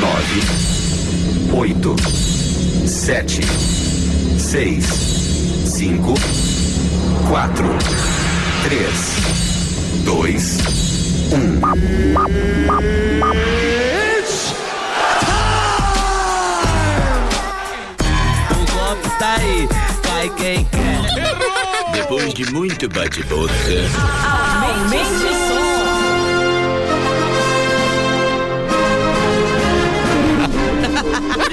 Nove, 0.00 0.42
oito, 1.52 1.94
sete, 2.84 3.40
seis, 4.36 4.84
cinco, 5.64 6.14
quatro, 7.28 7.68
três, 8.64 9.14
dois, 10.04 10.58
um. 11.30 11.60
O 18.50 18.72
golpe 18.72 19.08
tá 19.20 19.36
aí, 19.38 19.68
cai 20.02 20.30
quem 20.30 20.64
quer. 20.64 21.92
Depois 21.92 22.34
de 22.34 22.52
muito 22.52 22.88
bate-boca, 22.88 23.52
Aumente 24.64 25.60
o 25.60 25.63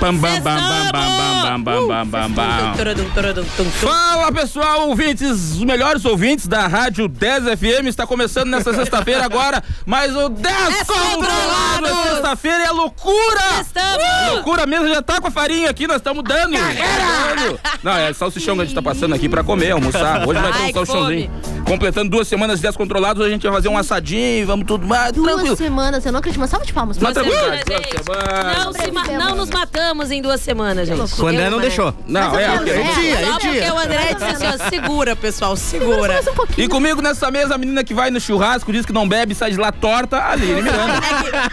Bam, 0.00 0.14
bam, 0.16 0.40
bam, 0.40 0.40
bam, 0.40 0.92
bam, 0.92 1.62
bam, 1.62 1.62
bam, 1.62 1.86
bam, 1.86 2.06
bam, 2.06 2.30
bam. 2.30 2.74
Fala 3.70 4.32
pessoal, 4.32 4.88
ouvintes, 4.88 5.30
os 5.30 5.62
melhores 5.64 6.04
ouvintes 6.04 6.48
da 6.48 6.66
Rádio 6.66 7.06
10 7.06 7.44
FM 7.58 7.86
está 7.86 8.04
começando 8.04 8.48
nessa 8.48 8.74
sexta-feira 8.74 9.24
agora, 9.24 9.62
mas 9.86 10.16
o 10.16 10.28
10 10.28 10.82
controlado 10.82 11.86
é 11.86 12.10
sexta-feira 12.10 12.64
é 12.64 12.70
loucura! 12.72 13.40
Estamos. 13.60 14.32
Loucura 14.32 14.66
mesmo, 14.66 14.88
já 14.88 15.00
tá 15.02 15.20
com 15.20 15.28
a 15.28 15.30
farinha 15.30 15.70
aqui, 15.70 15.86
nós 15.86 15.98
estamos 15.98 16.24
dando. 16.24 16.52
dando. 16.52 17.60
Não, 17.82 17.92
é 17.92 18.12
salsichão 18.12 18.56
que 18.56 18.62
a 18.62 18.64
gente 18.64 18.74
tá 18.74 18.82
passando 18.82 19.14
aqui 19.14 19.28
pra 19.28 19.44
comer, 19.44 19.70
almoçar. 19.70 20.26
Hoje 20.26 20.40
vai 20.40 20.52
ter 20.52 20.62
um 20.64 20.72
salsichãozinho. 20.72 21.30
Completando 21.64 22.10
duas 22.10 22.26
semanas 22.26 22.56
de 22.58 22.62
10 22.64 22.76
controlados, 22.76 23.24
a 23.24 23.28
gente 23.28 23.42
vai 23.44 23.52
fazer 23.52 23.68
um 23.68 23.78
assadinho, 23.78 24.44
vamos 24.46 24.66
tudo 24.66 24.86
mais, 24.86 25.12
Duas 25.12 25.32
tranquilo. 25.34 25.56
semanas, 25.56 26.04
eu 26.04 26.10
não 26.12 26.18
acredito. 26.18 26.40
Uma 26.40 26.48
salva 26.48 26.66
de 26.66 26.72
palmas. 26.72 26.98
Mas 26.98 27.14
Duas 27.14 27.26
tranquilo. 27.26 27.44
semanas, 27.44 27.64
duas 27.64 27.80
gente. 27.82 28.04
semanas. 28.04 28.64
Não, 28.64 28.72
se 28.72 28.90
ma- 28.90 29.04
não 29.24 29.36
nos 29.36 29.48
matamos 29.52 30.10
em 30.10 30.20
duas 30.22 30.40
semanas, 30.40 30.88
gente. 30.88 31.20
O 31.20 31.26
André 31.26 31.50
não 31.50 31.60
deixou. 31.60 31.94
Não, 32.06 32.38
é, 32.38 32.58
quero- 32.58 32.68
É 32.70 32.82
dia, 32.94 33.16
Só 33.16 33.22
é 33.22 33.32
porque 33.32 33.50
dia. 33.60 33.74
o 33.74 33.78
André 33.78 34.14
disse 34.14 34.24
assim, 34.24 34.46
ó, 34.46 34.68
segura, 34.68 35.16
pessoal, 35.16 35.56
segura. 35.56 36.14
Mais 36.14 36.26
um 36.28 36.34
pouquinho. 36.34 36.64
E 36.64 36.68
comigo 36.68 37.00
nessa 37.02 37.30
mesa, 37.30 37.54
a 37.54 37.58
menina 37.58 37.84
que 37.84 37.94
vai 37.94 38.10
no 38.10 38.20
churrasco, 38.20 38.72
diz 38.72 38.84
que 38.86 38.92
não 38.92 39.08
bebe, 39.08 39.34
sai 39.34 39.50
de 39.50 39.56
lá 39.58 39.70
torta, 39.72 40.22
Aline 40.22 40.62
Miranda. 40.62 40.92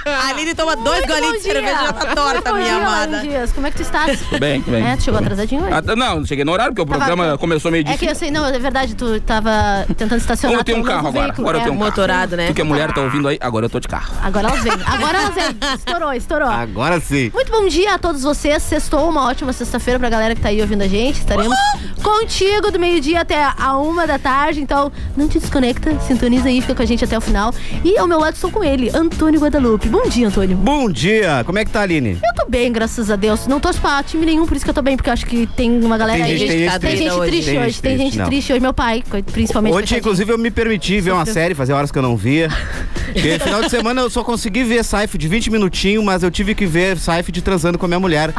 A 0.06 0.28
Aline 0.30 0.54
toma 0.56 0.76
dois 0.76 1.00
Muito 1.00 1.08
golinhos 1.14 1.34
de 1.38 1.42
cerveja 1.42 1.68
e 1.68 1.86
já 1.86 1.94
tá 1.94 2.06
dia. 2.06 2.16
torta, 2.16 2.54
minha 2.54 2.66
bom 2.74 2.80
dia, 2.80 2.88
amada. 2.88 3.20
Dias. 3.22 3.52
Como 3.52 3.68
é 3.68 3.72
que 3.72 3.78
tu 3.78 3.84
estás? 3.84 4.20
Bem, 4.40 4.62
bem. 4.62 4.86
É, 4.88 4.96
tu 4.96 5.04
chegou 5.04 5.20
atrasadinho 5.20 5.64
hoje? 5.64 5.74
Ah, 5.74 5.82
tá, 5.82 5.96
não, 5.96 6.26
cheguei 6.26 6.46
no 6.46 6.52
horário, 6.52 6.74
porque 6.74 6.82
o 6.82 6.86
Tava- 6.86 7.06
programa 7.06 7.38
começou 7.38 7.72
meio 7.72 7.84
dia. 7.84 7.94
É 7.94 7.98
que 7.98 8.06
eu 8.06 8.16
sei, 8.16 8.32
não, 8.32 8.46
é 8.46 8.58
verdade, 8.60 8.96
tu 8.96 9.20
tava 9.22 9.52
tentando 9.98 10.18
estacionar 10.20 10.58
Eu 10.58 10.64
tenho 10.64 10.80
um 10.80 10.82
teu 10.84 10.92
carro 10.92 11.04
novo 11.04 11.18
agora, 11.18 11.28
veículo. 11.28 11.48
agora 11.48 11.58
eu 11.58 11.62
É, 11.62 11.64
tenho 11.64 11.76
um 11.76 11.80
carro. 11.80 11.90
Motorado, 11.92 12.38
né? 12.38 12.48
Tu 12.48 12.54
que 12.54 12.62
é 12.62 12.64
mulher, 12.64 12.94
tá 12.94 13.02
ouvindo 13.02 13.28
aí? 13.28 13.38
Agora 13.42 13.66
eu 13.66 13.70
tô 13.70 13.80
de 13.80 13.88
carro. 13.88 14.14
Agora 14.22 14.48
elas 14.50 14.64
vêm, 14.64 14.74
agora 14.86 15.18
elas 15.18 15.34
vêm. 15.36 15.58
Estourou, 15.76 16.14
estourou. 16.14 16.50
Agora 16.50 17.00
sim. 17.00 17.32
Muito 17.34 17.52
bom 17.52 17.68
dia 17.80 17.94
a 17.96 17.98
todos 17.98 18.24
vocês. 18.24 18.62
Sextou 18.62 19.10
uma 19.10 19.26
ótima 19.28 19.54
sexta-feira 19.54 19.98
pra 20.00 20.10
galera 20.10 20.36
que 20.36 20.42
tá 20.42 20.50
aí 20.50 20.60
ouvindo 20.62 20.82
a 20.82 20.88
gente. 20.88 21.20
Estaremos 21.20 21.56
contigo 22.04 22.72
do 22.72 22.78
meio-dia 22.80 23.22
até 23.22 23.42
a 23.58 23.78
uma 23.78 24.06
da 24.06 24.20
tarde. 24.20 24.60
Então, 24.62 24.92
não 25.16 25.28
te 25.30 25.40
desconecta, 25.40 25.98
sintoniza 26.02 26.50
aí, 26.50 26.60
fica 26.60 26.76
com 26.76 26.82
a 26.82 26.86
gente 26.86 27.04
até 27.06 27.18
o 27.18 27.22
final. 27.22 27.54
E 27.84 27.98
ao 27.98 28.06
meu 28.08 28.20
lado 28.20 28.34
estou 28.34 28.52
com 28.52 28.62
ele, 28.64 28.90
Antônio 28.94 29.40
Guadalupe. 29.40 29.88
Bom 29.88 30.04
dia, 30.10 30.28
Antônio. 30.28 30.58
Bom 30.58 30.90
dia. 30.92 31.42
Como 31.46 31.58
é 31.58 31.64
que 31.64 31.72
tá, 31.72 31.82
Aline? 31.82 32.20
Eu 32.24 32.36
tô 32.44 32.50
bem, 32.50 32.70
graças 32.72 33.10
a 33.10 33.16
Deus. 33.16 33.48
Não 33.48 33.60
torço 33.62 33.80
pra 33.80 34.04
time 34.04 34.26
nenhum, 34.26 34.46
por 34.46 34.58
isso 34.58 34.66
que 34.66 34.72
eu 34.72 34.76
tô 34.76 34.82
bem, 34.82 34.98
porque 34.98 35.10
eu 35.10 35.14
acho 35.14 35.26
que 35.26 35.48
tem 35.48 35.72
uma 35.84 35.98
galera 35.98 36.22
Tem 36.24 36.32
aí. 36.34 36.38
gente- 36.38 36.50
tem 36.50 36.60
gente 36.60 36.70
tem 36.72 36.80
triste 36.80 36.98
gente 37.04 37.12
hoje. 37.14 37.32
triste 37.32 37.46
Tem 37.50 37.60
hoje. 37.60 37.66
gente 37.70 37.82
Tem 37.82 37.92
triste, 37.96 38.04
gente 38.12 38.18
não. 38.18 38.26
triste 38.26 38.52
hoje. 38.54 38.60
Meu 38.62 38.74
pai, 38.74 39.04
principalmente. 39.32 39.72
Coitadinho. 39.74 40.00
inclusive, 40.00 40.32
eu 40.34 40.38
me 40.38 40.52
permiti 40.52 41.00
ver 41.00 41.12
uma 41.12 41.26
série, 41.26 41.56
fazia 41.56 41.76
horas 41.76 41.92
que 41.92 41.98
eu 41.98 42.02
não 42.04 42.18
via. 42.18 42.50
Porque 43.14 43.40
final 43.40 43.62
de 43.64 43.70
semana 43.70 44.02
eu 44.02 44.10
só 44.10 44.24
consegui 44.24 44.64
ver 44.64 44.84
Saif 44.84 45.18
de 45.18 45.28
20 45.28 45.50
minutinhos, 45.50 46.04
mas 46.04 46.22
eu 46.24 46.30
tive 46.30 46.54
que 46.54 46.66
ver 46.66 46.98
Saif 46.98 47.32
de 47.32 47.42
transando 47.42 47.69
com 47.78 47.86
a 47.86 47.88
minha 47.90 48.00
mulher. 48.00 48.34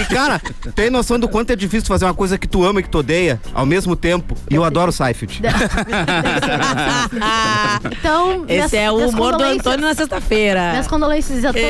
E, 0.00 0.04
cara, 0.14 0.40
tem 0.74 0.90
noção 0.90 1.18
do 1.18 1.28
quanto 1.28 1.50
é 1.50 1.56
difícil 1.56 1.86
fazer 1.86 2.04
uma 2.04 2.14
coisa 2.14 2.38
que 2.38 2.46
tu 2.46 2.64
ama 2.64 2.80
e 2.80 2.82
que 2.82 2.88
tu 2.88 2.98
odeia 2.98 3.40
ao 3.54 3.66
mesmo 3.66 3.96
tempo? 3.96 4.36
E 4.50 4.54
eu 4.54 4.64
adoro 4.64 4.92
Seifeld. 4.92 5.40
Então, 7.92 8.44
minhas- 8.44 8.66
Esse 8.66 8.76
é 8.76 8.90
o 8.90 8.96
minhas 8.96 9.12
humor 9.12 9.36
do 9.36 9.42
Antônio 9.44 9.80
na 9.80 9.94
sexta-feira. 9.94 10.70
Minhas 10.70 10.86
condolências 10.86 11.44
a 11.44 11.52
todos 11.52 11.68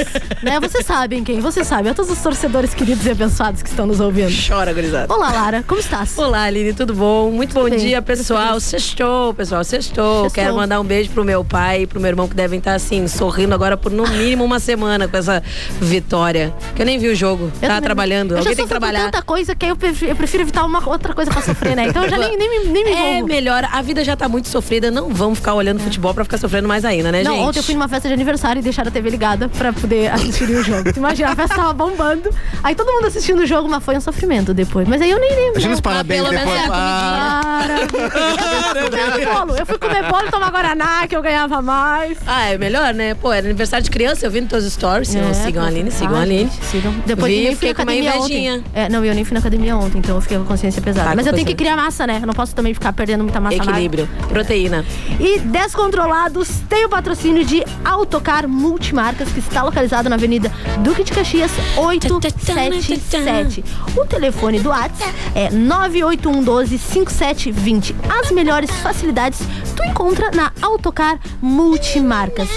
os. 0.00 0.42
Né, 0.42 0.60
vocês 0.60 0.84
sabem 0.84 1.22
quem? 1.24 1.40
Vocês 1.40 1.66
sabem. 1.66 1.90
A 1.92 1.94
todos 1.94 2.10
os 2.10 2.18
torcedores 2.18 2.74
queridos 2.74 3.04
e 3.06 3.10
abençoados 3.10 3.62
que 3.62 3.68
estão 3.68 3.86
nos 3.86 4.00
ouvindo. 4.00 4.32
Chora, 4.46 4.72
gurizada. 4.72 5.12
Olá, 5.12 5.30
Lara, 5.32 5.64
como 5.66 5.80
estás? 5.80 6.16
Olá, 6.18 6.42
Aline, 6.44 6.72
tudo 6.72 6.94
bom? 6.94 7.30
Muito 7.30 7.54
bom 7.54 7.68
bem, 7.68 7.78
dia, 7.78 8.02
pessoal. 8.02 8.58
Sextou, 8.60 9.34
pessoal, 9.34 9.62
sextou. 9.64 10.22
Sextou. 10.24 10.30
Quero 10.30 10.54
mandar 10.56 10.80
um 10.80 10.84
beijo 10.84 11.10
pro 11.10 11.24
meu 11.24 11.44
pai 11.44 11.82
e 11.82 11.86
pro 11.86 12.00
meu 12.00 12.08
irmão 12.08 12.28
que 12.28 12.34
devem 12.34 12.58
estar, 12.58 12.74
assim, 12.74 13.06
sorrindo 13.08 13.54
agora 13.54 13.76
por 13.76 13.90
no 13.92 14.06
mínimo 14.08 14.44
uma 14.44 14.58
semana 14.58 15.06
com 15.08 15.16
essa 15.16 15.42
vitória. 15.80 16.41
Que 16.74 16.82
eu 16.82 16.86
nem 16.86 16.98
vi 16.98 17.08
o 17.08 17.14
jogo. 17.14 17.50
Eu 17.60 17.68
Tava 17.68 17.80
trabalhando. 17.82 18.32
Eu 18.32 18.38
Alguém 18.38 18.52
já 18.52 18.56
tem 18.56 18.64
que 18.64 18.68
trabalhar. 18.70 19.04
tanta 19.04 19.22
coisa 19.22 19.54
que 19.54 19.66
eu 19.66 19.76
prefiro, 19.76 20.10
eu 20.12 20.16
prefiro 20.16 20.42
evitar 20.42 20.64
uma 20.64 20.88
outra 20.88 21.12
coisa 21.14 21.30
pra 21.30 21.42
sofrer, 21.42 21.76
né? 21.76 21.88
Então 21.88 22.04
eu 22.04 22.10
já 22.10 22.18
nem, 22.18 22.36
nem, 22.36 22.48
me- 22.64 22.72
nem 22.72 22.84
me 22.84 22.90
É 22.92 23.22
melhor, 23.22 23.66
a 23.70 23.82
vida 23.82 24.02
já 24.04 24.16
tá 24.16 24.28
muito 24.28 24.48
sofrida, 24.48 24.90
não 24.90 25.08
vamos 25.10 25.38
ficar 25.38 25.54
olhando 25.54 25.80
futebol 25.80 26.12
pra 26.14 26.24
ficar 26.24 26.38
sofrendo 26.38 26.66
mais 26.68 26.84
ainda, 26.84 27.10
né, 27.12 27.22
Não, 27.22 27.32
gente? 27.36 27.44
ontem 27.48 27.58
eu 27.58 27.62
fui 27.62 27.74
numa 27.74 27.88
festa 27.88 28.08
de 28.08 28.14
aniversário 28.14 28.60
e 28.60 28.62
deixaram 28.62 28.88
a 28.88 28.92
TV 28.92 29.10
ligada 29.10 29.48
pra 29.48 29.72
poder 29.72 30.10
assistir 30.12 30.44
o 30.50 30.62
jogo. 30.62 30.92
Tu 30.92 30.98
imagina, 30.98 31.30
a 31.30 31.36
festa 31.36 31.54
tava 31.56 31.72
bombando, 31.72 32.30
aí 32.62 32.74
todo 32.74 32.90
mundo 32.92 33.06
assistindo 33.06 33.40
o 33.40 33.46
jogo, 33.46 33.68
mas 33.68 33.82
foi 33.84 33.96
um 33.96 34.00
sofrimento 34.00 34.54
depois. 34.54 34.86
Mas 34.88 35.00
aí 35.02 35.10
eu 35.10 35.18
nem 35.20 35.30
lembro. 35.30 35.52
Imagina 35.52 35.74
os 35.74 35.80
parabéns 35.80 36.20
pelo 36.22 36.32
menos 36.34 36.52
depois. 36.52 36.62
é 36.62 36.68
a 36.70 36.72
Ah, 36.74 37.62
Para. 37.62 37.82
Eu 37.82 38.68
fui 38.68 38.90
comer 38.90 39.26
bolo. 39.34 39.56
Eu 39.56 39.66
fui 39.66 39.78
comer 39.78 40.02
bolo 40.10 40.26
e 40.26 40.30
tomar 40.30 40.50
Guaraná, 40.50 41.06
que 41.06 41.16
eu 41.16 41.22
ganhava 41.22 41.60
mais. 41.62 42.18
Ah, 42.26 42.46
é 42.50 42.58
melhor, 42.58 42.94
né? 42.94 43.14
Pô, 43.14 43.32
era 43.32 43.46
aniversário 43.46 43.84
de 43.84 43.90
criança, 43.90 44.26
eu 44.26 44.30
vi 44.30 44.40
nos 44.40 44.50
teus 44.50 44.64
stories. 44.72 45.14
É, 45.14 45.32
sigam 45.34 45.62
a 45.62 45.66
Aline, 45.66 45.90
sigam 45.90 46.16
a 46.16 46.20
Aline. 46.22 46.31
Sigam. 46.70 46.94
Depois 47.06 47.32
Vi, 47.32 47.38
eu 47.38 47.44
nem 47.44 47.56
fui 47.56 47.68
fiquei 47.68 47.84
na 47.84 47.92
academia 47.92 48.20
ontem. 48.20 48.62
É, 48.74 48.88
não, 48.88 49.04
eu 49.04 49.14
nem 49.14 49.24
fui 49.24 49.34
na 49.34 49.40
academia 49.40 49.76
ontem, 49.76 49.98
então 49.98 50.14
eu 50.16 50.20
fiquei 50.20 50.36
com 50.38 50.44
a 50.44 50.46
consciência 50.46 50.80
pesada. 50.82 51.10
Tá, 51.10 51.16
Mas 51.16 51.26
eu 51.26 51.32
tenho 51.32 51.46
que 51.46 51.54
criar 51.54 51.76
massa, 51.76 52.06
né? 52.06 52.18
Eu 52.22 52.26
não 52.26 52.34
posso 52.34 52.54
também 52.54 52.72
ficar 52.74 52.92
perdendo 52.92 53.24
muita 53.24 53.40
massa 53.40 53.56
Equilíbrio, 53.56 54.08
proteína. 54.28 54.84
E 55.20 55.38
Descontrolados 55.40 56.48
tem 56.68 56.84
o 56.84 56.88
patrocínio 56.88 57.44
de 57.44 57.64
Autocar 57.84 58.46
Multimarcas, 58.48 59.28
que 59.30 59.40
está 59.40 59.62
localizado 59.62 60.08
na 60.08 60.16
Avenida 60.16 60.50
Duque 60.78 61.04
de 61.04 61.12
Caxias 61.12 61.52
877. 61.76 63.62
O 63.96 64.04
telefone 64.06 64.58
do 64.60 64.70
WhatsApp 64.70 65.12
é 65.34 65.50
981125720. 65.50 67.94
As 68.08 68.30
melhores 68.30 68.70
facilidades 68.80 69.40
tu 69.76 69.84
encontra 69.84 70.30
na 70.30 70.50
Autocar 70.62 71.18
Multimarcas. 71.40 72.48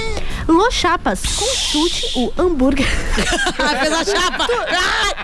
Los 0.47 0.73
Chapas, 0.73 1.21
consulte 1.35 2.11
o 2.15 2.31
hambúrguer. 2.37 2.85
Ah, 3.57 3.77
fez 3.79 3.93
a 3.93 4.03
chapa! 4.05 4.45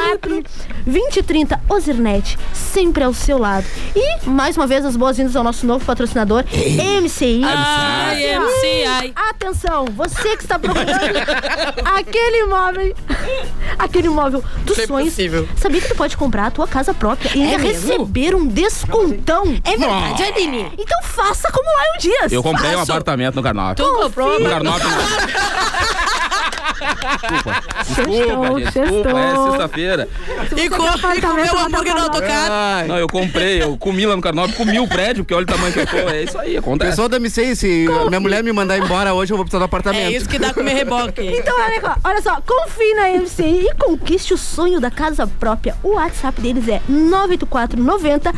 modem 0.04 0.20
ligando. 0.30 0.44
494 0.44 0.74
2030 0.86 1.62
Ozirnet, 1.70 2.38
sempre 2.54 3.04
ao 3.04 3.14
seu 3.14 3.38
lado. 3.38 3.66
E, 3.96 4.30
mais 4.30 4.58
uma 4.58 4.68
vez, 4.68 4.84
as 4.86 4.96
boas-vindas 4.98 5.36
ao 5.36 5.44
nosso 5.44 5.66
novo 5.66 5.86
patrocinador, 5.86 6.44
MCI. 7.02 7.42
Ai, 7.44 8.38
MCI. 8.38 9.14
Atenção, 9.16 9.86
você 9.96 10.36
que 10.36 10.44
está 10.44 10.60
procurando 10.60 10.90
aquele 11.86 12.44
imóvel, 12.44 12.96
aquele 13.80 14.08
imóvel 14.08 14.44
dos 14.66 14.78
é 14.78 14.88
sonhos. 14.88 15.08
impossível. 15.08 15.48
Sabia 15.56 15.82
que 15.82 15.88
tu 15.88 15.96
pode 15.96 16.18
comprar 16.18 16.48
a 16.48 16.52
tua 16.52 16.68
casa 16.68 16.94
própria 16.94 17.32
e 17.36 17.42
ainda 17.44 17.58
mesmo? 17.60 17.90
receber 17.92 18.36
um 18.36 18.46
descontão? 18.46 19.56
É 19.64 19.78
verdade, 19.78 20.24
Aline. 20.24 20.72
Então 20.78 21.02
faça 21.04 21.50
como 21.52 21.66
lá 21.66 21.84
um 21.96 22.00
Dias. 22.00 22.32
Eu 22.32 22.44
comprei 22.44 22.76
um 22.76 22.82
apartamento 22.82 23.36
no 23.36 23.44
Carnop. 23.44 23.78
Tu 23.78 23.84
comprou? 23.84 24.40
No 24.40 24.50
Carnop, 24.50 24.82
Desculpa, 27.86 28.60
gente, 28.60 28.72
desculpa, 28.72 29.20
é 29.20 29.50
sexta-feira. 29.50 30.10
E, 30.56 30.70
co 30.70 30.84
e 31.16 31.22
comeu 31.22 31.60
hambúrguer 31.60 31.96
no 31.96 32.02
autocarro. 32.02 32.88
Não, 32.88 32.98
eu 32.98 33.08
comprei, 33.08 33.62
eu 33.62 33.78
comi 33.78 34.06
lá 34.06 34.16
no 34.16 34.22
canal, 34.22 34.48
comi 34.50 34.80
o 34.80 34.88
prédio, 34.88 35.24
porque 35.24 35.34
olha 35.34 35.44
o 35.44 35.48
tamanho 35.48 35.74
que 35.74 35.80
eu 35.80 35.88
tô. 35.88 35.98
É 35.98 36.24
isso 36.24 36.38
aí, 36.38 36.58
acontece. 36.58 36.92
Pessoal 36.92 37.10
da 37.10 37.18
MC, 37.18 37.56
se 37.56 37.88
minha 38.08 38.20
mulher 38.20 38.44
me 38.44 38.52
mandar 38.52 38.78
embora 38.78 39.14
hoje, 39.14 39.34
eu 39.34 39.38
vou 39.38 39.46
precisar 39.46 39.60
do 39.60 39.66
apartamento. 39.66 40.08
É 40.08 40.12
isso 40.12 40.28
que 40.28 40.40
dá 40.40 40.54
comer 40.54 40.74
reboque. 40.74 41.34
Então, 41.44 41.56
olha, 41.60 41.82
só, 41.82 41.96
olha 42.04 42.22
só, 42.22 42.42
confie 42.42 42.94
na 42.94 43.10
MCI 43.10 43.68
e 43.68 43.76
conquiste 43.76 44.34
o 44.34 44.38
sonho 44.38 44.80
da 44.80 44.90
casa 44.90 45.28
própria. 45.28 45.76
O 45.84 45.96
WhatsApp 45.96 46.40
deles 46.40 46.68
é 46.68 46.82
984 46.88 47.82
90 47.82 48.34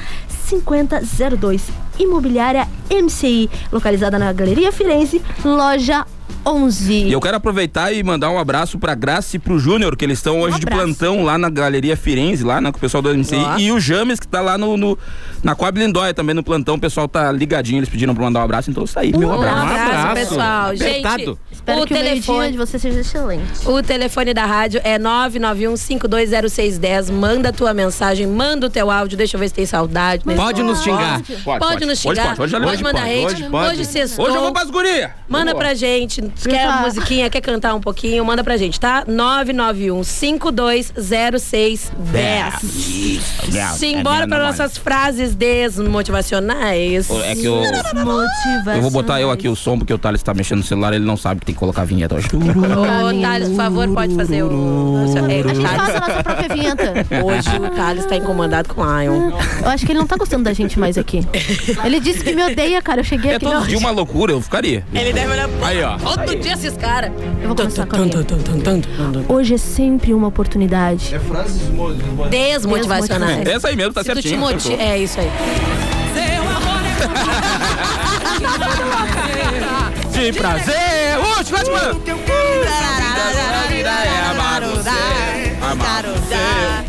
5002. 0.46 1.70
Imobiliária 2.00 2.68
MCI, 2.90 3.50
localizada 3.72 4.18
na 4.18 4.32
Galeria 4.34 4.72
Firenze, 4.72 5.22
loja 5.44 6.06
11. 6.46 6.94
E 6.94 7.12
eu 7.12 7.20
quero 7.20 7.38
aproveitar 7.38 7.92
e 7.92 8.04
mandar 8.04 8.30
um 8.30 8.38
abraço 8.38 8.78
pra 8.78 8.94
Graça 8.94 9.36
e 9.36 9.40
pro 9.40 9.58
Júnior, 9.58 9.96
que 9.98 10.06
eles 10.06 10.20
estão 10.20 10.40
hoje 10.42 10.60
de 10.60 10.66
abraço. 10.68 10.84
plantão 10.84 11.24
lá 11.24 11.38
na 11.38 11.50
Galeria 11.50 11.98
Firenze, 11.98 12.44
lá 12.44 12.62
né, 12.62 12.72
com 12.72 12.78
o 12.78 12.82
pessoal 12.82 13.02
do 13.02 13.10
MCI. 13.14 13.38
Nossa. 13.38 13.62
E 13.62 13.72
o 13.72 13.80
James, 13.80 14.20
que 14.20 14.28
tá 14.28 14.42
lá 14.42 14.58
no, 14.58 14.78
no- 14.78 14.98
na 15.44 15.56
Coab 15.56 15.80
Lindóia 15.80 16.14
também 16.14 16.36
no 16.36 16.44
plantão. 16.44 16.76
O 16.76 16.80
pessoal 16.80 17.08
tá 17.08 17.32
ligadinho, 17.32 17.80
eles 17.80 17.90
pediram 17.90 18.14
pra 18.14 18.24
mandar 18.24 18.40
um 18.42 18.44
abraço, 18.44 18.70
então 18.70 18.84
isso 18.84 18.98
aí, 19.00 19.12
meu 19.18 19.30
Um 19.30 19.34
abraço. 19.34 19.58
abraço, 19.58 19.82
abraço. 20.08 20.16
pessoal. 20.30 20.76
Gente, 20.76 21.06
Apertado. 21.08 21.40
Espero 21.66 21.82
o 21.82 21.88
que 21.88 21.96
o 21.96 21.98
telefone... 21.98 22.52
de 22.52 22.58
você 22.60 22.78
seja 22.78 23.00
excelente. 23.00 23.68
O 23.68 23.82
telefone 23.82 24.36
da 24.36 24.46
rádio 24.46 24.80
é 24.84 25.00
991-520610. 25.00 27.12
Manda 27.12 27.50
a 27.50 27.52
tua 27.52 27.74
mensagem, 27.74 28.28
manda 28.28 28.68
o 28.68 28.70
teu 28.70 28.92
áudio. 28.92 29.18
Deixa 29.18 29.36
eu 29.36 29.40
ver 29.40 29.48
se 29.48 29.56
tem 29.56 29.66
saudade. 29.66 30.24
Pode 30.24 30.62
nos 30.62 30.84
xingar. 30.84 31.24
Pode, 31.44 31.60
Pode, 31.66 31.86
nos 31.86 32.04
pode. 32.04 32.20
xingar. 32.20 32.40
Hoje 32.40 32.52
pode, 32.52 32.56
hoje. 32.56 32.66
Hoje 32.76 32.84
manda 32.84 33.00
Hoje 33.02 33.14
hate. 33.14 33.24
pode, 33.24 33.44
pode. 33.50 33.70
Hoje 33.74 33.86
sextou. 33.86 34.26
Hoje 34.28 34.36
eu 34.36 34.42
vou 34.44 34.54
pras 34.54 34.70
gurias. 34.70 35.10
Manda 35.28 35.46
Vamos 35.46 35.54
lá. 35.54 35.60
pra 35.60 35.74
gente. 35.74 36.22
Quer 36.48 36.68
Tá. 36.68 36.82
musiquinha, 36.84 37.30
quer 37.32 37.42
cantar 37.42 37.74
um 37.74 37.82
pouquinho? 37.82 38.24
Manda 38.24 38.44
pra 38.44 38.58
gente, 38.58 38.80
tá? 38.80 39.04
991-520610. 39.08 41.92
Simbora 43.76 44.28
para 44.28 44.44
nossas 44.46 44.78
frases 44.78 45.34
desmotivacionais. 45.34 47.10
É 47.10 47.34
que 47.36 47.46
eu, 47.46 47.56
Motivação. 47.56 48.76
eu 48.76 48.82
vou 48.82 48.92
botar 48.92 49.20
eu 49.20 49.32
aqui 49.32 49.48
o 49.50 49.56
som, 49.56 49.78
porque 49.80 49.94
o 49.94 49.98
Thales 49.98 50.22
tá 50.22 50.32
mexendo 50.34 50.60
no 50.60 50.64
celular, 50.64 50.94
ele 50.94 51.06
não 51.06 51.18
sabe 51.18 51.40
que 51.40 51.46
tem 51.48 51.55
colocar 51.56 51.84
a 51.84 51.86
vinheta 51.86 52.16
hoje. 52.16 52.28
Ô, 52.36 53.22
Thales, 53.22 53.50
por 53.50 53.56
favor, 53.56 53.88
pode 53.90 54.16
fazer 54.16 54.44
o. 54.44 55.04
o 55.04 55.08
seu- 55.12 55.26
é, 55.26 55.42
A 55.42 55.48
gente 55.54 55.68
faz 55.68 55.96
a 55.96 56.00
nossa 56.00 56.24
própria 56.24 56.50
vinheta. 56.56 56.94
Hoje 57.24 57.50
o 57.60 57.70
Thales 57.76 58.06
tá 58.06 58.16
incomodado 58.16 58.74
com 58.74 58.82
o 58.82 59.00
Lion. 59.02 59.32
Eu 59.64 59.70
acho 59.70 59.86
que 59.86 59.92
ele 59.92 60.00
não 60.00 60.08
tá 60.08 60.16
gostando 60.18 60.44
da 60.44 60.54
gente 60.54 60.80
mais 60.80 60.98
aqui. 60.98 61.26
Ele 61.84 62.00
disse 62.00 62.24
que 62.24 62.34
me 62.34 62.44
odeia, 62.44 62.82
cara. 62.82 63.02
Eu 63.02 63.06
cheguei 63.06 63.32
É 63.32 63.36
aqui. 63.36 63.46
todo 63.46 63.68
dia 63.68 63.78
uma 63.78 63.92
loucura, 63.92 64.32
eu 64.34 64.42
ficaria. 64.42 64.84
Ele 64.94 65.14
deve 65.14 65.32
olhar. 65.32 65.50
Aí, 65.64 65.84
ó. 65.84 65.98
Todo 65.98 66.36
dia 66.36 66.54
esses 66.54 66.76
caras. 66.78 67.12
eu 67.42 67.48
vou 67.48 67.56
começar 67.56 67.86
com. 67.86 69.34
Hoje 69.34 69.56
é 69.56 69.58
sempre 69.58 70.14
uma 70.14 70.28
oportunidade. 70.28 71.16
Desmotivacionais. 72.30 73.48
Essa 73.48 73.68
aí 73.70 73.76
mesmo, 73.76 73.94
tá 73.94 74.04
Se 74.04 74.12
tu 74.14 74.22
te 74.22 74.30
certinho. 74.30 74.80
É 74.80 74.98
isso 74.98 75.20
aí. 75.20 75.30
De 80.16 80.32
prazer! 80.32 81.20
Uh, 81.20 81.44
chiclete, 81.44 81.70
mano! 81.72 82.00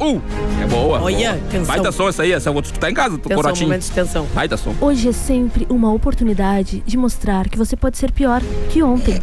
Uh, 0.01 0.21
é 0.63 0.67
boa. 0.67 1.01
Olha, 1.01 1.33
boa. 1.33 1.51
canção. 1.51 1.67
Baita 1.67 1.93
som 1.93 2.09
essa 2.09 2.23
aí, 2.23 2.33
essa 2.33 2.49
eu 2.49 2.53
vou 2.53 2.63
escutar 2.63 2.91
em 2.91 2.95
casa, 2.95 3.19
tô 3.19 3.29
corotinho. 3.31 3.67
momento 3.69 3.83
de 3.83 3.91
tensão. 3.91 4.27
Baita 4.35 4.57
som. 4.57 4.75
Hoje 4.81 5.09
é 5.09 5.13
sempre 5.13 5.67
uma 5.69 5.93
oportunidade 5.93 6.83
de 6.87 6.97
mostrar 6.97 7.49
que 7.49 7.59
você 7.59 7.77
pode 7.77 7.99
ser 7.99 8.13
pior 8.13 8.43
que 8.71 8.83
ontem. 8.83 9.21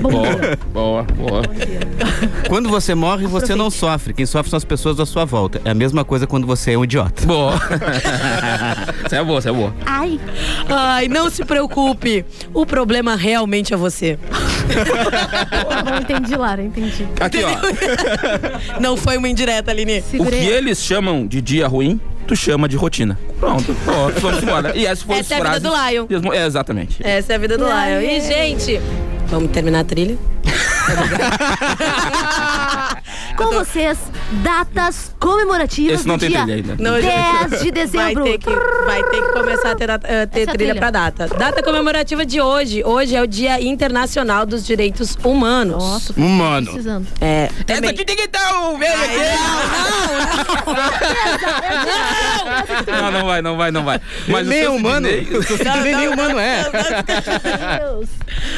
Bom 0.00 0.10
Boa, 0.10 0.22
dia. 0.36 0.58
boa, 0.72 1.02
boa. 1.02 1.42
Quando 2.48 2.68
você 2.68 2.94
morre, 2.94 3.26
você 3.26 3.54
não 3.54 3.70
sofre. 3.70 4.14
Quem 4.14 4.26
sofre 4.26 4.50
são 4.50 4.56
as 4.56 4.64
pessoas 4.64 4.98
à 4.98 5.06
sua 5.06 5.24
volta. 5.24 5.60
É 5.64 5.70
a 5.70 5.74
mesma 5.74 6.04
coisa 6.04 6.26
quando 6.26 6.46
você 6.46 6.72
é 6.72 6.78
um 6.78 6.84
idiota. 6.84 7.26
Boa. 7.26 7.54
essa 9.04 9.16
é 9.16 9.24
boa, 9.24 9.38
essa 9.38 9.50
é 9.50 9.52
boa. 9.52 9.74
Ai, 9.84 10.18
Ai, 10.68 11.08
não 11.08 11.28
se 11.30 11.44
preocupe. 11.44 12.24
O 12.54 12.64
problema 12.64 13.14
realmente 13.16 13.74
é 13.74 13.76
você. 13.76 14.18
tá 15.68 15.82
bom, 15.84 15.96
entendi, 15.96 16.36
Lara, 16.36 16.62
entendi. 16.62 17.06
Aqui, 17.20 17.38
ó. 17.44 17.50
Não 18.80 18.96
foi 18.96 19.16
uma 19.16 19.28
indireta, 19.28 19.70
Aline. 19.70 20.02
O 20.18 20.26
que 20.26 20.34
eles 20.34 20.82
chamam 20.82 21.26
de 21.26 21.40
dia 21.40 21.66
ruim, 21.66 22.00
tu 22.26 22.36
chama 22.36 22.68
de 22.68 22.76
rotina. 22.76 23.18
Pronto, 23.38 23.74
pronto, 23.84 24.20
vamos 24.20 24.42
embora. 24.42 24.76
E 24.76 24.86
essa 24.86 25.04
foi 25.04 25.18
Essa 25.18 25.34
é 25.34 25.40
a 25.40 25.44
vida 25.44 25.60
do 25.60 25.70
Lion. 25.70 26.06
É, 26.32 26.46
exatamente. 26.46 26.96
Essa 27.02 27.32
é 27.32 27.36
a 27.36 27.38
vida 27.38 27.58
do 27.58 27.64
Lion. 27.64 28.00
E, 28.00 28.20
gente, 28.20 28.80
vamos 29.28 29.50
terminar 29.50 29.80
a 29.80 29.84
trilha? 29.84 30.16
Com 33.48 33.54
vocês, 33.54 33.98
datas 34.42 35.14
comemorativas 35.18 36.00
Esse 36.00 36.08
não 36.08 36.16
do 36.16 36.20
tem 36.20 36.28
dia 36.30 36.42
trilha 36.42 36.54
ainda. 36.56 36.76
Não, 36.78 36.92
10 37.00 37.62
de 37.62 37.70
Vai 37.70 37.72
dezembro. 37.72 38.24
ter, 38.24 38.38
que, 38.38 38.50
vai 38.84 39.02
ter 39.04 39.22
que 39.22 39.32
começar 39.32 39.70
a 39.72 39.74
ter, 39.74 39.86
data- 39.86 40.06
eh, 40.08 40.26
ter 40.26 40.40
Essa 40.42 40.52
trilha 40.52 40.72
trilha. 40.74 40.80
pra 40.80 40.90
data. 40.90 41.26
Data 41.28 41.62
comemorativa 41.62 42.24
de 42.26 42.40
hoje. 42.40 42.82
Hoje 42.84 43.16
é 43.16 43.22
o 43.22 43.26
Dia 43.26 43.60
Internacional 43.62 44.44
dos 44.46 44.64
Direitos 44.64 45.16
Humanos. 45.24 45.82
Nossa, 45.82 46.12
tô 46.12 46.20
Humano. 46.20 46.66
precisando. 46.66 47.06
É, 47.20 47.44
Essa 47.44 47.64
também. 47.64 47.90
aqui 47.90 48.04
tem 48.04 48.16
que 48.16 48.22
estar 48.22 48.60
o 48.70 48.76
velho 48.78 48.94
aqui. 48.94 49.20
Não, 52.90 53.10
não 53.12 53.24
vai, 53.26 53.42
não 53.42 53.56
vai, 53.56 53.70
não 53.70 53.84
vai. 53.84 54.00
Mas 54.28 54.46
nem 54.46 54.66
humano. 54.68 55.08
Sidney 55.08 55.94
nem 55.96 56.08
humano 56.08 56.38
é. 56.38 56.64
Deus. 57.78 58.08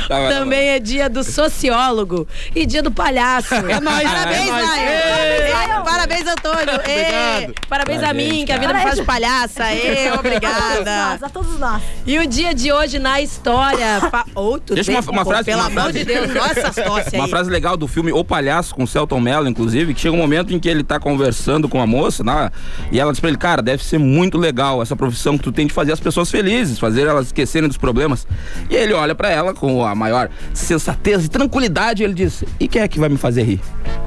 Tá, 0.09 0.19
vai, 0.21 0.29
Também 0.33 0.69
é 0.71 0.79
dia 0.79 1.09
do 1.09 1.25
sociólogo 1.25 2.27
e 2.55 2.67
dia 2.67 2.83
do 2.83 2.91
palhaço. 2.91 3.55
É 3.55 3.81
nóis. 3.81 4.03
Parabéns, 4.03 4.49
É 4.49 4.51
nóis. 4.51 4.72
Lion. 4.77 5.83
Parabéns, 5.85 5.93
Parabéns, 6.03 6.27
Antônio. 6.27 6.75
Obrigado. 6.75 7.55
Parabéns 7.69 8.03
a 8.03 8.13
mim, 8.13 8.45
que 8.45 8.53
a 8.53 8.59
vida 8.59 8.73
me 8.75 8.81
faz 8.81 8.97
de 8.97 9.05
palhaça. 9.05 9.63
Obrigada. 10.19 11.19
a 11.23 11.29
todos 11.29 11.59
nós. 11.59 11.83
E 12.07 12.19
o 12.19 12.27
dia 12.27 12.55
de 12.55 12.73
hoje 12.73 12.99
na 12.99 13.21
história. 13.21 14.01
Fa... 14.11 14.25
Oh, 14.35 14.59
Deixa 14.59 14.91
bem? 14.93 15.01
uma- 15.01 15.11
uma 15.13 15.25
Pô, 15.25 15.31
frase- 15.31 15.45
Pelo 15.45 15.59
uma 15.61 15.67
amor 15.67 15.83
frase. 15.85 15.99
de 15.99 16.05
Deus, 16.05 16.31
olha 16.31 16.51
essas 16.59 16.75
tosse 16.77 17.15
Uma 17.17 17.25
aí. 17.25 17.31
frase 17.31 17.51
legal 17.51 17.77
do 17.77 17.87
filme 17.87 18.13
O 18.13 18.25
Palhaço, 18.25 18.75
com 18.75 18.83
o 18.85 18.87
Celton 18.87 19.21
Mello, 19.21 19.49
inclusive, 19.49 19.95
que 19.95 20.01
chega 20.01 20.15
um 20.15 20.19
momento 20.19 20.53
em 20.53 20.59
que 20.59 20.69
ele 20.69 20.83
tá 20.83 20.99
conversando 20.99 21.69
com 21.69 21.81
a 21.81 21.87
moça, 21.87 22.23
né, 22.25 22.51
e 22.91 22.99
ela 22.99 23.13
diz 23.13 23.21
pra 23.21 23.29
ele, 23.29 23.39
cara, 23.39 23.63
deve 23.63 23.85
ser 23.85 23.99
muito 23.99 24.37
legal 24.39 24.83
essa 24.83 24.97
profissão 24.97 25.37
que 25.39 25.45
tu 25.45 25.53
tem 25.53 25.67
de 25.67 25.73
fazer 25.73 25.93
as 25.93 26.01
pessoas 26.01 26.31
felizes, 26.31 26.79
fazer 26.79 27.07
elas 27.07 27.27
esquecerem 27.27 27.69
dos 27.69 27.77
problemas. 27.79 28.27
E 28.71 28.75
ele 28.75 28.93
olha 28.93 29.15
pra 29.15 29.29
ela 29.31 29.55
com 29.55 29.85
a 29.85 29.95
maior 29.95 30.29
sensatez 30.53 31.25
e 31.25 31.29
tranquilidade 31.29 32.03
e 32.03 32.05
ele 32.05 32.15
diz, 32.15 32.43
e 32.59 32.67
quem 32.69 32.83
é 32.83 32.89
que 32.89 32.99
vai 32.99 33.09
me 33.09 33.17
fazer 33.19 33.43
rir? 33.43 33.61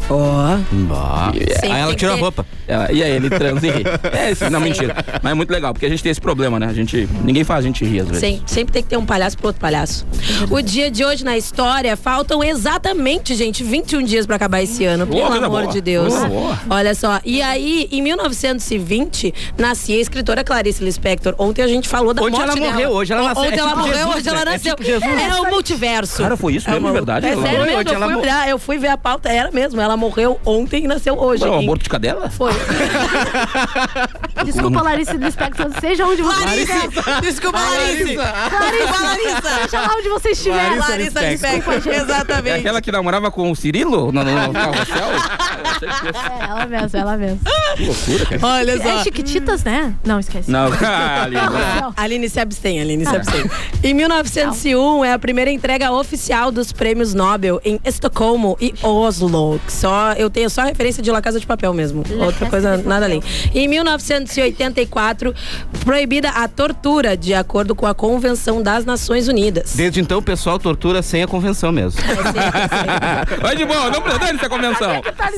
Ó. 0.09 0.54
Bah. 0.71 1.31
Aí 1.63 1.81
ela 1.81 1.95
tira 1.95 2.13
a 2.13 2.15
roupa. 2.15 2.45
Ela- 2.67 2.91
e 2.91 3.03
aí 3.03 3.11
ele 3.11 3.29
transa 3.29 3.67
e 3.67 3.71
ri. 3.71 3.83
É 4.15 4.31
isso, 4.31 4.49
não, 4.49 4.59
mentira. 4.59 4.95
Mas 5.21 5.31
é 5.31 5.35
muito 5.35 5.51
legal, 5.51 5.73
porque 5.73 5.85
a 5.85 5.89
gente 5.89 6.01
tem 6.01 6.11
esse 6.11 6.21
problema, 6.21 6.59
né? 6.59 6.67
A 6.67 6.73
gente, 6.73 7.07
ninguém 7.23 7.43
faz 7.43 7.63
a 7.63 7.67
gente 7.67 7.83
rir 7.85 7.99
às 8.01 8.07
vezes. 8.07 8.19
Sem- 8.21 8.41
sempre 8.45 8.73
tem 8.73 8.83
que 8.83 8.89
ter 8.89 8.97
um 8.97 9.05
palhaço 9.05 9.37
pro 9.37 9.47
outro 9.47 9.59
palhaço. 9.61 10.05
O 10.49 10.61
dia 10.61 10.89
de 10.89 11.03
hoje 11.05 11.23
na 11.23 11.37
história, 11.37 11.95
faltam 11.97 12.43
exatamente, 12.43 13.35
gente, 13.35 13.63
21 13.63 14.01
dias 14.03 14.25
pra 14.25 14.35
acabar 14.35 14.61
esse 14.61 14.83
ano. 14.85 15.05
Pelo 15.05 15.25
amor 15.25 15.49
boa. 15.63 15.67
de 15.67 15.81
Deus. 15.81 16.13
Olha 16.69 16.93
só. 16.95 17.19
E 17.25 17.41
aí, 17.41 17.87
em 17.91 18.01
1920, 18.01 19.33
nascia 19.57 19.95
a 19.97 19.99
escritora 19.99 20.43
Clarice 20.43 20.83
Lispector. 20.83 21.35
Ontem 21.37 21.61
a 21.61 21.67
gente 21.67 21.87
falou 21.87 22.13
da 22.13 22.21
Hoje 22.21 22.31
morte 22.35 22.43
ela 22.49 22.55
dela. 22.59 22.71
morreu, 22.73 22.89
hoje 22.91 23.13
ela 23.13 23.23
nasceu. 23.23 23.43
Ontem 23.43 23.55
É 23.55 23.59
ela 23.59 23.69
tipo 23.69 23.79
morreu, 23.81 23.95
Jesus, 23.97 24.15
hoje 24.15 24.29
ela 24.29 24.35
né? 24.37 24.41
É 24.41 24.53
nasceu. 24.53 24.75
tipo 24.75 24.83
Jesus. 24.83 25.21
É 25.21 25.41
o 25.41 25.49
multiverso. 25.49 26.17
Cara, 26.23 26.37
foi 26.37 26.55
isso 26.55 26.69
mesmo, 26.69 26.87
É 26.87 26.91
verdade? 26.91 27.25
É 27.27 27.35
sério 27.35 27.65
mesmo, 27.65 27.81
eu 27.81 27.85
fui, 28.01 28.15
olhar, 28.15 28.49
eu 28.49 28.59
fui 28.59 28.77
ver 28.77 28.87
a 28.89 28.97
pauta, 28.97 29.29
era 29.29 29.51
mesmo. 29.51 29.79
Ela 29.81 29.97
morreu 29.97 30.39
ontem 30.45 30.83
e 30.83 30.87
nasceu 30.87 31.17
hoje. 31.17 31.41
Foi 31.41 31.49
um 31.49 31.59
aborto 31.59 31.83
de 31.83 31.89
cadela? 31.89 32.29
Foi. 32.29 32.51
Desculpa, 34.45 34.81
Larissa 34.81 35.13
Lispector, 35.13 35.71
seja 35.79 36.05
onde 36.05 36.21
você 36.21 36.45
estiver. 36.45 37.21
Desculpa, 37.21 37.59
Larissa. 37.59 38.23
Larissa, 38.23 39.03
Larissa. 39.03 39.59
seja 39.63 39.81
lá 39.81 39.95
onde 39.97 40.09
você 40.09 40.29
estiver. 40.29 40.55
Larissa 40.79 41.19
Larissa. 41.19 41.47
Lispector, 41.47 41.93
É 41.93 41.97
exatamente. 41.97 42.59
aquela 42.59 42.81
que 42.81 42.91
namorava 42.91 43.31
com 43.31 43.49
o 43.51 43.55
Cirilo 43.55 44.11
no, 44.11 44.23
no, 44.23 44.47
no 44.47 44.53
carrossel? 44.53 45.09
É, 45.81 46.43
ela 46.49 46.65
mesmo, 46.65 46.99
ela 46.99 47.17
mesmo. 47.17 47.39
Que 47.75 47.85
loucura, 47.85 48.25
cara. 48.25 48.41
Olha 48.55 48.71
É 48.71 48.77
só. 48.97 49.03
Chiquititas, 49.03 49.63
né? 49.63 49.93
Não, 50.05 50.19
esquece. 50.19 50.49
Não, 50.51 50.65
ali, 51.21 51.35
não. 51.35 51.93
Aline 51.97 52.29
se 52.29 52.39
abstém, 52.39 52.79
Aline 52.81 53.05
se 53.05 53.15
abstém. 53.15 53.49
Em 53.83 53.93
1901 53.93 55.05
é 55.05 55.13
a 55.13 55.19
primeira 55.19 55.49
entrega 55.51 55.91
oficial 55.91 56.51
dos 56.51 56.71
prêmios 56.71 57.13
Nobel 57.13 57.59
em 57.65 57.79
Estocolmo 57.83 58.57
e 58.61 58.73
Oslo. 58.83 59.59
Só, 59.67 60.13
eu 60.13 60.24
tenho 60.29 60.49
só 60.49 60.63
referência 60.63 61.01
de 61.03 61.11
La 61.11 61.21
Casa 61.21 61.39
de 61.39 61.45
Papel 61.45 61.73
mesmo. 61.73 62.03
La 62.09 62.25
Outra 62.25 62.45
Casa 62.49 62.49
coisa, 62.49 62.77
nada 62.77 63.05
além. 63.05 63.21
Em 63.53 63.67
1984, 63.67 65.33
proibida 65.83 66.29
a 66.29 66.47
tortura, 66.47 67.15
de 67.17 67.33
acordo 67.33 67.75
com 67.75 67.85
a 67.85 67.93
Convenção 67.93 68.61
das 68.61 68.85
Nações 68.85 69.27
Unidas. 69.27 69.73
Desde 69.75 69.99
então 69.99 70.19
o 70.19 70.21
pessoal 70.21 70.57
tortura 70.59 71.01
sem 71.01 71.23
a 71.23 71.27
convenção 71.27 71.71
mesmo. 71.71 71.99
Vai 73.41 73.55
de 73.55 73.65
boa, 73.65 73.89
não 73.89 74.01
precisa 74.01 74.19
dane 74.25 74.37
essa 74.39 74.49
convenção. 74.49 75.01
Tá. 75.01 75.29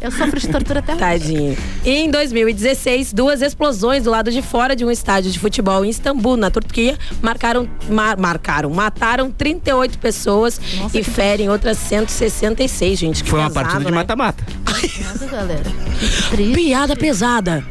Eu 0.00 0.10
sofro 0.10 0.38
de 0.40 0.48
tortura 0.48 0.80
até 0.80 0.92
hoje. 0.92 1.00
Tadinho. 1.00 1.56
Em 1.84 2.10
2016, 2.10 3.12
duas 3.12 3.42
explosões 3.42 4.04
do 4.04 4.10
lado 4.10 4.30
de 4.30 4.42
fora 4.42 4.74
de 4.76 4.84
um 4.84 4.90
estádio 4.90 5.30
de 5.30 5.38
futebol 5.38 5.84
em 5.84 5.88
Istambul, 5.90 6.36
na 6.36 6.50
Turquia, 6.50 6.96
marcaram, 7.22 7.68
mar- 7.88 8.16
marcaram, 8.18 8.70
mataram 8.70 9.30
38 9.30 9.98
pessoas 9.98 10.60
e 10.94 11.02
ferem 11.02 11.48
outras 11.48 11.78
166, 11.78 12.98
gente. 12.98 13.07
Que 13.12 13.28
Foi 13.28 13.38
uma 13.40 13.50
partida 13.50 13.80
de 13.84 13.90
né? 13.90 13.96
mata-mata. 13.96 14.44
Nossa, 14.66 15.26
galera. 15.26 15.62
Que 15.98 16.30
triste. 16.30 16.54
Piada 16.54 16.94
pesada. 16.96 17.64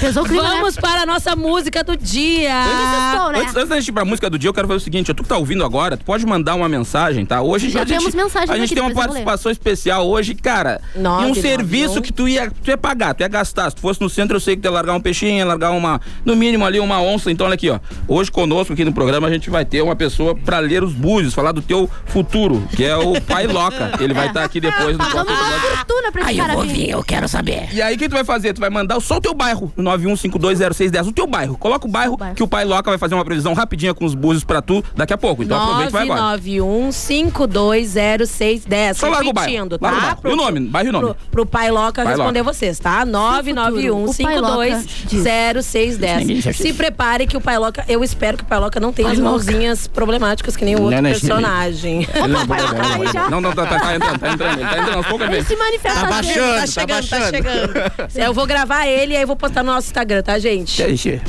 Pesou 0.00 0.24
o 0.24 0.26
clima, 0.26 0.42
né? 0.42 0.56
Vamos 0.56 0.76
para 0.76 1.02
a 1.02 1.06
nossa 1.06 1.36
música 1.36 1.84
do 1.84 1.96
dia. 1.96 2.50
Sextou, 2.64 3.32
né? 3.32 3.40
Antes, 3.40 3.56
antes 3.56 3.68
da 3.68 3.76
gente 3.78 3.88
ir 3.88 3.92
pra 3.92 4.04
música 4.04 4.30
do 4.30 4.38
dia, 4.38 4.48
eu 4.48 4.54
quero 4.54 4.66
fazer 4.66 4.78
o 4.78 4.84
seguinte: 4.84 5.10
ó, 5.10 5.14
tu 5.14 5.22
que 5.22 5.28
tá 5.28 5.36
ouvindo 5.36 5.64
agora, 5.64 5.96
tu 5.96 6.04
pode 6.04 6.24
mandar 6.24 6.54
uma 6.54 6.68
mensagem, 6.68 7.26
tá? 7.26 7.42
Hoje 7.42 7.68
Já 7.70 7.82
a 7.82 7.84
gente, 7.84 7.98
temos 7.98 8.14
mensagens 8.14 8.50
A 8.50 8.54
gente 8.56 8.66
aqui, 8.66 8.74
tem 8.74 8.82
uma 8.82 8.88
depois 8.88 9.06
eu 9.06 9.12
vou 9.12 9.18
ler. 9.18 9.24
participação 9.24 9.52
especial 9.52 10.08
hoje, 10.08 10.34
cara. 10.34 10.80
Nove, 10.96 11.22
e 11.22 11.24
um 11.26 11.28
nove, 11.28 11.40
serviço 11.42 11.98
um. 11.98 12.02
que 12.02 12.12
tu 12.12 12.26
ia, 12.26 12.50
tu 12.50 12.70
ia 12.70 12.78
pagar, 12.78 13.14
tu 13.14 13.20
ia 13.20 13.28
gastar. 13.28 13.68
Se 13.70 13.76
tu 13.76 13.82
fosse 13.82 14.00
no 14.00 14.08
centro, 14.08 14.36
eu 14.36 14.40
sei 14.40 14.56
que 14.56 14.62
tu 14.62 14.66
ia 14.66 14.70
largar 14.70 14.94
um 14.94 15.00
peixinho, 15.00 15.36
ia 15.36 15.44
largar 15.44 15.70
uma, 15.72 16.00
no 16.24 16.34
mínimo 16.34 16.64
ali, 16.64 16.80
uma 16.80 17.00
onça. 17.00 17.30
Então, 17.30 17.46
olha 17.46 17.54
aqui, 17.54 17.68
ó. 17.68 17.78
Hoje 18.06 18.30
conosco 18.30 18.72
aqui 18.72 18.84
no 18.84 18.92
programa 18.92 19.28
a 19.28 19.30
gente 19.30 19.50
vai 19.50 19.64
ter 19.64 19.82
uma 19.82 19.94
pessoa 19.96 20.34
pra 20.34 20.58
ler 20.58 20.82
os 20.82 20.92
búzios, 20.94 21.34
falar 21.34 21.52
do 21.52 21.60
teu 21.60 21.90
futuro, 22.06 22.66
que 22.74 22.84
é 22.84 22.96
o 22.96 23.20
Pai 23.20 23.46
Loca. 23.46 23.92
Ele 24.00 24.14
vai 24.14 24.27
estar 24.28 24.44
aqui 24.44 24.60
depois 24.60 24.92
no 24.96 24.98
próximo 24.98 25.24
Pagamos 25.24 25.40
uma 25.40 25.48
episódio. 25.56 25.76
fortuna 25.76 26.12
pra 26.12 26.22
esse 26.22 26.36
cara 26.40 26.56
vir. 26.62 26.90
eu 26.90 27.02
quero 27.04 27.28
saber. 27.28 27.68
E 27.72 27.82
aí, 27.82 27.94
o 27.94 27.98
que 27.98 28.08
tu 28.08 28.12
vai 28.14 28.24
fazer? 28.24 28.52
Tu 28.54 28.60
vai 28.60 28.70
mandar 28.70 28.98
só 29.00 29.16
o 29.16 29.20
teu 29.20 29.34
bairro 29.34 29.72
no 29.76 29.82
91520610. 29.90 31.08
O 31.08 31.12
teu 31.12 31.26
bairro. 31.26 31.56
Coloca 31.58 31.86
o 31.86 31.90
bairro, 31.90 32.16
bairro. 32.16 32.34
que 32.34 32.42
o 32.42 32.48
pai 32.48 32.64
Loca 32.64 32.90
vai 32.90 32.98
fazer 32.98 33.14
uma 33.14 33.24
previsão 33.24 33.52
rapidinha 33.54 33.92
com 33.94 34.04
os 34.04 34.14
búzios 34.14 34.44
pra 34.44 34.60
tu 34.62 34.82
daqui 34.96 35.12
a 35.12 35.18
pouco. 35.18 35.42
Então 35.42 35.60
aproveita 35.60 35.90
e 35.90 35.92
vai 35.92 36.02
agora. 36.04 36.38
991520610. 36.38 38.94
Só 38.94 39.08
larga 39.08 39.28
o 39.28 39.32
bairro. 39.32 39.52
Larga 39.58 39.74
o 39.74 39.78
tá? 39.78 39.90
bairro. 40.00 40.18
E 40.24 40.28
o 40.32 40.36
nome? 40.36 40.60
Bairro 40.60 40.88
e 40.88 40.92
nome. 40.92 41.04
Pro, 41.06 41.16
pro 41.30 41.46
Pai 41.46 41.70
Loca 41.70 42.02
Pai 42.02 42.14
responder 42.14 42.40
Loca. 42.40 42.52
vocês, 42.52 42.78
tá? 42.78 43.04
O 43.04 44.14
Pai 44.24 44.40
Loca 44.40 44.82
diz. 45.10 45.24
991520610. 45.24 46.52
Se 46.54 46.72
prepare 46.72 47.26
que 47.26 47.36
o 47.36 47.40
Pai 47.40 47.58
Loca, 47.58 47.84
eu 47.88 48.02
espero 48.04 48.36
que 48.36 48.44
o 48.44 48.46
Pai 48.46 48.58
Loca 48.58 48.78
não 48.80 48.92
tenha 48.92 49.10
as 49.10 49.18
mãozinhas 49.18 49.86
problemáticas 49.86 50.56
que 50.56 50.64
nem 50.64 50.76
o 50.76 50.82
outro 50.82 50.96
Não, 50.96 51.02
não, 51.02 51.10
personagem. 51.10 52.06
Aí 52.14 53.06
já. 53.12 53.30
não, 53.30 53.40
não, 53.40 53.52
tá, 53.52 53.66
tá, 53.66 53.78
tá 53.78 53.96
entrando, 53.96 54.17
tá 54.18 54.32
entrando. 54.32 54.58
Ele 54.60 54.68
tá 54.68 54.78
entrando 54.78 54.96
aos 54.96 55.06
poucos 55.06 55.26
Ele 55.28 55.44
se 55.44 55.56
manifesta. 55.56 56.00
Tá 56.00 56.20
vezes. 56.20 56.36
baixando. 56.36 56.54
Tá 56.54 56.60
tá 56.60 56.66
chegando, 56.66 57.08
tá 57.08 57.18
baixando. 57.18 57.36
chegando. 57.36 58.08
Eu 58.28 58.34
vou 58.34 58.46
gravar 58.46 58.86
ele 58.86 59.12
e 59.12 59.16
aí 59.16 59.22
eu 59.22 59.26
vou 59.26 59.36
postar 59.36 59.62
no 59.62 59.72
nosso 59.72 59.86
Instagram, 59.88 60.22
tá, 60.22 60.38
gente? 60.38 60.82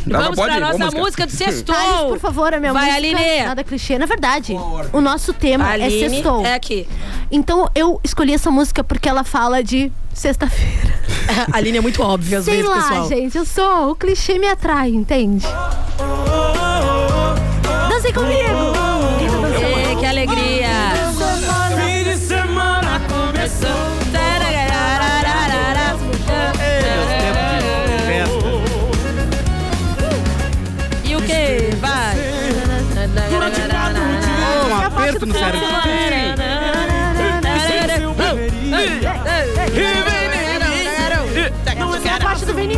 Dá- 0.05 0.19
Vamos 0.19 0.35
pode 0.35 0.47
pra 0.55 0.57
ir, 0.57 0.59
nossa 0.79 0.97
música 0.97 1.25
do 1.25 1.31
Sextou. 1.35 1.75
Thales, 1.75 2.09
por 2.09 2.19
favor, 2.19 2.53
a 2.53 2.59
minha 2.59 2.73
Vai, 2.73 2.85
música. 2.85 2.97
Aline. 2.97 3.43
Nada 3.45 3.63
clichê. 3.63 3.97
Na 3.99 4.05
verdade, 4.05 4.55
o 4.91 5.01
nosso 5.01 5.33
tema 5.33 5.69
é 5.69 5.73
Aline, 5.85 6.09
sextou. 6.09 6.45
é 6.45 6.53
aqui. 6.55 6.87
Então 7.31 7.69
eu 7.75 7.99
escolhi 8.03 8.33
essa 8.33 8.49
música 8.51 8.83
porque 8.83 9.07
ela 9.07 9.23
fala 9.23 9.63
de 9.63 9.91
sexta-feira. 10.13 10.93
A 11.51 11.57
Aline 11.57 11.77
é 11.77 11.81
muito 11.81 12.01
óbvia 12.01 12.39
às 12.39 12.45
Sei 12.45 12.57
vezes, 12.57 12.69
lá, 12.69 12.81
pessoal. 12.81 13.07
gente, 13.09 13.37
eu 13.37 13.45
sou. 13.45 13.91
O 13.91 13.95
clichê 13.95 14.39
me 14.39 14.47
atrai, 14.47 14.89
entende? 14.89 15.45
Dancem 17.89 18.13
comigo! 18.13 18.68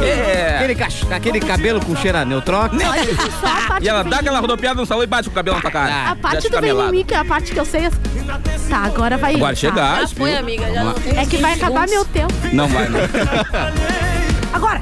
É. 0.03 0.55
Aquele, 0.58 0.75
cach- 0.75 1.12
aquele 1.12 1.39
cabelo 1.39 1.79
com 1.86 1.96
cheiro 1.96 2.17
a 2.17 2.25
neutrox. 2.25 2.75
Olha 2.75 3.03
só 3.39 3.48
a 3.48 3.67
parte 3.67 3.86
E 3.86 3.89
ela 3.89 4.03
dá 4.03 4.10
Vem 4.10 4.20
aquela 4.20 4.38
Mim. 4.38 4.41
rodopiada 4.41 4.79
no 4.79 4.86
salão 4.86 5.03
e 5.03 5.08
bate 5.08 5.29
com 5.29 5.31
o 5.31 5.36
cabelo 5.36 5.55
na 5.58 5.62
tua 5.62 5.72
cara. 5.72 5.93
A 5.93 6.05
Já 6.10 6.15
parte 6.15 6.50
do 6.50 6.62
Vem 6.62 6.70
em 6.70 6.74
melado. 6.74 6.91
mim, 6.91 7.03
que 7.05 7.13
é 7.13 7.17
a 7.17 7.25
parte 7.25 7.51
que 7.51 7.60
eu 7.60 7.65
sei. 7.65 7.89
Tá, 8.70 8.77
agora 8.86 9.17
vai. 9.17 9.36
Agora 9.36 9.53
tá. 9.53 9.60
chegar. 9.60 10.01
Já 10.01 10.08
foi, 10.08 10.36
amiga. 10.36 10.72
Já 10.74 10.84
não 10.84 10.93
tem 10.93 11.17
É 11.17 11.25
que 11.25 11.38
vai 11.38 11.53
acabar 11.53 11.88
meu 11.88 12.05
tempo. 12.05 12.34
Não 12.53 12.67
vai, 12.67 12.88
não. 12.89 13.00
Agora! 14.53 14.79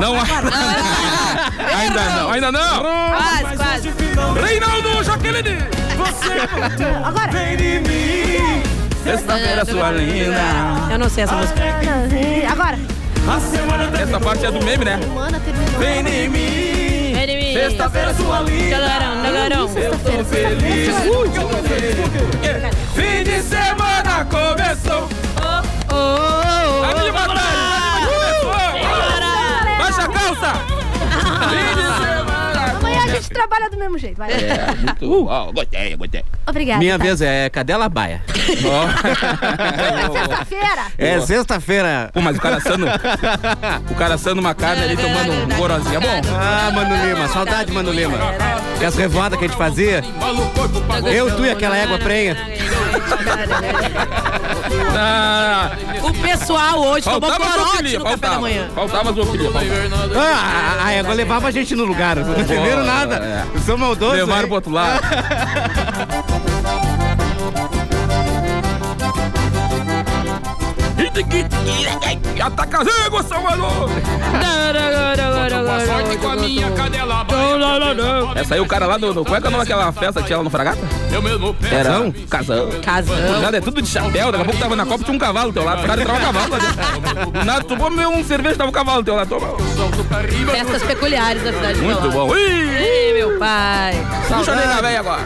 Não 0.00 0.14
vai. 0.18 0.30
Ainda 1.82 2.00
não, 2.10 2.30
ainda 2.30 2.50
não. 2.52 2.80
Quase, 2.82 3.56
quase. 3.56 3.92
Reinaldo 4.46 5.04
Jaqueline. 5.04 5.58
Agora! 7.04 7.30
Sexta-feira, 9.02 9.64
sua 9.66 9.90
linda. 9.92 10.40
Eu 10.90 10.98
não 10.98 11.08
sei 11.10 11.24
essa 11.24 11.34
música. 11.36 11.60
Agora! 12.50 12.78
Essa 13.26 14.20
parte 14.20 14.44
é 14.44 14.50
do 14.50 14.62
meme, 14.62 14.84
né? 14.84 15.00
Vem 15.78 16.00
em 16.00 16.28
mim. 16.28 17.14
Vem 17.14 17.30
em 17.30 17.38
mim. 17.38 17.54
Sexta-feira, 17.54 18.12
sua 18.14 18.40
linda. 18.40 18.76
Tagarão, 18.78 19.22
tagarão. 19.22 19.70
Eu 19.78 19.98
tô 19.98 20.24
feliz. 20.24 20.94
Fim 22.94 23.24
de 23.24 23.42
semana 23.42 24.24
começou. 24.26 25.08
Oh, 25.40 25.62
oh, 25.90 25.94
oh. 25.94 26.84
Anima. 26.84 27.22
Começou. 28.04 28.52
Baixa 29.78 30.02
a 30.02 30.08
calça. 30.08 30.52
Fim 31.48 31.74
de 31.74 31.82
semana. 31.82 32.13
Gente 33.24 33.34
trabalha 33.34 33.70
do 33.70 33.76
mesmo 33.76 33.98
jeito. 33.98 34.16
Vai. 34.16 34.30
É, 34.32 34.74
muito. 34.76 35.26
Ó, 35.26 35.52
gostei, 35.52 35.96
gostei. 35.96 36.24
Obrigada. 36.46 36.78
Minha 36.78 36.98
tá. 36.98 37.04
vez 37.04 37.20
é 37.20 37.50
cadela 37.50 37.88
baia. 37.88 38.22
É 39.94 40.10
sexta-feira! 40.10 40.86
É 40.98 41.20
sexta-feira. 41.20 42.10
Pô, 42.12 42.20
mas 42.20 42.36
o 42.36 42.40
cara 42.40 42.56
assando. 42.56 42.86
O 43.90 43.94
cara 43.94 44.14
assando 44.14 44.40
uma 44.40 44.54
carne 44.54 44.84
ali 44.84 44.96
tomando 44.96 45.32
um 45.32 45.56
gorozinho. 45.56 45.96
É 45.96 46.00
bom. 46.00 46.20
Ah, 46.38 46.70
Mano 46.70 46.94
Lima, 47.06 47.28
saudade, 47.28 47.72
Mano 47.72 47.90
Lima. 47.90 48.18
E 48.80 48.84
as 48.84 48.94
revoadas 48.96 49.38
que 49.38 49.44
a 49.44 49.48
gente 49.48 49.56
fazia. 49.56 50.02
Eu, 51.12 51.34
tu 51.36 51.44
e 51.44 51.50
aquela 51.50 51.76
égua 51.76 51.98
prenha. 51.98 52.36
Ah, 54.96 55.70
O 56.02 56.12
pessoal 56.22 56.80
hoje 56.80 57.04
tomou 57.04 57.20
faltava 57.20 57.44
corote 57.50 57.70
zoofilia, 57.70 57.98
no 57.98 58.04
café 58.04 58.16
da 58.16 58.20
faltava. 58.28 58.40
manhã. 58.40 58.68
Faltava 58.74 59.12
zoofilia, 59.12 59.50
faltava. 59.50 60.20
Ah, 60.20 60.76
a, 60.80 60.86
a 60.86 60.92
égua 60.92 61.14
levava 61.14 61.48
a 61.48 61.50
gente 61.50 61.74
no 61.74 61.84
lugar. 61.84 62.16
Não 62.16 62.38
entenderam 62.40 62.84
nada. 62.84 63.16
é. 63.16 63.44
São 63.60 63.76
maldosos. 63.78 64.16
Levaram 64.16 64.42
hein? 64.42 64.46
pro 64.46 64.54
outro 64.56 64.72
lado. 64.72 65.00
Ataca 72.44 72.82
as 72.82 73.06
éguas, 73.06 73.26
Salvador! 73.26 73.88
Sorte 75.86 76.16
com 76.18 76.28
a 76.28 76.36
minha 76.36 76.70
cadela 76.72 77.26
Essa 78.34 78.54
aí 78.54 78.60
o 78.60 78.66
cara 78.66 78.86
lá 78.86 78.98
do. 78.98 79.14
do 79.14 79.24
qual 79.24 79.36
é 79.36 79.40
que 79.40 79.46
é 79.46 79.48
o 79.48 79.52
nome 79.52 79.64
daquela 79.64 79.92
festa 79.92 80.20
que 80.20 80.26
tinha 80.26 80.38
lá 80.38 80.44
no 80.44 80.50
Fragata? 80.50 80.78
Eu 81.12 81.22
mesmo. 81.22 81.54
Era. 81.70 82.12
Casão. 82.28 82.68
Casão. 82.82 83.40
Nada, 83.40 83.58
é 83.58 83.60
tudo 83.60 83.80
de 83.80 83.88
chapéu. 83.88 84.32
Daqui 84.32 84.42
a 84.42 84.44
pouco 84.44 84.60
tava 84.60 84.74
na 84.74 84.84
Copa 84.84 85.04
tinha 85.04 85.14
um 85.14 85.18
cavalo 85.18 85.52
do 85.52 85.54
teu 85.54 85.64
lado. 85.64 85.84
O 85.84 85.86
cara 85.86 86.02
entrava 86.02 86.18
um 86.18 86.24
cavalo 86.24 86.52
lá 86.52 86.58
dentro. 86.58 87.44
Nada, 87.44 87.64
tu 87.64 87.76
comeu 87.76 88.10
um 88.10 88.24
cerveja 88.24 88.56
tava 88.56 88.70
um 88.70 88.72
cavalo 88.72 89.02
do 89.02 89.04
teu 89.04 89.14
lado. 89.14 89.28
Toma. 89.28 89.46
Festas 90.50 90.82
peculiares 90.82 91.42
da 91.44 91.52
cidade 91.52 91.78
de 91.78 91.84
Muito 91.84 92.00
Pelotas. 92.00 92.14
bom. 92.14 92.36
Ih! 92.36 93.12
Meu 93.14 93.38
pai. 93.38 93.94
Puxa 94.28 94.52
a 94.52 94.56
nega 94.56 94.82
velha 94.82 95.00
agora. 95.00 95.22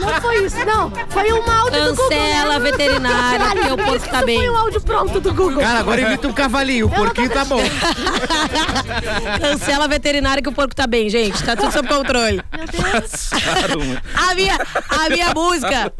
Não 0.00 0.20
foi 0.20 0.44
isso, 0.44 0.64
não. 0.64 0.90
Foi 1.08 1.32
um 1.32 1.50
áudio 1.50 1.84
do 1.84 1.90
Google. 1.90 2.08
Cancela 2.08 2.54
a 2.54 2.58
né? 2.58 2.70
veterinária, 2.70 3.46
porque 3.50 3.72
o 3.72 3.76
porco 3.76 4.08
tá 4.08 4.24
bem. 4.24 4.36
Isso 4.36 4.44
foi 4.44 4.54
um 4.54 4.58
áudio 4.58 4.80
pronto 4.80 5.20
do 5.20 5.34
Google. 5.34 5.60
Cara, 5.62 5.78
agora 5.80 6.00
imita 6.00 6.28
um 6.28 6.32
cavalinho. 6.32 6.86
O 6.86 6.90
tô 6.90 6.96
porquinho 6.96 7.30
tá 7.30 7.44
bom. 7.44 7.60
Cancela 9.40 9.84
a 9.84 9.88
veterinária 9.88 10.42
que 10.42 10.48
o 10.48 10.52
porco 10.52 10.74
tá 10.74 10.86
bem, 10.86 11.08
gente. 11.08 11.42
Tá 11.42 11.56
tudo 11.56 11.72
sob 11.72 11.88
controle. 11.88 12.42
A 14.14 14.34
minha, 14.34 14.58
a 14.88 15.08
minha 15.08 15.34
música. 15.34 15.92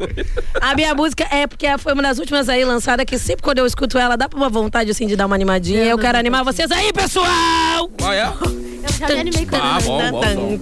A 0.61 0.75
minha 0.75 0.93
música 0.93 1.27
é 1.31 1.47
porque 1.47 1.65
foi 1.77 1.93
uma 1.93 2.03
das 2.03 2.19
últimas 2.19 2.49
aí 2.49 2.63
lançada 2.65 3.05
que 3.05 3.17
sempre 3.17 3.43
quando 3.43 3.59
eu 3.59 3.65
escuto 3.65 3.97
ela 3.97 4.15
dá 4.15 4.27
pra 4.27 4.37
uma 4.37 4.49
vontade 4.49 4.91
assim 4.91 5.07
de 5.07 5.15
dar 5.15 5.25
uma 5.25 5.35
animadinha. 5.35 5.83
Eu 5.83 5.97
quero 5.97 6.17
animar 6.17 6.43
vocês 6.43 6.71
aí, 6.71 6.91
pessoal! 6.91 7.89
Qual 7.97 8.13
é? 8.13 8.66
Eu 8.99 9.07
já 9.07 9.13
me 9.13 9.19
animei 9.19 9.45
com 9.45 9.55
Ah, 9.55 9.79
bom, 9.83 10.11
bom, 10.11 10.21
bom. 10.21 10.57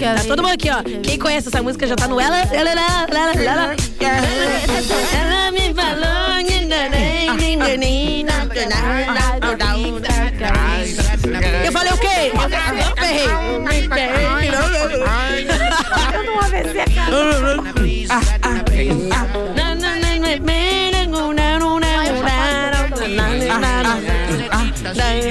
Tá 0.00 0.22
todo 0.26 0.42
mundo 0.42 0.54
aqui, 0.54 0.70
ó. 0.70 0.82
Quem 1.02 1.18
conhece 1.18 1.48
essa 1.48 1.62
música 1.62 1.86
já 1.86 1.96
tá 1.96 2.08
no 2.08 2.20
ela. 2.20 2.36
ela, 2.52 2.70
ela, 2.70 3.06
ela, 3.10 3.32
ela. 3.32 3.76
Ela 4.00 5.50
me 5.50 5.74
falou. 5.74 6.14
Eu 11.64 11.72
falei 11.72 11.92
o 11.92 11.98
quê? 11.98 12.32
Eu 12.34 12.96
ferrei. 12.96 13.26
Eu 16.14 16.24
não 16.24 16.38
AVC, 16.40 16.84
cara. 16.94 17.64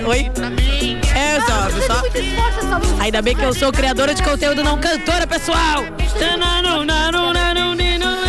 Oi? 0.05 0.19
É, 0.19 0.31
só, 0.35 0.49
Teve 0.49 0.62
Ainda 2.99 3.21
bem 3.21 3.35
que 3.35 3.43
eu 3.43 3.53
sou 3.53 3.71
criadora 3.71 4.13
de 4.13 4.23
conteúdo, 4.23 4.63
não 4.63 4.77
cantora, 4.79 5.27
pessoal. 5.27 5.83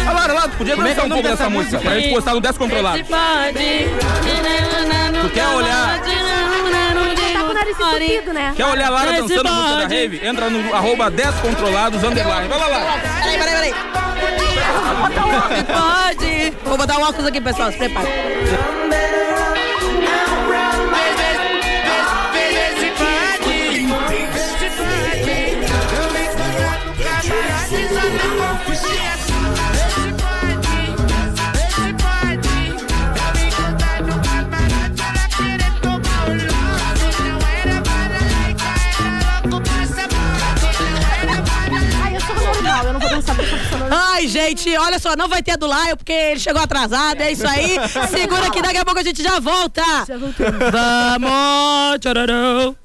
Ah, 0.06 0.12
Lara, 0.12 0.32
Lara, 0.32 0.48
tu 0.48 0.56
podia 0.56 0.74
Como 0.74 0.86
é 0.86 0.94
que 0.94 1.00
é 1.00 1.02
um 1.02 1.08
pouco 1.08 1.28
dessa 1.28 1.48
música 1.48 1.78
pra 1.78 1.94
gente 1.94 2.10
postar 2.10 2.34
no 2.34 2.40
Descontrolado. 2.40 2.98
Tu 2.98 3.04
quer 5.30 5.46
olhar? 5.46 6.00
Tá 7.32 7.40
com 7.40 7.50
o 7.50 7.54
nariz 7.54 7.76
entupido, 7.78 8.32
né? 8.32 8.52
Quer 8.56 8.66
olhar 8.66 8.86
a 8.88 8.90
Lara 8.90 9.12
Esse 9.12 9.20
dançando 9.22 9.48
música 9.52 9.76
da. 9.76 9.86
Rave? 9.86 10.20
Entra 10.26 10.50
no 10.50 10.74
arroba 10.74 11.10
Descontrolados 11.10 12.02
underline. 12.02 12.48
Vai 12.48 12.58
lá, 12.58 12.66
Lara. 12.66 13.00
Peraí, 13.22 13.38
peraí, 13.38 13.54
peraí. 13.54 13.74
Pode. 15.66 16.52
Vou 16.64 16.76
botar 16.76 16.98
um 16.98 17.02
óculos 17.02 17.26
aqui, 17.26 17.40
pessoal. 17.40 17.70
Se 17.72 17.78
prepara. 17.78 18.08
Gente, 44.48 44.76
olha 44.76 44.98
só, 44.98 45.16
não 45.16 45.28
vai 45.28 45.42
ter 45.42 45.56
do 45.56 45.66
Laio 45.66 45.96
porque 45.96 46.12
ele 46.12 46.40
chegou 46.40 46.62
atrasado, 46.62 47.20
é 47.20 47.32
isso 47.32 47.46
aí. 47.46 47.76
Segura 48.10 48.50
que 48.50 48.62
daqui 48.62 48.78
a 48.78 48.84
pouco 48.84 49.00
a 49.00 49.04
gente 49.04 49.22
já 49.22 49.40
volta. 49.40 49.82
Já 50.06 50.16
voltamos. 50.16 50.58
Vamos. 50.70 52.83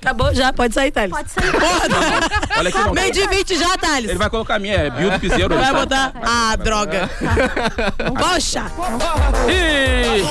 Acabou 0.00 0.32
já, 0.34 0.52
pode 0.52 0.74
sair, 0.74 0.90
Thales. 0.92 1.10
Pode 1.10 1.30
sair. 1.30 1.50
Porra, 1.52 1.88
não. 1.88 2.58
Olha 2.58 2.68
aqui, 2.68 2.78
não. 2.78 2.92
Meio 2.92 3.12
de 3.12 3.26
20 3.26 3.58
já, 3.58 3.76
Thales. 3.76 4.10
Ele 4.10 4.18
vai 4.18 4.30
colocar 4.30 4.54
a 4.54 4.58
minha, 4.58 4.74
é 4.74 4.90
Bill 4.90 5.10
do 5.10 5.18
Piseiro. 5.20 5.54
Vai 5.54 5.64
ele 5.64 5.72
tá- 5.72 5.78
botar. 5.80 6.12
Ah, 6.22 6.56
droga. 6.56 7.10
Poxa. 8.18 8.64
Ih, 9.48 10.22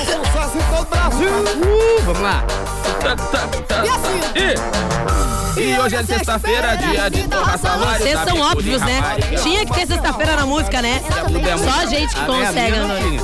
Uh, 1.18 2.02
vamos 2.04 2.20
lá. 2.22 2.44
tá, 3.02 3.16
tá, 3.16 3.46
tá. 3.66 3.82
Ih. 4.36 4.54
E 5.60 5.78
hoje 5.80 5.96
é 5.96 6.02
sexta-feira, 6.04 6.76
dia 6.76 7.10
de 7.10 7.26
torrar 7.28 7.58
salário. 7.58 8.02
Vocês 8.02 8.14
tá 8.18 8.26
são 8.26 8.40
óbvios, 8.40 8.80
né? 8.82 9.00
rapariga. 9.00 9.42
Tinha 9.42 9.66
que 9.66 9.72
ter 9.74 9.86
sexta-feira 9.86 10.36
na 10.36 10.46
música, 10.46 10.80
né? 10.80 11.02
Só 11.64 11.80
a 11.80 11.86
gente 11.86 12.14
que 12.14 12.24
consegue, 12.24 12.76
né? 12.76 13.18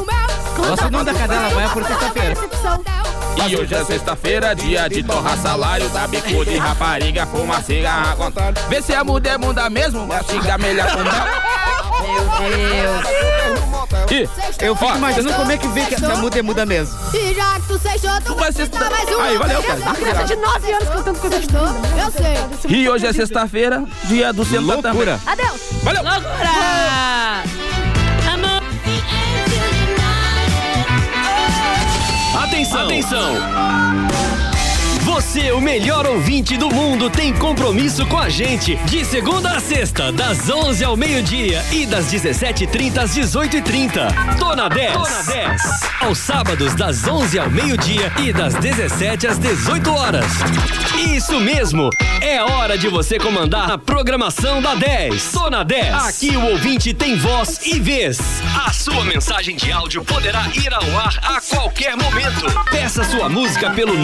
Nossa, 0.58 0.86
o 0.86 0.90
nome 0.90 1.04
da 1.04 1.14
cadela 1.14 1.48
vai 1.50 1.68
por 1.68 1.84
sexta-feira. 1.84 2.34
E 3.36 3.56
hoje 3.56 3.74
é 3.74 3.84
sexta-feira, 3.84 4.54
dia 4.54 4.88
de 4.88 5.02
torrar 5.02 5.36
salário, 5.36 5.88
da 5.90 6.06
bico 6.06 6.44
de 6.44 6.56
rapariga, 6.56 7.26
fuma 7.26 7.62
cigarra 7.62 8.16
com 8.16 8.32
Vê 8.68 8.80
se 8.80 8.94
a 8.94 9.04
mulher 9.04 9.38
muda 9.38 9.68
mesmo, 9.68 10.06
mastiga 10.06 10.56
melhor 10.56 10.88
com 10.92 11.02
Meu 12.02 12.24
Deus. 12.48 13.24
Ih, 14.10 14.28
Eu 14.60 14.76
fico 14.76 14.90
Ó, 14.90 14.96
imaginando 14.96 15.34
como 15.34 15.50
é 15.50 15.58
que 15.58 15.66
vê 15.68 15.84
que 15.86 15.94
essa 15.94 16.16
muda 16.16 16.42
muda 16.42 16.64
mesmo. 16.66 16.96
E 17.12 17.34
já 17.34 17.54
que 17.60 17.66
tu 17.66 17.78
sextou, 17.78 18.20
tu 18.24 18.34
vai 18.36 18.52
citar 18.52 18.90
mais 18.90 19.08
uma. 19.08 19.24
Aí, 19.24 19.38
valeu, 19.38 19.62
cara. 19.62 19.94
Criança 19.94 20.24
de 20.24 20.36
9 20.36 20.72
anos 20.72 20.88
cantando 20.88 21.18
coisa 21.18 21.40
de? 21.40 21.46
Eu 21.54 22.10
sei. 22.10 22.76
E 22.76 22.88
hoje 22.88 23.06
é 23.06 23.12
sexta-feira, 23.12 23.84
dia 24.04 24.32
do 24.32 24.44
Senta. 24.44 24.60
Loucura. 24.60 25.20
Adeus. 25.26 25.60
Valeu! 25.82 26.02
Loucura! 26.02 27.23
Atenção! 32.74 33.36
Atenção! 33.36 34.13
Você, 35.14 35.52
o 35.52 35.60
melhor 35.60 36.04
ouvinte 36.08 36.56
do 36.56 36.68
mundo, 36.68 37.08
tem 37.08 37.32
compromisso 37.32 38.04
com 38.06 38.18
a 38.18 38.28
gente. 38.28 38.74
De 38.84 39.04
segunda 39.04 39.52
a 39.52 39.60
sexta, 39.60 40.10
das 40.10 40.50
11 40.50 40.82
ao 40.82 40.96
meio-dia 40.96 41.64
e 41.70 41.86
das 41.86 42.06
17h30 42.06 42.98
às 42.98 43.16
18h30. 43.16 44.36
Tô 44.40 44.56
na 44.56 44.68
10. 44.68 44.92
Tô 44.92 45.08
na 45.08 45.22
10. 45.22 45.62
Aos 46.00 46.18
sábados, 46.18 46.74
das 46.74 47.06
11 47.06 47.38
ao 47.38 47.48
meio-dia 47.48 48.12
e 48.18 48.32
das 48.32 48.54
17 48.54 49.28
às 49.28 49.38
18 49.38 49.92
horas. 49.92 50.26
Isso 51.14 51.38
mesmo! 51.38 51.90
É 52.20 52.42
hora 52.42 52.76
de 52.76 52.88
você 52.88 53.18
comandar 53.18 53.70
a 53.70 53.78
programação 53.78 54.60
da 54.60 54.74
10. 54.74 55.30
Tô 55.30 55.48
na 55.50 55.62
10. 55.62 55.94
Aqui 56.08 56.36
o 56.36 56.52
ouvinte 56.52 56.92
tem 56.92 57.16
voz 57.16 57.60
e 57.66 57.78
vez. 57.78 58.18
A 58.66 58.72
sua 58.72 59.04
mensagem 59.04 59.54
de 59.56 59.70
áudio 59.70 60.02
poderá 60.02 60.42
ir 60.54 60.72
ao 60.72 60.98
ar 60.98 61.18
a 61.22 61.40
qualquer 61.40 61.96
momento. 61.96 62.46
Peça 62.70 63.04
sua 63.04 63.28
música 63.28 63.70
pelo 63.70 63.96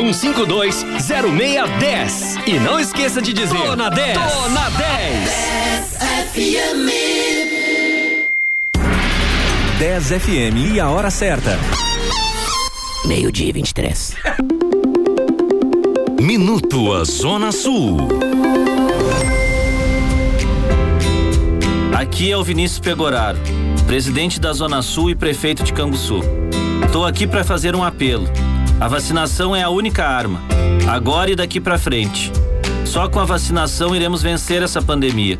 991520610. 0.00 2.40
E 2.46 2.58
não 2.58 2.80
esqueça 2.80 3.20
de 3.20 3.34
dizer: 3.34 3.58
Tô 3.58 3.76
na 3.76 3.90
10. 3.90 4.18
Tô 4.18 4.48
na 4.48 4.70
10. 4.70 5.98
10 9.78 10.08
FM 10.08 10.74
e 10.74 10.80
a 10.80 10.88
hora 10.88 11.10
certa. 11.10 11.58
Meio-dia 13.04 13.48
e 13.48 13.52
23. 13.52 14.16
Minuto 16.20 16.94
a 16.94 17.04
Zona 17.04 17.52
Sul. 17.52 17.98
Aqui 21.94 22.30
é 22.30 22.36
o 22.36 22.42
Vinícius 22.42 22.80
Pegoraro, 22.80 23.38
presidente 23.86 24.40
da 24.40 24.52
Zona 24.52 24.82
Sul 24.82 25.10
e 25.10 25.14
prefeito 25.14 25.62
de 25.62 25.72
Canguçu. 25.72 26.20
Estou 26.86 27.06
aqui 27.06 27.26
para 27.26 27.44
fazer 27.44 27.74
um 27.74 27.82
apelo. 27.84 28.28
A 28.80 28.88
vacinação 28.88 29.54
é 29.54 29.62
a 29.62 29.68
única 29.68 30.06
arma, 30.06 30.40
agora 30.88 31.30
e 31.30 31.36
daqui 31.36 31.60
para 31.60 31.78
frente. 31.78 32.32
Só 32.86 33.10
com 33.10 33.20
a 33.20 33.26
vacinação 33.26 33.94
iremos 33.94 34.22
vencer 34.22 34.62
essa 34.62 34.80
pandemia. 34.80 35.36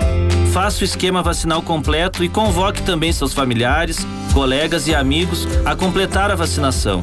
Faça 0.53 0.83
o 0.83 0.85
esquema 0.85 1.23
vacinal 1.23 1.63
completo 1.63 2.23
e 2.23 2.29
convoque 2.29 2.83
também 2.83 3.11
seus 3.15 3.33
familiares, 3.33 4.07
colegas 4.35 4.87
e 4.89 4.95
amigos 4.95 5.49
a 5.65 5.75
completar 5.75 6.31
a 6.31 6.35
vacinação. 6.35 7.01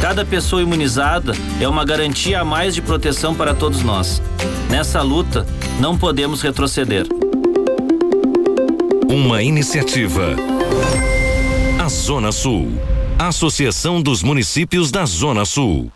Cada 0.00 0.24
pessoa 0.24 0.60
imunizada 0.60 1.34
é 1.60 1.68
uma 1.68 1.84
garantia 1.84 2.40
a 2.40 2.44
mais 2.44 2.74
de 2.74 2.82
proteção 2.82 3.32
para 3.32 3.54
todos 3.54 3.84
nós. 3.84 4.20
Nessa 4.68 5.02
luta, 5.02 5.46
não 5.78 5.96
podemos 5.96 6.42
retroceder. 6.42 7.06
Uma 9.08 9.40
iniciativa. 9.40 10.34
A 11.78 11.88
Zona 11.88 12.32
Sul. 12.32 12.72
Associação 13.18 14.02
dos 14.02 14.22
Municípios 14.22 14.90
da 14.90 15.06
Zona 15.06 15.46
Sul. 15.46 15.90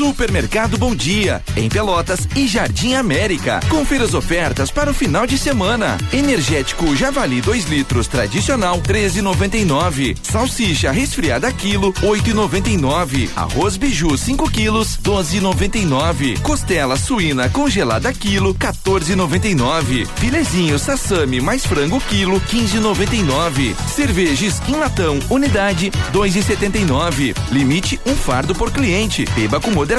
Supermercado 0.00 0.78
Bom 0.78 0.94
Dia, 0.94 1.42
em 1.54 1.68
Pelotas 1.68 2.26
e 2.34 2.48
Jardim 2.48 2.94
América. 2.94 3.60
Confira 3.68 4.02
as 4.02 4.14
ofertas 4.14 4.70
para 4.70 4.90
o 4.90 4.94
final 4.94 5.26
de 5.26 5.36
semana. 5.36 5.98
Energético 6.10 6.96
Javali 6.96 7.42
2 7.42 7.66
litros 7.66 8.06
tradicional 8.06 8.80
13,99. 8.80 10.16
Salsicha 10.22 10.90
resfriada 10.90 11.52
quilo 11.52 11.92
8,99. 11.92 13.28
Arroz 13.36 13.76
Biju 13.76 14.16
5 14.16 14.50
quilos 14.50 14.98
12,99. 15.02 16.40
Costela 16.40 16.96
suína 16.96 17.50
congelada 17.50 18.10
quilo 18.10 18.54
14,99. 18.54 20.06
Filezinho 20.16 20.78
sassami 20.78 21.42
mais 21.42 21.66
frango 21.66 22.00
quilo 22.00 22.40
15,99. 22.40 23.76
Cerveja 23.94 24.46
Skin 24.46 24.76
latão 24.76 25.18
unidade 25.28 25.90
2,79. 26.10 27.36
Limite 27.52 28.00
um 28.06 28.16
fardo 28.16 28.54
por 28.54 28.70
cliente. 28.70 29.26
Beba 29.36 29.60
com 29.60 29.70
moderação. 29.70 29.89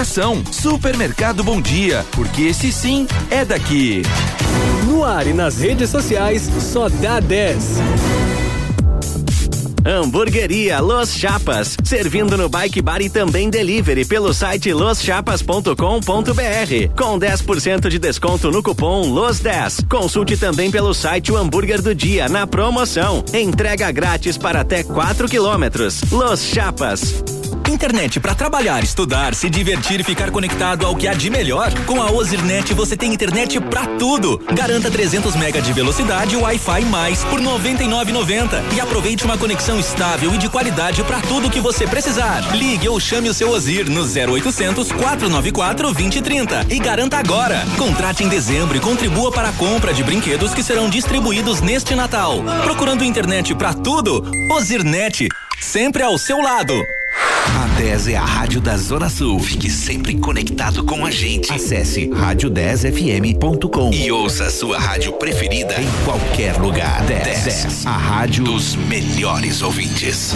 Supermercado 0.53 1.43
Bom 1.43 1.59
Dia, 1.59 2.05
porque 2.11 2.43
esse 2.43 2.71
sim 2.71 3.05
é 3.29 3.43
daqui. 3.43 4.03
No 4.87 5.03
ar 5.03 5.27
e 5.27 5.33
nas 5.33 5.57
redes 5.57 5.89
sociais, 5.89 6.49
só 6.61 6.87
dá 6.87 7.19
10. 7.19 7.81
Hamburgueria 9.85 10.79
Los 10.79 11.13
Chapas, 11.13 11.75
servindo 11.83 12.37
no 12.37 12.47
Bike 12.47 12.81
Bar 12.81 13.01
e 13.01 13.09
também 13.09 13.49
delivery 13.49 14.05
pelo 14.05 14.33
site 14.33 14.71
loschapas.com.br, 14.71 15.73
com 16.95 17.19
10% 17.19 17.89
de 17.89 17.99
desconto 17.99 18.49
no 18.49 18.63
cupom 18.63 19.13
LOS10. 19.13 19.89
Consulte 19.89 20.37
também 20.37 20.71
pelo 20.71 20.93
site 20.93 21.33
o 21.33 21.37
hambúrguer 21.37 21.81
do 21.81 21.93
dia 21.93 22.29
na 22.29 22.47
promoção. 22.47 23.25
Entrega 23.33 23.91
grátis 23.91 24.37
para 24.37 24.61
até 24.61 24.83
4 24.83 25.27
quilômetros. 25.27 26.01
Los 26.09 26.45
Chapas. 26.45 27.21
Internet 27.71 28.19
para 28.19 28.35
trabalhar, 28.35 28.83
estudar, 28.83 29.33
se 29.33 29.49
divertir 29.49 30.01
e 30.01 30.03
ficar 30.03 30.29
conectado 30.29 30.85
ao 30.85 30.93
que 30.93 31.07
há 31.07 31.13
de 31.13 31.29
melhor. 31.29 31.71
Com 31.85 32.01
a 32.01 32.11
Ozirnet 32.11 32.73
você 32.73 32.97
tem 32.97 33.13
internet 33.13 33.61
pra 33.61 33.85
tudo. 33.97 34.37
Garanta 34.53 34.91
300 34.91 35.35
mega 35.37 35.61
de 35.61 35.71
velocidade 35.71 36.35
e 36.35 36.37
Wi-Fi 36.37 36.85
mais 36.85 37.23
por 37.23 37.39
99,90 37.39 38.73
e 38.75 38.81
aproveite 38.81 39.23
uma 39.23 39.37
conexão 39.37 39.79
estável 39.79 40.35
e 40.35 40.37
de 40.37 40.49
qualidade 40.49 41.01
para 41.05 41.21
tudo 41.21 41.49
que 41.49 41.61
você 41.61 41.87
precisar. 41.87 42.41
Ligue 42.55 42.89
ou 42.89 42.99
chame 42.99 43.29
o 43.29 43.33
seu 43.33 43.49
Ozir 43.49 43.89
no 43.89 44.01
0800 44.01 44.91
494 44.91 45.87
2030 45.87 46.67
e 46.69 46.77
garanta 46.77 47.17
agora. 47.17 47.65
Contrate 47.77 48.23
em 48.23 48.27
dezembro 48.27 48.75
e 48.75 48.81
contribua 48.81 49.31
para 49.31 49.47
a 49.47 49.53
compra 49.53 49.93
de 49.93 50.03
brinquedos 50.03 50.53
que 50.53 50.61
serão 50.61 50.89
distribuídos 50.89 51.61
neste 51.61 51.95
Natal. 51.95 52.43
Procurando 52.63 53.05
internet 53.05 53.55
pra 53.55 53.73
tudo? 53.73 54.29
Ozirnet, 54.51 55.29
sempre 55.61 56.03
ao 56.03 56.17
seu 56.17 56.41
lado. 56.41 56.73
A 57.47 57.67
10 57.77 58.07
é 58.09 58.15
a 58.15 58.23
rádio 58.23 58.61
da 58.61 58.77
Zona 58.77 59.09
Sul. 59.09 59.39
Fique 59.39 59.69
sempre 59.69 60.15
conectado 60.17 60.83
com 60.83 61.05
a 61.05 61.11
gente. 61.11 61.51
Acesse 61.51 62.07
rádio10fm.com 62.07 63.91
e 63.91 64.11
ouça 64.11 64.45
a 64.45 64.51
sua 64.51 64.79
rádio 64.79 65.13
preferida 65.13 65.75
em 65.81 66.05
qualquer 66.05 66.57
lugar. 66.57 67.03
10, 67.03 67.43
10 67.43 67.85
a 67.85 67.91
rádio 67.91 68.43
dos 68.43 68.75
melhores 68.75 69.61
ouvintes. 69.61 70.33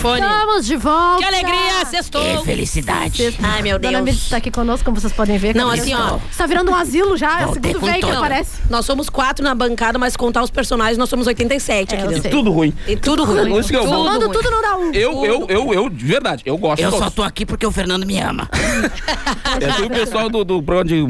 Fone. 0.00 0.39
Estamos 0.50 0.66
de 0.66 0.76
volta. 0.76 1.18
Que 1.22 1.24
alegria, 1.28 1.86
sextou. 1.86 2.22
Que 2.22 2.44
felicidade. 2.44 3.38
Ai, 3.40 3.62
meu 3.62 3.78
Dona 3.78 3.98
Deus. 3.98 4.04
Mirth 4.04 4.22
está 4.24 4.36
aqui 4.38 4.50
conosco, 4.50 4.84
como 4.84 5.00
vocês 5.00 5.12
podem 5.12 5.38
ver. 5.38 5.54
Não, 5.54 5.70
assim, 5.70 5.94
ó. 5.94 6.18
Está 6.28 6.44
virando 6.44 6.72
um 6.72 6.74
asilo 6.74 7.16
já, 7.16 7.42
é 7.42 7.46
o 7.46 7.52
segundo 7.52 7.80
velho 7.80 8.00
que 8.00 8.10
Não, 8.12 8.18
aparece. 8.18 8.60
Nós 8.68 8.84
somos 8.84 9.08
quatro 9.08 9.44
na 9.44 9.54
bancada, 9.54 9.96
mas 9.96 10.16
contar 10.16 10.42
os 10.42 10.50
personagens, 10.50 10.98
nós 10.98 11.08
somos 11.08 11.28
87 11.28 11.94
aqui 11.94 12.02
eu 12.04 12.08
dentro. 12.08 12.22
sei. 12.22 12.30
Tudo 12.32 12.50
ruim. 12.50 12.74
E 12.88 12.96
tudo 12.96 13.24
ruim. 13.24 13.58
Isso 13.58 13.68
que 13.68 13.76
é 13.76 13.80
o 13.80 13.84
bom. 13.84 13.90
Somando 13.90 14.26
ruim. 14.26 14.32
tudo 14.32 14.50
não 14.50 14.62
dá 14.62 14.76
um. 14.76 14.92
Eu, 14.92 15.24
eu, 15.24 15.46
eu, 15.48 15.72
eu, 15.72 15.88
de 15.88 16.04
verdade, 16.04 16.42
eu 16.44 16.58
gosto 16.58 16.82
Eu 16.82 16.90
de 16.90 16.98
só 16.98 17.10
tô 17.10 17.22
aqui 17.22 17.46
porque 17.46 17.64
o 17.64 17.70
Fernando 17.70 18.04
me 18.04 18.18
ama. 18.18 18.48
É 18.52 19.80
e 19.82 19.84
o 19.84 19.90
pessoal 19.90 20.28
do, 20.28 20.44
do 20.44 20.62
programa 20.62 20.88
de. 20.88 21.04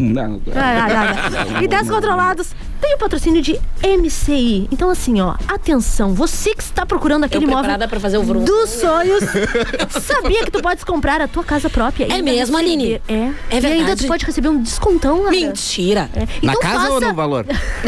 ai. 0.54 1.62
E 1.64 1.68
Descontrolados 1.68 2.54
tem 2.80 2.94
o 2.94 2.98
patrocínio 2.98 3.42
de 3.42 3.60
MCI. 3.82 4.68
Então, 4.72 4.90
assim, 4.90 5.20
ó, 5.20 5.34
atenção, 5.48 6.14
você 6.14 6.54
que 6.54 6.62
está 6.62 6.84
procurando 6.86 7.24
aquele 7.24 7.44
Eu 7.44 7.48
imóvel 7.50 7.70
fazer 8.00 8.18
o 8.18 8.22
vrum. 8.22 8.44
dos 8.44 8.70
sonhos, 8.70 9.22
sabia 10.02 10.44
que 10.44 10.50
tu 10.50 10.60
podes 10.62 10.84
comprar 10.84 11.20
a 11.20 11.28
tua 11.28 11.44
casa 11.44 11.68
própria? 11.68 12.06
e 12.06 12.12
É 12.12 12.22
mesmo, 12.22 12.56
receber- 12.56 12.72
Aline? 12.72 13.02
É. 13.08 13.12
É 13.14 13.30
E 13.50 13.56
ainda 13.56 13.68
verdade. 13.68 14.02
tu 14.04 14.08
pode 14.08 14.24
receber 14.24 14.48
um 14.48 14.62
descontão, 14.62 15.18
Lara. 15.22 15.30
Mentira. 15.30 16.10
É. 16.14 16.20
Na 16.44 16.52
Então 16.52 16.60
casa 16.62 16.78
faça... 16.80 16.92
ou 16.92 17.00
no 17.00 17.14
valor? 17.14 17.44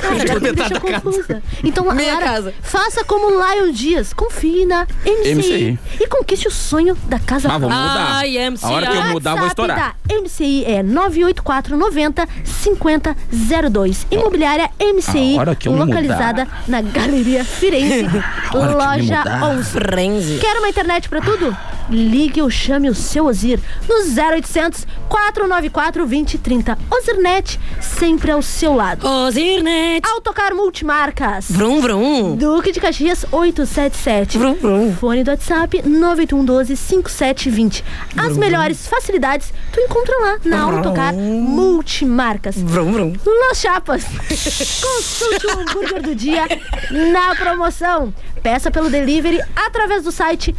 Cara, 0.00 0.26
já 0.26 0.34
me 0.40 0.52
deixou 0.52 0.80
confusa. 0.80 1.42
Então, 1.62 1.84
Meia 1.94 2.14
Lara, 2.14 2.26
casa. 2.26 2.54
faça 2.62 3.04
como 3.04 3.30
Lion 3.30 3.72
Dias. 3.72 4.12
Confie 4.12 4.66
na 4.66 4.86
MCI, 5.04 5.34
MCI. 5.34 5.78
e 6.00 6.06
conquiste 6.08 6.48
o 6.48 6.50
sonho 6.50 6.96
da 7.04 7.18
casa 7.18 7.48
Ah, 7.48 7.58
vamos 7.58 7.68
própria. 7.76 7.92
mudar. 8.04 8.14
Ai, 8.16 8.36
MC, 8.36 8.64
A 8.64 8.70
hora 8.70 8.86
que 8.86 8.96
eu 8.96 9.00
O 9.02 9.08
mudar, 9.10 9.30
eu 9.32 9.36
vou 9.36 9.44
WhatsApp 9.46 9.62
estourar. 9.62 9.96
da 10.08 10.14
MCI 10.22 10.64
é 10.64 10.82
984 10.82 11.76
90 11.76 12.28
50 12.44 13.16
02. 13.70 13.91
Imobiliária 14.10 14.70
MCI, 14.80 15.36
A 15.36 15.40
hora 15.40 15.54
que 15.54 15.68
eu 15.68 15.72
me 15.72 15.78
localizada 15.78 16.46
na 16.66 16.80
Galeria 16.80 17.44
Firenze, 17.44 18.08
que 18.50 18.56
loja. 18.56 19.22
11. 19.44 19.70
Frenzy. 19.70 20.38
Quer 20.38 20.56
uma 20.58 20.68
internet 20.68 21.08
pra 21.08 21.20
tudo? 21.20 21.56
Ligue 21.90 22.40
ou 22.40 22.48
chame 22.48 22.88
o 22.88 22.94
seu 22.94 23.26
Ozir 23.26 23.60
no 23.88 23.96
0800 23.96 24.86
494 25.08 26.02
2030. 26.06 26.78
Ozirnet, 26.90 27.60
sempre 27.80 28.30
ao 28.30 28.40
seu 28.40 28.74
lado. 28.74 29.06
Ozirnet. 29.06 30.00
Autocar 30.08 30.54
Multimarcas. 30.54 31.46
Vrum, 31.50 31.80
vrum. 31.80 32.36
Duque 32.36 32.72
de 32.72 32.80
Caxias 32.80 33.26
877. 33.30 34.38
Vrum, 34.38 34.54
vrum. 34.54 34.94
Fone 34.94 35.24
do 35.24 35.30
WhatsApp 35.32 35.82
98112 35.86 36.76
5720. 36.76 37.84
As 38.16 38.36
melhores 38.36 38.86
facilidades 38.86 39.52
tu 39.72 39.80
encontra 39.80 40.14
lá 40.20 40.36
na 40.44 40.62
Autocar 40.62 41.12
Multimarcas. 41.12 42.56
Vrum, 42.56 42.92
vrum. 42.92 43.12
Los 43.26 43.58
Chapas. 43.60 43.81
Consulte 43.82 45.46
o 45.46 45.60
hambúrguer 45.60 46.02
do 46.02 46.14
dia 46.14 46.44
na 47.12 47.34
promoção. 47.34 48.12
Peça 48.42 48.70
pelo 48.70 48.90
delivery 48.90 49.40
através 49.54 50.04
do 50.04 50.12
site 50.12 50.54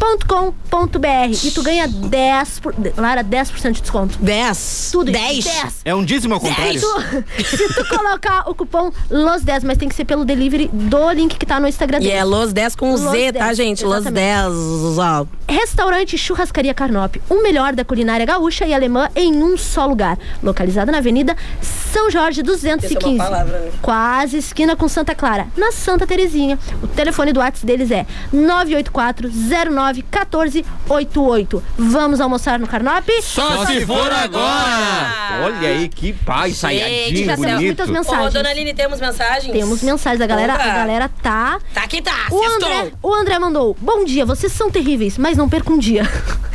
loschapas.com.br 0.00 1.46
e 1.46 1.50
tu 1.50 1.62
ganha 1.62 1.86
10 1.88 2.60
por, 2.60 2.74
Lara, 2.96 3.22
10% 3.24 3.72
de 3.72 3.80
desconto. 3.80 4.18
10. 4.20 4.88
Tudo 4.92 5.10
10. 5.12 5.44
10. 5.44 5.74
É 5.84 5.94
um 5.94 6.04
dízimo 6.04 6.34
ao 6.34 6.40
contrário. 6.40 6.80
Tu- 6.80 7.24
se 7.56 7.68
tu 7.74 7.88
colocar 7.88 8.48
o 8.48 8.54
cupom 8.54 8.90
LOS10, 9.10 9.62
mas 9.64 9.78
tem 9.78 9.88
que 9.88 9.94
ser 9.94 10.04
pelo 10.04 10.24
delivery 10.24 10.68
do 10.72 11.10
link 11.12 11.36
que 11.36 11.46
tá 11.46 11.58
no 11.60 11.66
Instagram 11.68 11.98
E 11.98 12.02
dele. 12.02 12.12
é 12.14 12.24
Los 12.24 12.52
10 12.52 12.76
com 12.76 12.92
Los 12.92 13.00
Z, 13.00 13.32
tá, 13.32 13.44
10, 13.46 13.56
gente? 13.56 13.84
Los 13.84 13.98
exatamente. 14.06 14.16
10. 14.16 14.98
Ó. 14.98 15.26
Restaurante 15.48 16.18
Churrascaria 16.18 16.74
Carnop, 16.74 17.16
o 17.28 17.42
melhor 17.42 17.72
da 17.74 17.84
culinária 17.84 18.26
gaúcha 18.26 18.66
e 18.66 18.74
alemã 18.74 19.08
em 19.14 19.42
um 19.42 19.56
só 19.56 19.86
lugar. 19.86 20.18
Localizada 20.42 20.90
na 20.92 20.98
Avenida 20.98 21.36
São 21.62 22.10
Jorge 22.10 22.42
215. 22.42 23.14
Essa 23.14 23.22
é 23.22 23.30
palavra, 23.30 23.58
né? 23.60 23.70
Quase 23.80 24.38
esquina 24.38 24.74
com 24.76 24.88
Santa 24.88 25.14
Clara, 25.14 25.46
na 25.56 25.70
Santa 25.72 26.06
Terezinha. 26.06 26.58
O 26.82 26.86
telefone 26.88 27.32
do 27.32 27.40
WhatsApp 27.40 27.66
deles 27.66 27.90
é 27.90 28.06
984 28.32 29.30
09 29.72 29.85
1488. 29.94 31.62
Vamos 31.78 32.20
almoçar 32.20 32.58
no 32.58 32.66
Carnop? 32.66 33.08
Só 33.22 33.66
se 33.66 33.84
for 33.86 34.10
agora! 34.12 35.42
Olha 35.44 35.68
aí 35.68 35.88
que 35.88 36.12
pai, 36.12 36.48
Gente, 36.50 36.58
saiadinho, 36.58 37.26
já 37.26 37.36
temos 37.36 37.60
muitas 37.60 37.86
bonito. 37.86 37.92
mensagens. 37.92 38.26
Ô, 38.26 38.30
dona 38.30 38.48
Aline, 38.50 38.74
temos 38.74 39.00
mensagens? 39.00 39.52
Temos 39.52 39.82
mensagens, 39.82 40.20
a 40.20 40.26
galera, 40.26 40.54
Opa. 40.54 40.62
a 40.64 40.74
galera 40.74 41.10
tá. 41.22 41.58
Tá 41.74 41.86
que 41.86 42.00
tá, 42.02 42.26
O. 42.30 42.44
André, 42.46 42.92
o 43.02 43.14
André 43.14 43.38
mandou: 43.38 43.76
Bom 43.80 44.04
dia, 44.04 44.24
vocês 44.24 44.52
são 44.52 44.70
terríveis, 44.70 45.18
mas 45.18 45.36
não 45.36 45.48
percam 45.48 45.74
um 45.74 45.78
dia. 45.78 46.02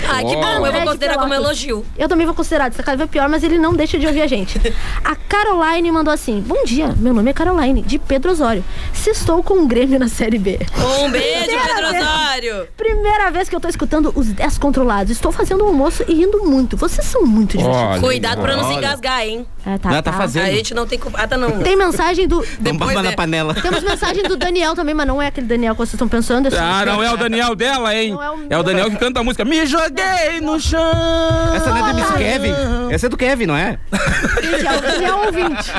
Ai, 0.08 0.26
que 0.26 0.36
bom, 0.36 0.41
eu 0.44 0.58
André 0.65 0.72
vou 0.72 0.80
de 0.82 0.86
considerar 0.88 1.17
como 1.20 1.34
elogio. 1.34 1.86
Eu 1.98 2.10
também 2.10 2.26
vou 2.26 2.34
considerar, 2.36 2.70
dessa 2.70 2.82
cada 2.84 2.98
vez 2.98 3.10
pior, 3.10 3.30
mas 3.30 3.44
ele 3.44 3.58
não 3.58 3.74
deixa 3.74 3.98
de 4.00 4.08
ouvir 4.08 4.22
a 4.22 4.28
gente. 4.28 4.60
A 5.04 5.15
Caroline 5.15 5.91
mandou 5.91 6.13
assim: 6.13 6.41
Bom 6.41 6.63
dia, 6.65 6.88
meu 6.98 7.13
nome 7.13 7.30
é 7.30 7.34
Caroline, 7.34 7.82
de 7.82 8.00
Pedro 8.00 8.32
Osório. 8.32 8.63
Sextou 8.94 9.44
com 9.44 9.54
um 9.56 9.67
Grêmio 9.67 10.00
na 10.00 10.08
Série 10.08 10.38
B. 10.39 10.60
Um 11.04 11.10
beijo, 11.12 11.46
Primeira 11.46 11.76
Pedro. 11.76 12.00
Osório. 12.02 12.67
Primeira 12.76 13.20
vez 13.29 13.47
que 13.49 13.55
eu 13.55 13.60
tô 13.60 13.67
escutando 13.67 14.12
os 14.15 14.27
10 14.27 14.57
controlados. 14.57 15.12
Estou 15.12 15.31
fazendo 15.31 15.63
um 15.63 15.67
almoço 15.67 16.03
e 16.07 16.13
rindo 16.13 16.43
muito. 16.43 16.75
Vocês 16.75 17.05
são 17.05 17.25
muito 17.25 17.57
divertidos. 17.57 17.91
Olha, 17.91 18.01
Cuidado 18.01 18.41
pra 18.41 18.55
não 18.55 18.67
se 18.67 18.73
engasgar, 18.73 19.21
hein? 19.25 19.45
É, 19.65 19.77
tá, 19.77 19.89
Ela 19.91 20.01
tá 20.01 20.13
fazendo. 20.13 20.45
A 20.45 20.51
gente 20.51 20.73
não 20.73 20.88
tem 20.88 20.97
culpa. 20.97 21.19
Ah, 21.21 21.27
tá 21.27 21.38
não. 21.38 21.60
Tem 21.60 21.75
mensagem 21.75 22.27
do. 22.27 22.43
Bomba 22.60 23.01
né? 23.03 23.10
na 23.10 23.15
panela. 23.15 23.53
Temos 23.53 23.84
mensagem 23.84 24.23
do 24.23 24.36
Daniel 24.36 24.73
também, 24.75 24.95
mas 24.95 25.05
não 25.05 25.21
é 25.21 25.27
aquele 25.27 25.47
Daniel 25.47 25.73
que 25.75 25.79
vocês 25.79 25.93
estão 25.93 26.07
pensando. 26.07 26.47
é 26.47 26.57
Ah, 26.57 26.84
não 26.86 27.03
é 27.03 27.13
o 27.13 27.17
Daniel 27.17 27.55
dela, 27.55 27.93
hein? 27.95 28.12
Não 28.12 28.23
é 28.23 28.31
o 28.31 28.39
É 28.49 28.57
o. 28.57 28.63
Daniel 28.63 28.89
que 28.89 28.97
canta 28.97 29.19
a 29.19 29.23
música 29.23 29.43
Me 29.43 29.65
joguei 29.65 30.39
no 30.41 30.60
chão. 30.60 30.79
Essa 31.55 31.69
não 31.69 31.88
é 31.88 31.90
Kevin. 32.23 32.53
Essa 32.91 33.05
é 33.05 33.10
do 33.10 33.17
Kevin, 33.17 33.45
não 33.45 33.55
é? 33.55 33.77
Gente, 34.41 34.67
é 34.67 34.77
o 34.77 34.81
Daniel 34.81 35.17
ouvinte. 35.25 35.71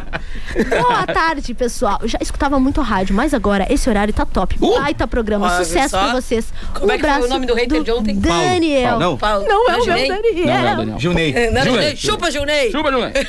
Boa 0.69 1.07
tarde, 1.07 1.55
pessoal. 1.55 1.99
Eu 2.03 2.09
já 2.09 2.19
escutava 2.21 2.59
muito 2.59 2.81
rádio, 2.81 3.15
mas 3.15 3.33
agora 3.33 3.67
esse 3.71 3.89
horário 3.89 4.13
tá 4.13 4.25
top. 4.25 4.57
Uh! 4.61 4.79
Baita 4.79 5.07
programa. 5.07 5.57
Sucesso 5.59 5.91
só? 5.91 6.05
pra 6.05 6.21
vocês. 6.21 6.53
Como 6.75 6.91
é 6.91 6.99
que 6.99 7.07
foi 7.07 7.23
o 7.23 7.29
nome 7.29 7.47
do 7.47 7.55
hater 7.55 7.83
de 7.83 7.91
ontem? 7.91 8.15
Daniel. 8.15 8.91
Paulo. 8.91 9.01
Não. 9.01 9.17
Paulo. 9.17 9.49
Não 9.49 9.71
é 9.71 9.73
o 9.73 9.77
meu 9.77 9.85
Junei? 9.85 10.09
Daniel. 10.09 10.47
Não, 10.47 10.53
é 10.53 10.73
o 10.73 10.77
Daniel. 10.77 11.01
Gilney. 11.01 11.35
Não, 11.51 11.65
Junei. 11.65 11.97
Chupa, 11.97 12.31
Junei. 12.31 12.71
Chupa, 12.71 12.91
Julian. 12.91 13.13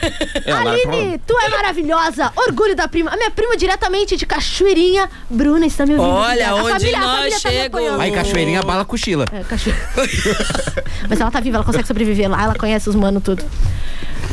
É, 0.45 0.53
lá, 0.53 0.61
Aline, 0.61 1.19
tu 1.25 1.37
é 1.39 1.49
maravilhosa. 1.49 2.31
Orgulho 2.35 2.75
da 2.75 2.87
prima. 2.87 3.11
A 3.11 3.15
minha 3.15 3.31
prima 3.31 3.55
diretamente 3.55 4.17
de 4.17 4.25
Cachoeirinha. 4.25 5.09
Bruna 5.29 5.65
está 5.65 5.85
me 5.85 5.95
ouvindo. 5.95 6.15
Olha 6.15 6.49
a 6.49 6.55
onde 6.55 6.71
família, 6.71 6.97
a 6.97 7.01
nós 7.01 7.15
família 7.15 7.39
tá 7.39 7.49
me 7.49 7.61
apoiando. 7.65 8.01
Aí, 8.01 8.11
cachoeirinha, 8.11 8.61
bala 8.61 8.83
cochila. 8.83 9.25
É, 9.31 9.43
Mas 11.09 11.19
ela 11.19 11.31
tá 11.31 11.39
viva, 11.39 11.57
ela 11.57 11.65
consegue 11.65 11.87
sobreviver 11.87 12.29
lá, 12.29 12.43
ela 12.43 12.55
conhece 12.55 12.89
os 12.89 12.95
manos 13.03 13.21
tudo. 13.21 13.43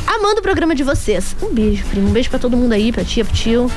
Amando 0.06 0.38
o 0.38 0.42
programa 0.42 0.74
de 0.74 0.84
vocês. 0.84 1.34
Um 1.42 1.52
beijo, 1.52 1.84
primo. 1.86 2.08
Um 2.08 2.12
beijo 2.12 2.30
pra 2.30 2.38
todo 2.38 2.56
mundo 2.56 2.72
aí, 2.72 2.92
pra 2.92 3.04
tia, 3.04 3.24
pro 3.24 3.34
tio. 3.34 3.70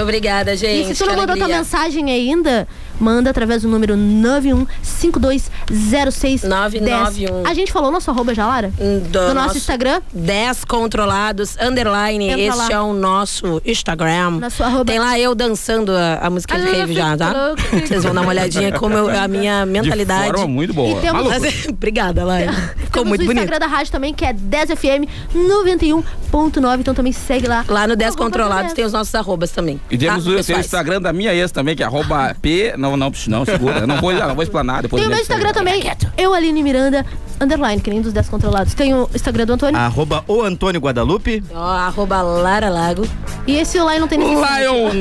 Obrigada, 0.00 0.56
gente. 0.56 0.92
E 0.92 0.94
se 0.94 1.04
tu 1.04 1.08
não 1.08 1.16
mandou 1.16 1.36
tua 1.36 1.48
mensagem 1.48 2.10
ainda, 2.10 2.66
manda 2.98 3.30
através 3.30 3.62
do 3.62 3.68
número 3.68 3.94
91520610. 3.96 6.44
991. 6.48 7.46
A 7.46 7.54
gente 7.54 7.72
falou 7.72 7.90
nosso 7.90 8.10
arroba 8.10 8.34
já, 8.34 8.46
Lara? 8.46 8.72
Do 9.10 9.28
no 9.28 9.34
nosso, 9.34 9.56
Instagram? 9.58 10.00
10 10.12 10.64
controlados, 10.64 11.56
underline. 11.60 12.28
Entra 12.28 12.40
Este 12.40 12.56
lá. 12.58 12.68
é 12.72 12.80
o 12.80 12.92
nosso 12.92 13.60
Instagram. 13.64 14.30
Nosso 14.40 14.62
arroba. 14.62 14.84
Tem 14.86 14.98
lá 14.98 15.18
eu 15.18 15.34
dançando 15.34 15.92
a, 15.92 16.18
a 16.22 16.30
música 16.30 16.56
de 16.58 16.68
Ah, 16.68 16.72
rave 16.72 16.94
já, 16.94 17.16
tá? 17.16 17.54
Vocês 17.86 18.02
vão 18.04 18.14
dar 18.14 18.20
uma 18.22 18.30
olhadinha 18.30 18.72
como 18.72 18.94
eu- 18.94 19.08
a 19.08 19.26
minha 19.28 19.64
mentalidade. 19.66 20.26
De 20.26 20.32
forma 20.32 20.48
muito 20.48 20.72
boa. 20.74 20.98
E 20.98 21.00
temos-. 21.00 21.28
Mas- 21.40 21.66
Obrigada, 21.68 22.24
Lai. 22.24 22.48
Ficou 22.48 23.04
Temos 23.04 23.08
muito 23.08 23.22
o 23.22 23.26
bonito. 23.26 23.38
Instagram 23.44 23.58
da 23.58 23.66
rádio 23.66 23.92
também, 23.92 24.12
que 24.14 24.24
é 24.24 24.32
10FM 24.32 25.08
91.9. 25.34 26.80
Então 26.80 26.94
também 26.94 27.12
segue 27.12 27.46
lá. 27.46 27.64
Lá 27.68 27.86
no 27.86 27.94
10 27.96 28.08
Arroba 28.14 28.24
Controlados 28.24 28.62
10. 28.64 28.72
tem 28.74 28.84
os 28.84 28.92
nossos 28.92 29.14
arrobas 29.14 29.50
também. 29.50 29.80
E 29.90 29.98
temos 29.98 30.24
tá? 30.24 30.30
o, 30.30 30.44
tem 30.44 30.56
o. 30.56 30.60
Instagram 30.60 31.00
da 31.00 31.12
minha 31.12 31.34
ex 31.34 31.50
também, 31.52 31.76
que 31.76 31.82
é 31.82 31.86
arroba 31.86 32.34
P. 32.40 32.74
Não, 32.76 32.87
não, 32.96 33.12
não, 33.28 33.44
segura. 33.44 33.86
Não 33.86 33.96
vou, 34.00 34.12
não 34.12 34.34
vou 34.34 34.42
explanar 34.42 34.82
depois. 34.82 35.00
Tem 35.00 35.06
o 35.08 35.10
eu 35.10 35.14
meu 35.14 35.22
Instagram 35.22 35.52
também, 35.52 35.82
eu, 36.16 36.34
Aline 36.34 36.62
Miranda, 36.62 37.04
underline, 37.40 37.80
que 37.80 37.90
nem 37.90 38.00
dos 38.00 38.12
10 38.12 38.28
controlados. 38.28 38.74
Tem 38.74 38.94
o 38.94 39.08
Instagram 39.14 39.46
do 39.46 39.52
Antônio. 39.54 39.78
Arroba 39.78 40.24
o 40.26 40.42
Antônio 40.42 40.80
Guadalupe. 40.80 41.42
Ó, 41.54 41.58
arroba 41.62 42.20
Lara 42.22 42.68
Lago. 42.68 43.06
E 43.46 43.56
esse 43.56 43.78
lá 43.78 43.98
não 43.98 44.08
tem 44.08 44.18
ninguém. 44.18 44.36
Lion, 44.36 44.44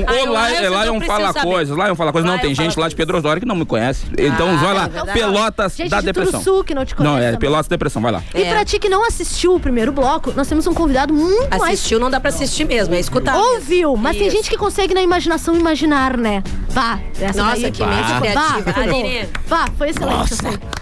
Ah, 0.07 0.11
o 0.11 0.15
eu- 0.15 0.25
Lion, 0.25 0.61
eu 0.63 0.83
Lion 0.83 0.99
preciso 0.99 1.05
fala 1.21 1.33
coisas, 1.33 1.77
Lion 1.77 1.95
fala 1.95 2.11
coisas. 2.11 2.29
Não, 2.31 2.37
tem 2.39 2.53
gente 2.55 2.79
lá 2.79 2.87
de. 2.87 2.95
Pedro 2.95 3.17
Osório 3.17 3.39
que 3.41 3.47
não 3.47 3.55
me 3.55 3.65
conhece. 3.65 4.05
Então 4.17 4.57
vai 4.57 4.73
lá, 4.73 4.89
é. 5.07 5.13
Pelotas 5.13 5.75
da 5.89 5.99
de 5.99 6.05
Depressão. 6.07 6.41
Turuçu 6.41 6.63
que 6.63 6.73
não 6.73 6.85
te 6.85 6.95
conhece 6.95 7.15
Não, 7.15 7.21
é. 7.21 7.35
Pelotas 7.37 7.67
Depressão, 7.67 8.01
vai 8.01 8.11
lá. 8.11 8.23
E 8.33 8.41
É. 8.41 8.49
pra 8.51 8.63
ti 8.65 8.79
que 8.79 8.87
não 8.89 9.05
assistiu 9.05 9.53
o 9.55 9.59
primeiro 9.59 9.91
bloco, 9.91 10.33
nós 10.35 10.47
temos 10.47 10.65
um 10.67 10.73
convidado 10.73 11.13
muito 11.13 11.49
mais. 11.59 11.73
Assistiu, 11.73 11.99
não 11.99 12.09
dá 12.09 12.19
pra 12.19 12.29
assistir 12.29 12.65
mesmo, 12.65 12.95
é 12.95 12.99
escutar. 12.99 13.37
Ouviu, 13.37 13.95
mas 13.97 14.17
tem 14.17 14.29
gente 14.29 14.49
que 14.49 14.57
consegue 14.57 14.93
na 14.93 15.01
imaginação 15.01 15.55
imaginar, 15.55 16.15
né? 16.17 16.41
Vá, 16.69 16.99
essa 17.19 17.43
Nossa, 17.43 17.61
daí- 17.61 17.71
que 17.85 18.19
criativa. 18.21 18.81
Aline. 18.81 19.29
Vá, 19.47 19.67
foi 19.77 19.89
excelente. 19.89 20.17
Nossa. 20.17 20.77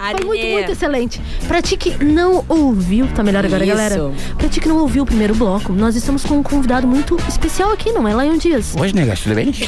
Foi 0.00 0.24
muito, 0.24 0.46
muito 0.46 0.72
excelente. 0.72 1.20
Pra 1.46 1.60
ti 1.60 1.76
que 1.76 2.02
não 2.02 2.42
ouviu, 2.48 3.06
tá 3.08 3.22
melhor 3.22 3.44
agora, 3.44 3.64
Isso. 3.64 3.76
galera? 3.76 4.12
Pra 4.38 4.48
ti 4.48 4.58
que 4.58 4.66
não 4.68 4.78
ouviu 4.78 5.02
o 5.02 5.06
primeiro 5.06 5.34
bloco, 5.34 5.74
nós 5.74 5.94
estamos 5.94 6.24
com 6.24 6.38
um 6.38 6.42
convidado 6.42 6.86
muito 6.86 7.16
especial 7.28 7.70
aqui, 7.70 7.92
não 7.92 8.08
é? 8.08 8.12
Lion 8.12 8.38
Dias. 8.38 8.74
Hoje, 8.74 8.94
nega, 8.94 9.14
tudo 9.14 9.34
bem? 9.34 9.52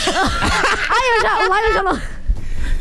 Ai, 0.88 1.18
eu 1.18 1.22
já, 1.22 1.38
o 1.38 1.42
Lion 1.44 1.72
já 1.74 1.82
não. 1.82 2.00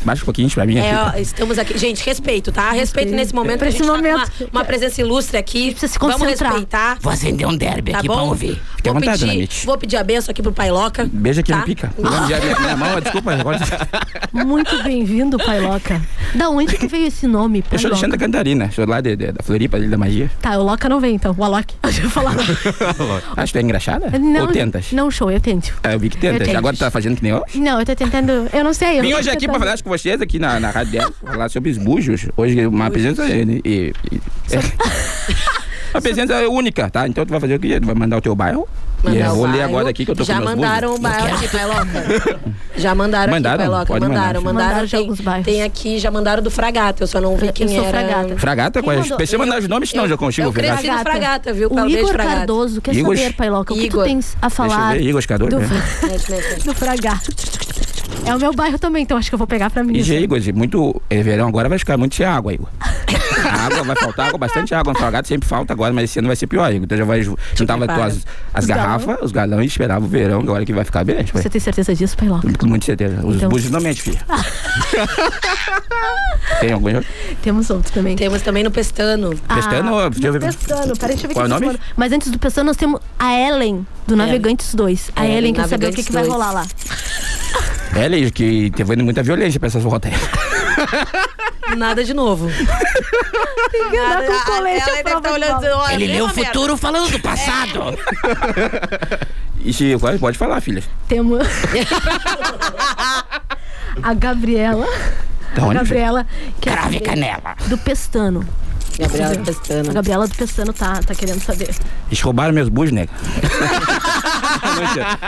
Baixa 0.04 0.22
um 0.24 0.26
pouquinho 0.26 0.50
pra 0.50 0.66
mim 0.66 0.78
É, 0.78 0.92
aqui. 0.92 1.18
ó, 1.18 1.20
estamos 1.22 1.60
aqui. 1.60 1.78
Gente, 1.78 2.04
respeito, 2.06 2.52
tá? 2.52 2.72
Respeito 2.72 3.12
nesse 3.12 3.34
momento. 3.36 3.60
Pra 3.60 3.68
a 3.68 3.72
gente 3.72 3.82
tá 3.82 3.88
com 3.88 3.96
momento. 3.96 4.16
Uma, 4.42 4.50
uma 4.52 4.66
presença 4.66 5.00
ilustre 5.02 5.38
aqui. 5.38 5.72
Precisa 5.72 5.94
se 5.94 6.00
Vamos 6.00 6.16
concentrar. 6.18 6.52
respeitar. 6.54 6.98
Vou 7.02 7.12
acender 7.14 7.48
um 7.48 7.56
derby 7.56 7.92
Tá 7.92 8.00
aqui 8.00 8.08
bom? 8.08 8.14
pra 8.16 8.24
ouvir. 8.24 8.60
Fique 8.78 8.90
Vou 8.90 9.00
vontade, 9.00 9.26
pedir, 9.26 9.50
vou 9.66 9.78
pedir 9.78 9.98
a 9.98 10.04
benção 10.04 10.32
aqui 10.32 10.42
pro 10.42 10.52
Pailoca. 10.52 11.08
Beijo 11.12 11.40
aqui 11.42 11.52
tá? 11.52 11.60
no 11.60 11.64
pica. 11.66 11.94
Minha, 11.98 12.76
mão, 12.76 13.00
desculpa. 13.00 13.32
Muito 14.34 14.84
bem-vindo, 14.84 15.38
Pailoca. 15.38 16.02
Da 16.34 16.50
onde 16.50 16.76
que 16.78 16.88
veio 16.88 17.08
esse 17.08 17.28
nome, 17.28 17.60
Eu 17.60 17.78
sou 17.80 17.90
de 17.92 18.00
Pailoca? 18.00 18.00
Santa 18.02 18.18
Catarina, 18.18 18.72
sou 18.72 18.88
lá 18.88 19.02
de, 19.02 19.16
de- 19.16 19.32
da 19.32 19.44
Floripa, 19.44 19.78
ali 19.78 19.88
da 19.88 19.98
magia. 19.98 20.32
Tá, 20.42 20.58
o 20.58 20.64
Loca 20.64 20.88
não 20.90 21.00
vem 21.00 21.16
então, 21.16 21.36
o 21.38 21.44
Alok. 21.44 21.76
Deixa 21.84 22.02
eu 22.04 22.10
falar. 22.10 22.36
Acho 23.38 23.54
que 23.54 23.60
tu 23.60 23.62
é 23.62 23.62
engraxada? 23.62 24.18
Não, 24.18 24.42
Ou 24.42 24.48
tentas? 24.48 24.92
Não, 24.92 25.12
show, 25.12 25.30
eu 25.30 25.40
tento. 25.40 25.74
É, 25.84 25.94
eu 25.94 26.00
vi 26.00 26.10
que 26.10 26.18
tentas. 26.18 26.48
Agora 26.56 26.76
tu 26.76 26.80
tá 26.80 26.90
fazendo 26.90 27.16
que 27.18 27.24
nem 27.24 27.32
eu? 27.34 27.44
Não, 27.56 27.80
eu 27.80 27.86
tô 27.86 27.96
tentando. 27.96 28.48
Eu 28.54 28.64
não 28.64 28.74
sei. 28.74 29.00
Eu 29.00 29.04
Vim 29.04 29.14
hoje 29.14 29.30
aqui 29.30 29.48
pra 29.48 29.60
falar 29.60 29.82
com 29.82 29.91
vocês 29.92 30.22
aqui 30.22 30.40
na, 30.40 30.60
na 30.60 30.70
Rádio 30.72 30.94
10, 30.94 31.06
falar 31.26 31.50
sobre 31.50 31.70
os 31.72 31.78
bujos. 31.78 32.28
Hoje 32.38 32.66
uma 32.66 32.90
presença 32.90 33.26
e, 33.28 33.62
e- 33.66 33.94
e- 34.12 34.22
é. 34.52 34.60
uma 35.94 36.02
presença 36.02 36.48
única, 36.50 36.90
tá? 36.90 37.08
Então 37.08 37.26
tu 37.26 37.30
vai 37.30 37.40
fazer 37.40 37.56
o 37.56 37.60
quê? 37.60 37.80
Tu 37.80 37.86
vai 37.86 37.96
mandar 37.96 38.18
o 38.18 38.22
teu 38.22 38.34
bairro? 38.36 38.68
Mandar 39.04 39.26
eu 39.26 39.32
o 39.32 39.36
vou 39.36 39.46
ler 39.48 39.64
agora 39.64 39.90
aqui 39.90 40.06
que 40.06 40.12
eu 40.12 40.16
tô 40.16 40.24
Já 40.24 40.36
com 40.36 40.42
meus 40.42 40.56
mandaram 40.56 40.94
o 40.94 41.00
bairro 41.00 41.36
aqui, 41.36 41.48
Pailoca. 41.48 42.40
Já 42.78 42.94
mandaram, 42.94 43.34
Mandaram? 43.34 43.64
aqui, 43.76 43.92
mandar. 43.94 44.00
Mandaram, 44.08 44.42
mandaram. 44.42 44.42
Mandaram 44.44 44.86
já 44.88 44.98
tem, 45.00 45.08
alguns 45.08 45.22
bairros. 45.22 45.46
tem 45.46 45.64
aqui, 45.64 45.98
já 46.00 46.12
mandaram 46.12 46.44
do 46.44 46.52
Fragata. 46.52 47.02
Eu 47.04 47.08
só 47.08 47.20
não 47.20 47.36
vi 47.36 47.48
Eu 47.48 47.54
quem 47.54 47.68
sou 47.68 47.84
era. 47.84 47.90
Fragata. 47.90 48.38
Fragata? 48.38 48.80
Quem 48.82 48.84
Qual 48.94 49.04
é? 49.04 49.16
Precisa 49.18 49.38
mandar 49.40 49.58
os 49.60 49.68
nomes, 49.68 49.90
senão 49.90 50.04
eu 50.06 50.10
já 50.12 50.18
consigo 50.18 50.48
eu 50.48 50.54
cresci 50.54 50.84
ver. 50.84 50.92
no 50.92 51.00
Fragata, 51.00 51.52
viu? 51.52 51.68
O 51.68 51.76
Pelo 51.76 51.90
Igor 51.90 52.10
Fragata. 52.10 52.36
Cardoso 52.38 52.80
quer 52.80 52.96
Igor? 52.96 53.18
saber, 53.18 53.34
Pailoca, 53.34 53.74
o 53.74 53.76
que 53.76 53.82
tu 53.82 53.88
Igor. 53.88 54.04
tens 54.06 54.38
a 54.40 54.48
Deixa 54.48 54.64
eu 54.64 54.70
falar 54.70 54.94
ver, 54.94 55.02
Igor 55.02 55.20
Escador. 55.20 55.50
do, 55.50 55.60
né? 55.60 55.68
Do 56.64 56.74
Fragata? 56.76 57.32
É 58.26 58.36
o 58.36 58.40
meu 58.40 58.54
bairro 58.54 58.78
também, 58.78 59.04
então 59.04 59.18
acho 59.18 59.30
que 59.30 59.36
eu 59.36 59.38
vou 59.38 59.48
pegar 59.48 59.70
pra 59.70 59.84
mim. 59.84 59.94
E 59.96 60.00
isso. 60.00 60.14
Igor, 60.14 60.40
muito. 60.54 61.02
É, 61.10 61.22
verão 61.24 61.48
agora 61.48 61.68
vai 61.68 61.80
ficar 61.80 61.98
muito 61.98 62.16
sem 62.16 62.26
água, 62.26 62.54
Igor. 62.54 62.68
Água 63.44 63.84
vai 63.84 63.96
faltar 63.96 64.28
água, 64.28 64.38
bastante 64.38 64.74
água. 64.76 64.94
No 64.94 65.28
sempre 65.28 65.48
falta 65.48 65.74
agora, 65.74 65.94
mas 65.94 66.06
esse 66.06 66.20
ano 66.20 66.28
vai 66.28 66.36
ser 66.36 66.48
pior, 66.48 66.72
Igor. 66.72 66.84
Então 66.84 66.98
já 66.98 67.04
vai. 67.06 67.22
Juntava 67.24 67.86
prepara. 67.86 68.06
as, 68.08 68.26
as 68.54 68.64
Os 68.64 68.68
garrafas, 68.68 69.18
os 69.22 69.32
galões, 69.32 69.72
esperava 69.72 70.06
o 70.06 70.08
verão, 70.08 70.40
agora 70.42 70.64
que 70.66 70.74
vai 70.74 70.86
ficar 70.86 71.04
bem. 71.04 71.26
Você 71.34 71.50
tem 71.50 71.60
certeza 71.60 71.96
disso, 71.96 72.16
Pailoca? 72.16 72.48
Com 72.58 72.68
muita 72.68 72.86
certeza. 72.86 73.26
Os 73.26 73.36
Então- 73.38 73.50
bujos 73.50 73.72
não 73.72 73.80
mentem, 73.82 74.02
filho. 74.02 74.20
Tem 76.60 76.72
algum 76.74 76.94
outro? 76.94 77.10
Temos 77.42 77.70
outro 77.70 77.92
também. 77.92 78.16
Temos 78.16 78.42
também 78.42 78.64
no 78.64 78.72
Pestano. 78.72 79.32
Pestano, 79.48 79.98
Ah, 80.00 80.10
deixa 80.10 80.28
eu 80.28 80.34
no 80.34 80.40
ver. 80.40 80.46
Pestano, 80.46 80.98
peraí, 80.98 81.16
deixa 81.16 81.26
eu 81.26 81.28
ver 81.30 81.34
Qual 81.34 81.46
é 81.46 81.48
o 81.48 81.50
nome? 81.50 81.80
Mas 81.96 82.12
antes 82.12 82.30
do 82.32 82.38
Pestano, 82.38 82.68
nós 82.68 82.78
temos 82.78 83.00
a 83.18 83.34
Ellen, 83.34 83.86
do 84.08 84.16
Navegantes 84.16 84.74
2. 84.76 85.12
A 85.16 85.26
É, 85.26 85.38
Ellen 85.38 85.54
quer 85.54 85.68
saber 85.68 85.88
o 85.88 85.94
que, 85.94 86.04
que 86.04 86.12
vai 86.12 86.24
2. 86.24 86.34
rolar 86.34 86.52
lá. 86.52 86.66
É, 87.96 88.08
Leide, 88.08 88.32
que 88.32 88.72
teve 88.72 88.96
muita 88.98 89.22
violência 89.22 89.60
pra 89.60 89.68
essas 89.68 89.84
voltas 89.84 90.12
aí. 90.14 90.20
Nada 91.78 92.04
de 92.04 92.14
novo. 92.14 92.48
Tem 93.72 93.90
que 93.90 93.98
andar 93.98 94.24
com 94.26 94.52
colete 94.52 95.04
prova 95.04 95.32
olhando 95.32 95.56
dizendo, 95.60 95.76
olha, 95.78 95.94
Ele 95.94 96.08
lê 96.08 96.14
mesma 96.14 96.26
o 96.26 96.34
futuro 96.34 96.78
falando 96.78 97.10
do 97.12 97.20
passado. 97.20 97.82
E 99.64 99.72
se, 99.72 99.96
pode- 100.00 100.18
pode 100.18 100.40
falar, 100.40 100.60
filha. 100.60 100.82
Temos 101.08 101.46
a 104.02 104.14
Gabriela. 104.16 104.88
Da 105.54 105.62
a 105.62 105.66
onde, 105.68 105.76
Gabriela 105.78 106.26
Crave 106.60 106.82
saber 106.82 107.00
canela. 107.02 107.56
do 107.68 107.78
Pestano. 107.78 108.44
Gabriela 108.98 109.36
A 109.36 109.44
Pestano. 109.46 109.94
Gabriela 109.94 110.28
do 110.28 110.36
Pestano 110.36 110.74
tá, 110.74 111.00
tá 111.06 111.14
querendo 111.14 111.42
saber. 111.42 111.70
Eles 112.08 112.20
roubaram 112.22 112.52
meus 112.54 112.70
bujos, 112.70 112.92
nega. 112.92 113.12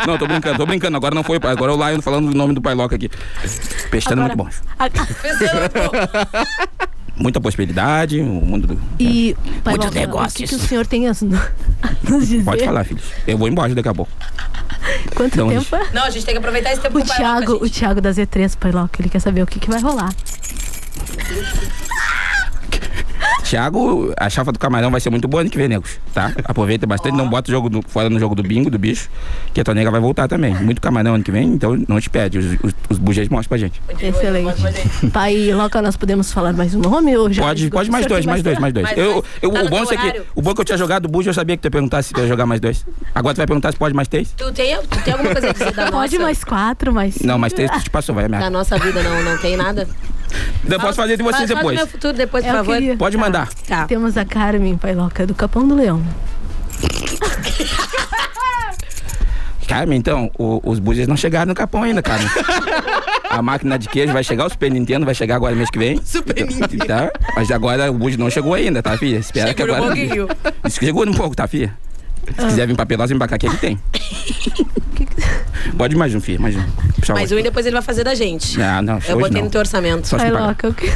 Não, 0.08 0.18
tô 0.18 0.28
brincando, 0.28 0.58
tô 0.58 0.66
brincando. 0.66 0.98
Agora 0.98 1.14
não 1.16 1.24
foi. 1.24 1.38
Agora 1.38 1.72
é 1.72 1.76
o 1.76 1.90
Lion 1.90 2.02
falando 2.02 2.30
o 2.30 2.34
nome 2.34 2.54
do 2.54 2.62
Pailoca 2.62 2.96
aqui. 2.96 3.10
Pestando 3.90 4.22
Agora- 4.22 4.36
muito 4.36 4.54
bom. 4.54 4.74
A- 4.80 4.90
Muita 7.16 7.40
prosperidade, 7.40 8.20
o 8.20 8.26
mundo 8.26 8.66
do. 8.66 8.82
E, 9.00 9.38
Pailoca, 9.64 9.88
o 9.88 9.92
que, 9.92 10.00
negócios. 10.00 10.50
que 10.50 10.56
o 10.56 10.60
senhor 10.60 10.86
tem 10.88 11.08
a 11.08 11.12
nos 11.12 12.28
dizer? 12.28 12.44
Pode 12.44 12.66
falar, 12.66 12.84
filhos. 12.84 13.04
Eu 13.28 13.38
vou 13.38 13.48
embora 13.48 13.74
daqui 13.76 13.88
a 13.88 13.94
pouco. 13.94 14.12
Quanto 15.16 15.38
Não, 15.38 15.48
tempo 15.50 15.76
é? 15.76 15.90
Não, 15.94 16.04
a 16.06 16.10
gente 16.10 16.26
tem 16.26 16.34
que 16.34 16.40
aproveitar 16.40 16.72
esse 16.74 16.82
tempo 16.82 16.98
O 16.98 17.02
o 17.02 17.06
Thiago, 17.06 17.54
o 17.62 17.66
gente. 17.66 17.80
Thiago 17.80 18.02
da 18.02 18.10
Z3, 18.10 18.58
Pailoca, 18.58 19.00
ele 19.00 19.10
quer 19.10 19.20
saber 19.20 19.44
o 19.44 19.46
que, 19.46 19.60
que 19.60 19.70
vai 19.70 19.80
rolar. 19.80 20.10
Thiago, 23.44 24.14
a 24.18 24.30
chapa 24.30 24.52
do 24.52 24.60
camarão 24.60 24.90
vai 24.92 25.00
ser 25.02 25.10
muito 25.10 25.28
boa 25.28 25.42
ano 25.42 25.50
que 25.50 25.58
vem, 25.58 25.68
negos. 25.68 26.00
Tá? 26.14 26.32
Aproveita 26.46 26.86
bastante, 26.88 27.16
não 27.16 27.30
bota 27.30 27.50
o 27.50 27.52
jogo 27.54 27.70
do- 27.70 27.82
fora 27.88 28.10
no 28.10 28.20
jogo 28.20 28.36
do 28.36 28.44
bingo, 28.44 28.70
do 28.70 28.78
bicho, 28.80 29.10
que 29.54 29.62
a 29.62 29.64
tua 29.64 29.74
nega 29.74 29.92
vai 29.92 30.00
voltar 30.00 30.28
também. 30.28 30.54
Muito 30.56 30.82
camarão 30.82 31.16
ano 31.16 31.24
que 31.24 31.32
vem, 31.32 31.48
então 31.50 31.76
não 31.88 32.00
te 32.00 32.10
pede. 32.10 32.38
Os, 32.38 32.46
os, 32.64 32.74
os 32.90 32.98
bujês 32.98 33.28
mostram 33.30 33.50
pra 33.50 33.58
gente. 33.58 33.82
Excelente. 34.00 35.10
Pai, 35.12 35.52
Loca, 35.54 35.82
nós 35.82 35.96
podemos 35.96 36.32
falar 36.32 36.54
mais 36.54 36.74
um 36.76 36.80
nome? 36.80 37.16
Ou 37.18 37.32
já 37.32 37.44
Pode, 37.44 37.70
pode 37.70 37.92
mais 37.92 38.06
O 38.06 38.10
dois, 38.10 38.26
mais 38.26 38.42
dois, 38.44 38.58
mais 38.60 38.74
dois. 38.74 38.86
Mais 38.86 38.98
Eu, 38.98 39.14
dois? 39.14 39.26
eu, 39.42 39.52
Tá 39.52 39.60
o 39.60 39.64
no 39.64 39.70
bom 39.70 39.84
é 39.84 39.98
que 39.98 40.22
o 40.36 40.42
bom 40.42 40.52
é 40.52 40.54
que 40.56 40.62
eu 40.62 40.66
tinha 40.66 40.78
jogado 40.78 41.08
bujo, 41.08 41.30
eu 41.30 41.34
sabia 41.34 41.56
que 41.58 41.62
tu 41.62 41.66
ia 41.66 41.72
perguntar 41.72 42.02
se 42.02 42.14
tu 42.14 42.22
ia 42.22 42.28
jogar 42.28 42.46
mais 42.46 42.60
dois. 42.62 42.86
Agora 43.14 43.34
tu 43.34 43.38
vai 43.38 43.48
perguntar 43.48 43.72
se 43.72 43.78
pode 43.78 43.94
mais 43.96 44.08
três? 44.08 44.34
Tu 44.38 44.52
tem, 44.54 44.76
tu 44.90 45.04
tem 45.04 45.14
alguma 45.14 45.32
coisa 45.32 45.50
a 45.50 45.54
dizer 45.54 45.72
da 45.74 45.92
Pode 45.92 46.14
nossa? 46.14 46.20
mais 46.26 46.44
quatro, 46.44 46.94
mais 46.94 47.20
Não, 47.20 47.38
mais 47.38 47.54
três 47.54 47.70
tu 47.72 47.80
te 47.84 47.90
passou, 47.90 48.16
vai 48.16 48.24
Da 48.26 48.30
merda. 48.30 48.50
nossa 48.50 48.78
vida 48.78 49.02
não, 49.04 49.22
não 49.24 49.38
tem 49.38 49.56
nada? 49.58 49.88
Eu 50.68 50.80
posso 50.80 50.96
fazer 50.96 51.18
de 51.18 51.24
vocês 51.24 51.48
depois. 51.48 51.76
meu 51.78 51.88
futuro 51.88 52.14
depois, 52.14 52.44
por 52.44 52.50
Eu 52.52 52.56
favor. 52.58 52.74
queria. 52.76 52.98
Pode 52.98 53.16
Tá. 53.18 53.22
mandar. 53.24 53.50
Tá. 53.68 53.86
Temos 53.86 54.18
a 54.18 54.26
Carmen 54.26 54.78
Pailoca 54.78 55.26
do 55.28 55.34
Capão 55.36 55.68
do 55.68 55.76
Leão. 55.76 56.02
Carmen, 59.68 59.98
então, 59.98 60.30
o- 60.38 60.60
os 60.70 60.78
bujos 60.78 61.08
não 61.08 61.16
chegaram 61.16 61.48
no 61.48 61.56
Capão 61.56 61.84
ainda, 61.84 62.02
Carmen. 62.02 62.28
A 63.30 63.42
máquina 63.42 63.80
de 63.80 63.88
queijo 63.88 64.12
vai 64.12 64.24
chegar, 64.24 64.46
o 64.46 64.50
Super 64.50 64.70
Nintendo 64.70 65.06
vai 65.06 65.16
chegar 65.16 65.36
agora 65.38 65.56
mês 65.56 65.70
que 65.70 65.80
vem. 65.80 66.00
Super 66.04 66.36
Nintendo. 66.46 66.86
Tá? 66.86 67.10
Mas 67.36 67.50
agora 67.50 67.90
o 67.90 67.94
bujo 67.94 68.18
não 68.20 68.30
chegou 68.30 68.54
ainda, 68.54 68.84
tá, 68.84 68.98
filha? 68.98 69.18
Espera 69.18 69.54
que 69.54 69.62
Segura 69.64 69.82
um 69.82 69.86
agora. 69.86 69.96
pouquinho. 69.96 70.28
Chegou 70.70 71.08
um 71.08 71.14
pouco, 71.14 71.36
tá, 71.36 71.48
filha? 71.48 71.74
Se 72.28 72.46
quiser 72.48 72.68
vir 72.68 72.76
pra 72.76 72.86
Pelotas, 72.86 73.10
vem 73.10 73.18
pra 73.18 73.28
cá 73.28 73.38
que 73.38 73.46
ele 73.48 73.58
tem. 73.58 73.80
Pode 75.78 75.96
mais 75.96 76.14
um, 76.16 76.20
filho, 76.22 76.42
mais 76.42 76.56
um. 76.56 76.62
Puxa 77.00 77.14
Mas 77.14 77.24
outro. 77.24 77.38
um 77.38 77.40
e 77.40 77.44
depois 77.44 77.66
ele 77.66 77.74
vai 77.74 77.82
fazer 77.82 78.04
da 78.04 78.14
gente. 78.16 78.58
Não, 78.58 78.82
não, 78.82 79.00
Eu 79.08 79.18
botei 79.20 79.38
não. 79.38 79.46
no 79.46 79.50
teu 79.50 79.60
orçamento. 79.60 80.08
Só 80.08 80.18
se 80.20 80.26
pagar. 80.32 80.56
O 80.64 80.74
que... 80.74 80.88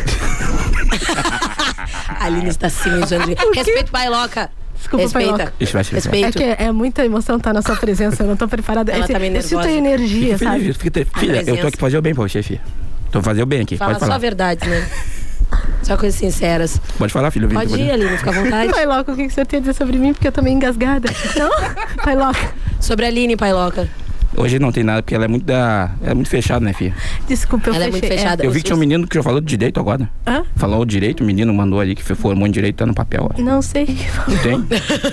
A 2.20 2.26
Aline 2.26 2.50
está 2.50 2.70
se 2.70 2.90
mijando. 2.90 3.28
de- 3.28 3.36
Respeito, 3.56 3.92
Pailoca. 3.92 4.50
Desculpa, 4.78 5.04
Respeita. 5.04 5.32
Pailoca. 5.34 5.54
Isso 5.60 5.74
vai 5.74 5.84
ser 5.84 5.92
É 5.94 5.96
Respeito. 5.96 6.38
que 6.38 6.44
é 6.44 6.72
muita 6.72 7.04
emoção 7.06 7.38
estar 7.38 7.54
na 7.54 7.62
sua 7.62 7.76
presença, 7.76 8.24
eu 8.24 8.28
não 8.28 8.36
tô 8.38 8.48
preparada. 8.48 8.92
Ela 8.92 9.04
Esse- 9.06 9.13
tá 9.13 9.20
meio 9.20 9.36
eu 9.36 9.42
sinto 9.42 9.60
a 9.60 9.63
nervosa. 9.66 9.78
energia, 9.88 10.38
Fica 10.38 10.50
sabe? 10.52 10.60
feliz, 10.62 10.78
fica 10.78 10.92
te- 10.92 11.20
Filha, 11.20 11.32
eu 11.32 11.40
tô 11.40 11.44
presença. 11.46 11.68
aqui 11.68 11.78
pra 11.78 11.88
fazer 11.88 11.98
o 11.98 12.02
bem 12.02 12.13
pra 12.16 12.24
você, 12.24 12.44
filha. 12.44 12.62
Tô 13.12 13.22
fazendo 13.22 13.44
o 13.44 13.48
bem 13.48 13.62
aqui. 13.62 13.78
Fala 13.78 13.92
Pode 13.92 14.00
só 14.02 14.06
falar. 14.06 14.16
a 14.16 14.20
verdade, 14.20 14.68
né? 14.68 14.88
Só 15.88 15.95
coisas 15.95 16.19
sinceras. 16.19 16.82
Pode 16.97 17.13
falar, 17.13 17.32
filho. 17.32 17.47
Pode 17.47 17.73
ir, 17.80 17.89
Aline, 17.89 18.17
fica 18.17 18.30
à 18.30 18.34
vontade. 18.43 18.71
Pailoca, 18.73 19.12
o 19.13 19.15
que 19.15 19.26
que 19.28 19.34
você 19.34 19.45
tem 19.45 19.58
a 19.58 19.60
dizer 19.62 19.73
sobre 19.73 19.97
mim? 19.97 20.12
Porque 20.12 20.28
eu 20.28 20.32
tô 20.34 20.41
meio 20.41 20.56
engasgada. 20.58 21.10
Não? 21.39 21.50
Pailoca, 22.04 22.52
Sobre 22.82 23.06
a 23.06 23.08
Aline, 23.08 23.38
Pailoca. 23.38 23.88
Hoje 24.36 24.60
não 24.60 24.72
tem 24.72 24.84
nada, 24.84 25.02
porque 25.02 25.16
ela 25.16 25.26
é 25.26 25.28
muito 25.28 25.46
da. 25.46 25.92
Ela 26.02 26.12
é 26.12 26.13
muito 26.13 26.30
fechada, 26.30 26.63
né, 26.63 26.74
filha? 26.74 26.94
desculpa, 27.28 27.70
eu 27.70 27.74
Ela 27.76 27.86
é 27.86 27.92
fechei. 27.92 28.02
muito 28.10 28.20
fechada. 28.20 28.44
Eu 28.44 28.52
vi 28.52 28.60
que 28.60 28.66
tinha 28.66 28.76
um 28.76 28.80
menino 28.80 29.08
que 29.08 29.16
já 29.16 29.24
falou 29.24 29.40
de 29.42 29.48
direito 29.48 29.80
agora. 29.80 30.10
Hã? 30.28 30.44
Falou 30.56 30.82
o 30.82 30.86
direito, 30.86 31.22
o 31.22 31.26
menino 31.26 31.54
mandou 31.54 31.80
ali 31.80 31.96
que 31.96 32.04
formou 32.04 32.48
em 32.48 32.52
direito, 32.52 32.76
tá 32.78 32.86
no 32.86 32.94
papel. 32.94 33.32
ó. 33.34 33.42
Não 33.42 33.62
sei. 33.62 33.86
Tem? 34.44 34.63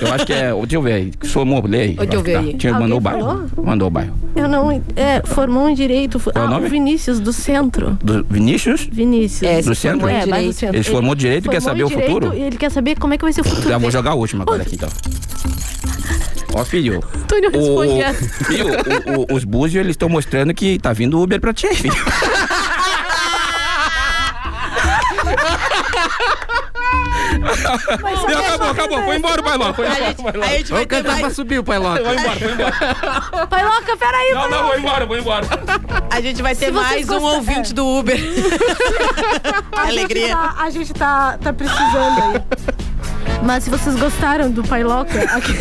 Eu 0.00 0.12
acho 0.12 0.26
que 0.26 0.32
é. 0.32 0.52
Deixa 0.52 0.76
eu 0.76 0.82
ver 0.82 0.92
aí. 0.92 1.12
Somou, 1.22 1.64
lê 1.66 1.80
aí. 1.82 1.94
Deixa 1.96 2.02
eu 2.02 2.08
acho 2.08 2.24
que 2.24 2.30
ver 2.30 2.32
tá. 2.34 2.40
aí. 2.40 2.54
Tinha, 2.54 2.72
Alguém 2.72 2.82
mandou 2.88 2.98
o 2.98 3.00
bairro. 3.00 3.20
falou? 3.20 3.64
Mandou 3.64 3.88
o 3.88 3.90
bairro. 3.90 4.14
Eu 4.34 4.48
não. 4.48 4.82
É, 4.96 5.22
formou 5.24 5.68
em 5.68 5.74
direito. 5.74 6.18
Qual 6.20 6.32
é 6.34 6.38
o 6.40 6.42
ah, 6.42 6.50
nome? 6.50 6.66
o 6.66 6.70
Vinícius, 6.70 7.20
do 7.20 7.32
centro. 7.32 7.96
Do 8.02 8.24
Vinícius? 8.28 8.88
Vinícius. 8.92 9.42
É, 9.50 9.62
se 9.62 9.68
Do 9.68 9.74
centro? 9.74 10.00
formou 10.00 10.16
em 10.16 10.20
É, 10.22 10.26
vai 10.26 10.26
do 10.26 10.32
direito. 10.34 10.54
centro. 10.54 10.76
Ele 10.76 10.84
formou 10.84 11.14
direito 11.14 11.46
e 11.46 11.48
quer 11.50 11.60
formou 11.62 11.70
saber 11.70 11.80
em 11.82 11.84
o 11.84 11.88
direito 11.88 12.12
futuro? 12.12 12.34
E 12.36 12.42
ele 12.42 12.56
quer 12.56 12.70
saber 12.70 12.98
como 12.98 13.14
é 13.14 13.18
que 13.18 13.24
vai 13.24 13.32
ser 13.32 13.40
o 13.40 13.44
futuro. 13.44 13.62
Já 13.68 13.72
vou 13.78 13.80
dele. 13.80 13.92
jogar 13.92 14.14
o 14.14 14.18
último 14.18 14.42
agora 14.42 14.62
aqui, 14.62 14.74
então. 14.74 14.88
Ó, 16.56 16.64
filho. 16.64 17.02
Antônio 17.14 17.50
responde 17.50 17.92
O, 17.94 18.02
essa. 18.02 18.44
filho, 18.44 18.66
o- 18.68 19.32
o- 19.32 19.36
os 19.36 19.42
búzios, 19.44 19.80
eles 19.80 19.90
estão 19.94 20.08
mostrando 20.08 20.54
que 20.54 20.78
tá 20.78 20.92
vindo 20.92 21.20
Uber 21.20 21.40
pra 21.40 21.52
ti, 21.52 21.66
filho. 21.74 21.94
Não, 27.40 28.38
acabou, 28.38 28.70
acabou. 28.70 29.02
Foi 29.04 29.16
embora 29.16 29.40
o 29.40 29.44
bailão. 29.44 29.74
Foi 29.74 29.86
embora. 29.86 30.46
gente, 30.48 30.72
a 30.72 30.76
vai 30.76 30.86
ter 30.86 31.02
cantar 31.02 31.18
pra 31.20 31.30
subir 31.30 31.58
o 31.58 31.64
Pailoca. 31.64 32.04
Foi 32.04 32.14
embora, 32.16 32.38
foi 32.38 32.52
embora. 32.52 33.46
Pailoca, 33.48 33.96
peraí, 33.96 34.34
Não, 34.34 34.50
não, 34.50 34.66
vou 34.66 34.78
embora, 34.78 35.06
vou 35.06 35.18
embora. 35.18 35.46
A 36.10 36.20
gente 36.20 36.42
vai 36.42 36.54
ter 36.54 36.72
mais 36.72 37.08
um 37.08 37.22
ouvinte 37.22 37.72
é. 37.72 37.74
do 37.74 37.86
Uber. 37.86 38.16
A 39.76 39.86
gente 39.86 39.98
Alegria. 39.98 40.36
tá- 40.36 40.54
a 40.58 40.70
gente 40.70 40.92
tá, 40.94 41.38
tá 41.42 41.52
precisando 41.52 42.22
aí. 42.22 42.42
Mas 43.42 43.64
se 43.64 43.70
vocês 43.70 43.94
gostaram 43.96 44.50
do 44.50 44.62
Pailoca 44.64 45.20
aqui 45.36 45.52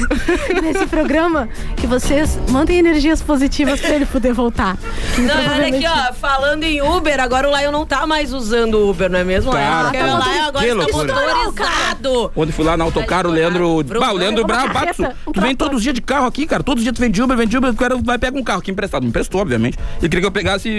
nesse 0.62 0.86
programa, 0.86 1.50
que 1.76 1.86
vocês 1.86 2.40
mandem 2.50 2.78
energias 2.80 3.22
positivas 3.22 3.82
pra 3.82 3.90
ele 3.96 4.06
poder 4.06 4.32
voltar. 4.32 4.78
Não, 5.18 5.24
olha 5.26 5.34
aqui, 5.34 5.44
provavelmente- 5.44 5.88
ó, 5.88 6.14
falando 6.14 6.64
em 6.64 6.82
Uber, 6.82 7.20
agora 7.20 7.50
o 7.50 7.58
Lion 7.58 7.72
não 7.72 7.86
tá 7.86 8.08
mais 8.08 8.32
usando 8.32 8.76
o 8.76 8.90
Uber, 8.90 9.10
não 9.10 9.20
é 9.20 9.24
mesmo? 9.26 9.52
Tá, 9.52 9.82
Porque 9.84 9.98
tá. 9.98 10.06
Lion 10.34 10.44
agora 10.48 10.66
Que 10.66 10.72
está 10.72 10.84
loucura. 10.84 11.14
motorizado. 11.14 12.32
Ontem 12.36 12.52
fui 12.52 12.66
lá 12.66 12.78
na 12.78 12.84
autocar, 12.84 13.26
o 13.26 13.32
Leandro. 13.32 13.84
Bruno, 13.84 14.00
Bah, 14.06 14.12
o 14.14 14.18
Leandro 14.18 14.46
Bravo, 14.46 14.74
Bato, 14.74 15.04
um 15.28 15.32
tu 15.32 15.42
vem 15.42 15.56
todos 15.56 15.78
os 15.78 15.84
dias 15.84 15.94
de 15.96 16.02
carro 16.02 16.26
aqui, 16.28 16.46
cara. 16.46 16.64
Todos 16.64 16.82
os 16.82 16.84
dias 16.84 16.96
tu 16.96 17.00
vem 17.00 17.10
de 17.12 17.22
Uber, 17.22 17.36
vem 17.38 17.48
de 17.48 17.58
Uber, 17.58 17.72
o 17.72 17.76
cara 17.76 17.96
vai 17.98 18.18
pegar 18.18 18.38
um 18.38 18.44
carro 18.44 18.60
aqui 18.60 18.72
emprestado. 18.72 19.04
Me 19.04 19.10
emprestou, 19.10 19.42
obviamente. 19.42 19.78
Ele 20.00 20.10
queria 20.10 20.22
que 20.22 20.28
eu 20.28 20.32
pegasse. 20.32 20.70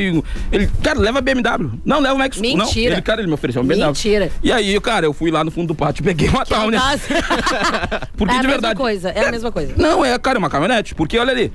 Ele, 0.52 0.70
cara, 0.82 0.98
leva 0.98 1.18
a 1.18 1.22
BMW. 1.22 1.70
Não, 1.84 2.00
leva 2.00 2.14
o 2.14 2.18
Max. 2.18 2.36
Não, 2.40 2.56
Mentira. 2.56 2.94
ele, 2.94 3.02
cara, 3.02 3.20
ele 3.20 3.28
me 3.28 3.34
ofereceu 3.34 3.62
uma 3.62 3.68
BMW. 3.68 3.86
Mentira. 3.88 4.32
E 4.42 4.52
aí, 4.52 4.78
cara, 4.80 5.06
eu 5.06 5.12
fui 5.12 5.30
lá 5.30 5.42
no 5.44 5.50
fundo 5.50 5.68
do 5.68 5.74
pátio, 5.74 6.02
peguei 6.04 6.28
uma 6.28 6.44
Towner. 6.44 6.80
Porque 8.16 8.34
é 8.34 8.38
a 8.38 8.40
de 8.40 8.46
mesma 8.46 8.60
verdade. 8.60 8.76
coisa, 8.76 9.08
é 9.10 9.26
a 9.26 9.30
mesma 9.30 9.50
coisa. 9.52 9.74
Não, 9.76 10.04
é, 10.04 10.18
cara, 10.18 10.36
é 10.36 10.40
uma 10.40 10.50
caminhonete. 10.50 10.94
Porque 10.94 11.18
olha 11.18 11.32
ali. 11.32 11.52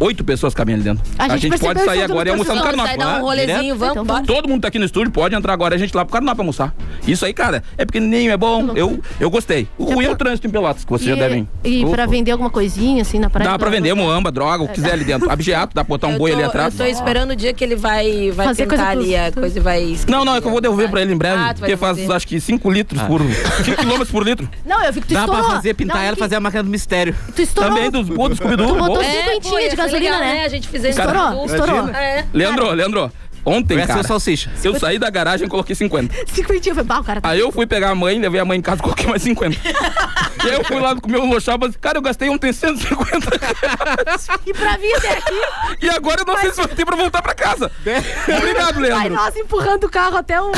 Oito 0.00 0.22
pessoas 0.22 0.54
caminhando 0.54 0.88
ali 0.88 0.96
dentro. 0.96 1.12
A 1.18 1.24
A, 1.24 1.28
gente 1.36 1.50
gente, 1.50 1.60
pode 1.60 1.84
sair 1.84 2.02
agora 2.02 2.28
e 2.28 2.32
no 2.32 2.38
almoçar 2.38 2.54
no 2.54 2.82
sair, 2.82 2.98
dar 2.98 3.18
um 3.18 3.22
rolezinho, 3.22 3.76
vamos, 3.76 4.06
bora. 4.06 4.24
Todo 4.24 4.48
mundo 4.48 4.62
tá 4.62 4.68
aqui 4.68 4.78
no 4.78 4.84
estúdio, 4.84 5.10
pode 5.10 5.34
entrar 5.34 5.52
agora, 5.52 5.74
a 5.74 5.78
gente 5.78 5.94
lá 5.94 6.04
pro 6.04 6.12
Carnap 6.12 6.38
almoçar. 6.38 6.72
Isso 7.06 7.24
aí, 7.24 7.32
cara, 7.34 7.62
é 7.76 7.84
pequenininho, 7.84 8.30
é 8.30 8.36
bom. 8.36 8.72
Eu, 8.76 9.00
eu 9.18 9.28
gostei. 9.30 9.66
O 9.76 9.84
ruim 9.84 10.04
é 10.04 10.10
o 10.10 10.16
trânsito 10.16 10.46
em 10.46 10.50
Pelotas, 10.50 10.84
que 10.84 10.90
vocês 10.90 11.08
já 11.10 11.16
devem. 11.16 11.48
E 11.64 11.84
pra 11.86 12.06
vender 12.06 12.30
alguma 12.30 12.50
coisinha 12.50 13.02
assim 13.02 13.18
na 13.18 13.28
praia? 13.28 13.50
Dá 13.50 13.58
pra 13.58 13.70
vender 13.70 13.92
moamba, 13.94 14.30
droga, 14.30 14.64
o 14.64 14.68
que 14.68 14.74
quiser 14.74 14.92
ali 14.92 15.04
dentro. 15.04 15.28
Abjeato, 15.30 15.74
dá 15.74 15.82
pra 15.84 15.88
botar 15.88 16.06
um 16.06 16.16
boi 16.16 16.32
ali 16.32 16.44
atrás. 16.44 16.78
Eu 16.78 16.86
tô 16.86 16.90
esperando 16.90 17.30
o 17.32 17.36
dia 17.36 17.52
que 17.52 17.64
ele 17.64 17.74
vai, 17.76 18.30
vai 18.30 18.46
Fazer 18.46 18.66
pintar 18.66 18.94
coisa 18.94 19.00
ali 19.00 19.16
a 19.16 19.32
coisa 19.32 19.60
vai. 19.60 19.96
Não, 20.08 20.24
não, 20.24 20.36
é 20.36 20.40
que 20.40 20.46
eu 20.46 20.50
vou 20.50 20.60
devolver 20.60 20.88
pra 20.88 21.02
ele 21.02 21.12
em 21.12 21.16
breve. 21.16 21.36
Ah, 21.36 21.44
vai 21.46 21.54
porque 21.54 21.76
faz 21.76 22.08
acho 22.10 22.26
que 22.26 22.40
5 22.40 22.70
litros 22.70 23.02
por. 23.02 23.20
5 23.64 23.76
quilômetros 23.78 24.10
por 24.10 24.24
litro. 24.24 24.48
Não, 24.64 24.82
eu 24.84 24.92
vi 24.92 25.00
que 25.00 25.08
tu 25.08 25.14
Dá 25.14 25.20
estourou. 25.20 25.44
pra 25.44 25.54
fazer, 25.56 25.74
pintar 25.74 25.96
Não, 25.96 26.02
ela 26.04 26.12
que- 26.16 26.20
e 26.20 26.24
fazer 26.24 26.36
a 26.36 26.40
máquina 26.40 26.62
do 26.62 26.70
mistério. 26.70 27.14
Tu 27.34 27.42
estourou. 27.42 27.74
Também 27.74 27.90
dos 27.90 28.08
pô, 28.08 28.28
do 28.28 28.36
Scooby-Doo. 28.36 28.68
Tu 28.68 28.74
botou 28.78 29.02
É, 29.02 29.38
de 29.38 29.48
ser 29.48 29.87
gasolina, 29.90 30.18
legal, 30.18 30.34
né? 30.34 30.44
A 30.44 30.48
gente 30.48 30.68
fizer 30.68 30.90
isso 30.90 31.00
Estourou, 31.00 31.46
estourou. 31.46 31.88
É. 31.90 32.24
Leandro, 32.32 32.70
Leandro, 32.72 33.12
ontem, 33.44 33.76
Vai 33.76 33.86
cara. 33.86 34.00
o 34.00 34.04
salsicha. 34.04 34.50
Eu 34.62 34.78
saí 34.78 34.98
da 34.98 35.08
garagem 35.10 35.46
e 35.46 35.50
coloquei 35.50 35.74
50. 35.74 36.14
Cinquentinha, 36.32 36.74
foi 36.74 36.84
pau, 36.84 37.02
cara. 37.04 37.20
tá- 37.20 37.28
Aí 37.28 37.40
eu 37.40 37.50
fui 37.52 37.66
pegar 37.66 37.90
a 37.90 37.94
mãe, 37.94 38.18
levei 38.18 38.40
a 38.40 38.44
mãe 38.44 38.58
em 38.58 38.62
casa 38.62 38.80
e 38.80 38.82
coloquei 38.82 39.06
mais 39.06 39.22
50. 39.22 39.56
e 40.44 40.48
aí 40.48 40.54
eu 40.54 40.64
fui 40.64 40.78
lá 40.80 40.94
comer 40.96 41.18
um 41.18 41.30
lochaba, 41.30 41.70
cara, 41.80 41.98
eu 41.98 42.02
gastei 42.02 42.28
ontem 42.28 42.52
150 42.52 43.28
E 44.46 44.52
pra 44.52 44.76
vir 44.76 44.94
até 44.94 45.12
aqui, 45.18 45.40
E 45.82 45.90
agora 45.90 46.20
eu 46.22 46.26
não 46.26 46.38
sei 46.38 46.50
se 46.50 46.56
vai 46.56 46.68
ter 46.68 46.84
pra 46.84 46.96
voltar 46.96 47.22
pra 47.22 47.34
casa. 47.34 47.70
Obrigado, 48.38 48.74
vai 48.74 48.82
Leandro. 48.82 49.14
nós 49.14 49.36
empurrando 49.36 49.84
o 49.84 49.88
carro 49.88 50.16
até 50.16 50.40
o. 50.40 50.50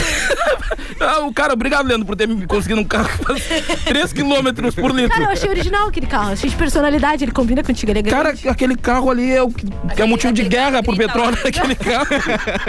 Ah, 1.01 1.21
o 1.21 1.33
cara, 1.33 1.53
obrigado, 1.55 1.87
Leandro, 1.87 2.07
por 2.07 2.17
ter 2.17 2.27
me 2.29 2.47
conseguido 2.47 2.81
um 2.81 2.85
carro 2.85 3.09
que 3.09 3.25
faz 3.25 3.43
3 3.85 4.13
km 4.13 4.71
por 4.81 4.91
litro. 4.93 5.11
Cara, 5.11 5.25
eu 5.25 5.31
achei 5.31 5.49
original 5.49 5.89
aquele 5.89 6.07
carro. 6.07 6.33
Achei 6.33 6.51
de 6.51 6.57
personalidade, 6.57 7.25
ele 7.25 7.33
combina 7.33 7.63
contigo, 7.63 7.91
ele 7.93 8.01
é 8.01 8.03
grande. 8.03 8.43
Cara, 8.43 8.53
aquele 8.53 8.77
carro 8.77 9.11
ali 9.11 9.33
é 9.33 9.43
o 9.43 9.51
que, 9.51 9.67
que 9.95 10.03
é 10.03 10.05
motivo 10.07 10.33
de 10.33 10.43
guerra 10.45 10.83
por 10.83 10.97
petróleo, 10.97 11.39
aquele 11.45 11.75
carro. 11.75 12.07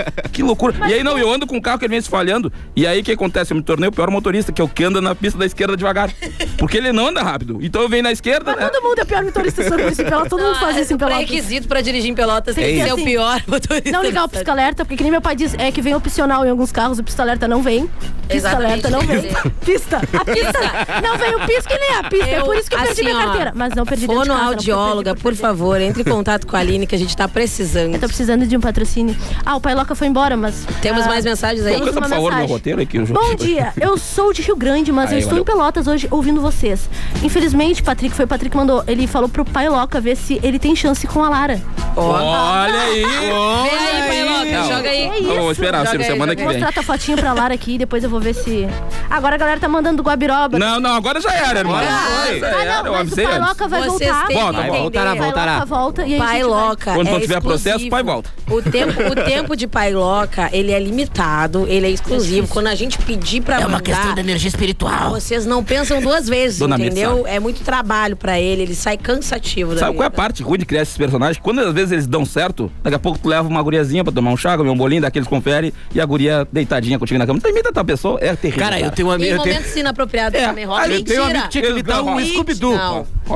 que 0.32 0.44
loucura. 0.44 0.74
e 0.88 0.94
aí, 0.94 1.04
não, 1.04 1.18
eu 1.18 1.32
ando 1.32 1.46
com 1.48 1.58
um 1.58 1.62
carro 1.62 1.80
que 1.80 1.86
ele 1.86 1.92
vem 1.92 2.02
se 2.02 2.10
falhando. 2.10 2.52
E 2.76 2.86
aí, 2.88 3.02
o 3.02 3.04
que 3.04 3.12
acontece? 3.12 3.54
Eu 3.54 3.58
me 3.58 3.64
tornei 3.64 3.90
o 3.90 3.92
pior 3.92 4.10
motorista, 4.10 4.52
que 4.52 4.62
é 4.62 4.64
o 4.64 4.68
que 4.68 4.84
anda 4.84 5.02
na 5.02 5.16
pista 5.16 5.38
da 5.38 5.46
esquerda 5.46 5.76
devagar. 5.76 6.12
Porque 6.58 6.78
ele 6.78 6.92
não 6.92 7.08
anda 7.08 7.22
rápido. 7.22 7.60
Então 7.62 7.82
eu 7.82 7.90
venho 7.90 8.04
na 8.04 8.12
esquerda, 8.12 8.56
né? 8.56 8.70
Todo 8.70 8.84
mundo 8.84 9.00
é 9.00 9.06
pior 9.06 9.24
motorista 9.24 9.68
sobre 9.68 9.90
isso 9.90 10.02
em 10.02 10.06
Pelotas. 10.06 10.30
Todo 10.30 10.44
mundo 10.44 10.60
faz 10.60 10.78
isso 10.78 10.94
em 10.94 10.98
Pelotas. 10.98 11.26
Pré-requisito 11.26 11.68
pra 11.68 11.82
dirigir 11.82 12.10
em 12.10 12.16
Pelotas 12.16 12.56
tem 12.56 12.64
que 12.76 12.84
ser 12.84 12.92
assim, 12.92 13.02
o 13.02 13.06
pior 13.06 13.42
motorista. 13.48 13.92
Não 13.92 14.02
ligar 14.04 14.26
o 14.26 14.30
pisca-alerta, 14.30 14.86
porque 14.86 14.98
que 14.98 15.04
nem 15.04 15.12
meu 15.12 15.22
pai 15.22 15.36
diz, 15.36 15.54
é 15.58 15.72
que 15.72 15.82
vem 15.82 15.96
opcional 15.96 16.46
em 16.46 16.50
alguns 16.50 16.72
carros, 16.72 17.00
o 17.00 17.04
pisca-alerta 17.04 17.48
não 17.48 17.62
vem. 17.62 17.90
Pisca-alerta 18.28 18.90
não 18.90 19.02
vem. 19.02 19.22
Pista. 19.66 19.98
A 19.98 20.26
pista. 20.26 20.60
Não 21.04 21.18
vem 21.18 21.36
o 21.36 21.40
pisca 21.46 21.74
e 21.74 21.80
nem 21.80 21.94
a 21.98 22.04
pista. 22.04 22.30
é 22.30 22.40
Eu, 22.40 22.46
por 22.46 22.56
isso 22.56 22.70
que 22.70 22.76
eu 22.76 22.80
perdi 22.80 22.94
assim, 22.94 23.04
minha 23.04 23.18
ó, 23.18 23.24
carteira. 23.24 23.52
Mas 23.56 23.76
não 23.76 23.86
perdi 23.86 24.08
de 24.08 24.08
casa, 24.08 24.26
não, 24.26 24.38
Fonoaudióloga, 24.38 25.16
por 25.16 25.36
favor, 25.36 25.80
entre 25.82 26.02
em 26.02 26.06
contato 26.06 26.48
com 26.48 26.56
a 26.56 26.60
Aline 26.60 26.88
que 26.88 26.96
a 26.96 26.98
gente 26.98 27.16
tá 27.16 27.28
precisando. 27.28 27.94
Eu 27.94 28.00
tô 28.00 28.08
precisando 28.08 28.46
de 28.48 28.56
um 28.56 28.62
patrocínio. 28.62 29.16
Ah, 29.46 29.56
o 29.56 29.62
Pai 29.62 29.76
Loca 29.76 29.91
foi 29.96 30.08
embora, 30.08 30.36
mas. 30.38 30.66
Temos 30.82 31.06
ah, 31.06 31.10
mais 31.10 31.26
mensagens 31.26 31.66
aí? 31.66 31.74
temos 31.74 31.90
uma 31.92 32.02
por 32.02 32.10
favor, 32.10 32.22
meu 32.22 32.32
mensagem. 32.32 32.48
roteiro 32.56 32.82
aqui. 32.82 32.98
Eu 32.98 33.06
Bom 33.08 33.36
dia, 33.36 33.74
eu 33.80 33.98
sou 33.98 34.34
de 34.34 34.42
Rio 34.42 34.56
Grande, 34.56 34.92
mas 34.92 35.10
Aí, 35.10 35.16
eu 35.16 35.20
estou 35.20 35.32
valeu. 35.32 35.44
em 35.44 35.46
Pelotas 35.46 35.88
hoje 35.88 36.08
ouvindo 36.12 36.42
vocês. 36.42 36.90
Infelizmente, 37.24 37.82
Patrick, 37.84 38.16
foi 38.16 38.26
o 38.26 38.28
Patrick 38.28 38.52
que 38.52 38.58
mandou. 38.58 38.84
Ele 38.88 39.08
falou 39.08 39.30
pro 39.30 39.46
Pai 39.46 39.70
Loca 39.70 40.00
ver 40.02 40.16
se 40.18 40.40
ele 40.44 40.60
tem 40.60 40.76
chance 40.76 41.06
com 41.08 41.24
a 41.24 41.30
Lara. 41.30 41.62
Olha 41.96 42.82
aí. 42.82 43.04
Vem 43.04 43.80
aí, 43.80 44.08
pai 44.08 44.24
Loca, 44.60 44.74
joga 44.76 44.90
aí. 44.90 45.10
Que 45.10 45.18
isso? 45.20 45.34
Vamos 45.36 45.52
esperar, 45.52 45.86
Joga 45.86 45.98
aí, 46.00 46.04
semana 46.04 46.32
joga 46.32 46.36
que 46.36 46.44
Vou 46.44 46.52
vem. 46.52 46.62
mostrar 46.62 46.74
tua 46.74 46.84
fotinho 46.84 47.18
pra 47.18 47.34
Lara 47.34 47.54
aqui, 47.54 47.78
depois 47.78 48.04
eu 48.04 48.10
vou 48.10 48.20
ver 48.20 48.34
se. 48.34 48.68
Agora 49.10 49.36
a 49.36 49.38
galera 49.38 49.60
tá 49.60 49.68
mandando 49.68 50.02
Guabiroba. 50.04 50.58
Não, 50.60 50.80
não, 50.80 50.96
agora 50.96 51.20
já 51.22 51.32
era, 51.34 51.60
irmão. 51.60 51.76
Ah, 51.76 52.84
não, 52.84 52.86
eu 52.88 52.94
mas 52.94 53.12
o 53.12 53.16
Pai. 53.16 53.40
Loca 53.40 53.68
vai 53.68 53.82
Vocês 53.84 54.10
voltar. 54.12 54.28
Volta, 54.32 54.62
voltará, 54.64 55.10
Pai 55.12 55.20
voltará. 55.20 55.54
Loca 55.56 55.66
volta 55.66 56.02
e 56.06 56.14
aí 56.14 56.20
a 56.20 56.24
Pai 56.24 56.42
vai- 56.42 56.44
Loca 56.44 56.94
Quando 56.94 57.08
é 57.10 57.20
tiver 57.20 57.42
processo, 57.42 57.68
exclusivo. 57.70 57.90
pai 57.92 58.04
volta. 58.04 58.30
O 58.52 58.62
tempo, 58.62 59.02
o 59.02 59.16
tempo 59.16 59.56
de 59.56 59.68
Pai 59.68 59.94
Loca, 59.94 60.50
ele 60.52 60.72
é 60.72 60.80
limitado, 60.80 61.66
ele 61.68 61.88
é 61.88 61.90
exclusivo. 61.90 62.48
Quando 62.48 62.68
a 62.68 62.76
gente 62.76 62.98
pedir 62.98 63.42
pra 63.42 63.56
É 63.56 63.60
uma 63.60 63.70
mandar, 63.78 63.82
questão 63.84 64.14
de 64.14 64.20
energia 64.20 64.50
espiritual. 64.50 65.12
vocês 65.12 65.46
não 65.46 65.64
pensam 65.64 66.02
duas 66.02 66.28
vezes, 66.28 66.60
Dona 66.60 66.76
entendeu? 66.76 67.26
É 67.26 67.40
muito 67.40 67.62
trabalho 67.64 68.16
pra 68.16 68.40
ele, 68.40 68.64
ele 68.64 68.76
sai 68.76 68.98
cansativo. 68.98 69.74
da 69.74 69.80
Sabe 69.82 69.96
qual 69.96 70.04
é 70.04 70.08
a 70.08 70.12
parte 70.12 70.44
ruim 70.44 70.60
de 70.60 70.66
criar 70.66 70.82
esses 70.82 70.98
personagens? 70.98 71.38
Quando 71.42 71.60
às 71.62 71.74
vezes 71.74 71.92
eles 71.92 72.08
dão 72.08 72.26
certo, 72.26 72.72
daqui 72.84 72.96
a 72.96 73.00
pouco 73.00 73.18
tu 73.20 73.30
leva 73.30 73.48
uma 73.48 73.62
guriazinha 73.62 74.04
pra 74.04 74.12
tomar 74.14 74.32
um 74.32 74.38
chá, 74.38 74.58
comer 74.58 74.70
um 74.70 74.78
bolinho, 74.78 75.02
daqueles 75.02 75.28
confere, 75.28 75.74
e 75.94 76.02
a 76.02 76.06
guria 76.06 76.48
deitadinha 76.52 77.00
contigo 77.00 77.18
na 77.18 77.26
cama. 77.26 77.40
Tu 77.40 77.48
imita 77.50 77.72
tua 77.72 77.84
pessoa, 77.86 78.20
é 78.22 78.36
terrível. 78.36 78.64
Cara, 78.64 78.80
eu 78.80 78.92
tenho 78.92 79.08
um 79.08 79.12
Em 79.12 79.16
amigo. 79.16 79.32
Eu 79.36 79.40
tenho, 79.44 79.56
momentos 79.56 79.76
inapropriados 79.76 80.40
É, 80.40 80.48
também 80.48 80.66
rola. 80.66 80.88
eu 80.88 81.04
tenho 81.04 81.22
um 81.22 81.26
amigo 81.26 81.42
que 81.44 81.50
tinha 81.50 81.64
que 81.64 81.70
imitar 81.72 82.04
um 82.04 82.20
Scooby-Doo. 82.26 82.74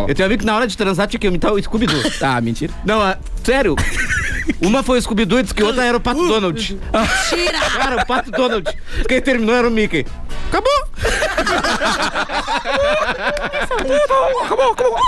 Eu 0.08 0.14
tenho 0.16 0.22
um 0.22 0.26
amigo 0.26 0.40
que 0.42 0.46
na 0.46 0.56
hora 0.56 0.68
de 0.68 0.76
transar 0.76 1.08
tinha 1.08 1.20
que 1.20 1.28
imitar 1.28 1.54
o 1.54 1.62
Scooby-Doo. 1.62 2.02
Ah, 2.22 2.42
mentira. 2.42 2.74
Não, 2.86 3.02
ah, 3.02 3.18
sério. 3.44 3.76
Uma 4.62 4.84
foi 4.84 5.00
o 5.00 5.02
Scooby-Doo 5.02 5.40
e 5.40 5.44
disse 5.44 5.54
que 5.56 5.64
outra 5.64 5.84
era 5.86 5.98
o 5.98 6.00
Pato 6.00 6.26
Donald. 6.28 6.80
Tira! 7.30 7.60
Cara, 7.78 8.02
o 8.02 8.06
Pato 8.06 8.32
Donald. 8.32 8.78
Quem 9.08 9.22
terminou 9.22 9.56
era 9.56 9.68
o 9.68 9.72
Mickey. 9.72 10.06
Acabou. 10.50 10.72
Acabou, 14.44 14.72
acabou. 14.72 15.00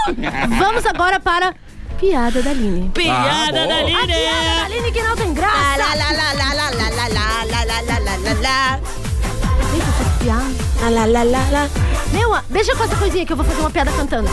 Vamos 0.57 0.85
agora 0.85 1.19
para 1.19 1.53
Piada 1.99 2.41
da 2.41 2.49
Aline. 2.51 2.89
Piada 2.93 3.19
Ah, 3.19 3.51
da. 3.51 3.59
A 3.59 3.77
Aline! 3.79 4.07
piada 4.07 4.55
da 4.55 4.65
Aline 4.65 4.91
que 4.91 5.01
não 5.03 5.15
tem 5.15 5.33
graça. 5.33 5.77
lá, 5.77 5.93
lá, 5.95 6.11
lá, 6.11 6.33
lá, 6.33 6.53
lá, 6.53 6.69
lá, 6.69 6.69
lá, 6.69 7.07
lá, 7.07 7.07
lá, 7.07 7.43
lá, 7.45 7.81
lá, 7.81 7.99
lá, 7.99 8.17
lá, 8.17 8.33
lá. 8.41 8.79
Deixa 9.71 9.89
essas 9.89 10.17
piadas. 10.23 10.57
Lá, 10.81 10.89
lá, 10.89 11.05
lá, 11.05 11.23
lá, 11.23 11.49
lá. 11.51 11.69
Meu, 12.11 12.33
a- 12.33 12.43
deixa 12.49 12.75
com 12.75 12.83
essa 12.83 12.95
coisinha 12.95 13.25
que 13.25 13.33
eu 13.33 13.37
vou 13.37 13.45
fazer 13.45 13.59
uma 13.61 13.69
piada 13.71 13.91
cantando. 13.91 14.29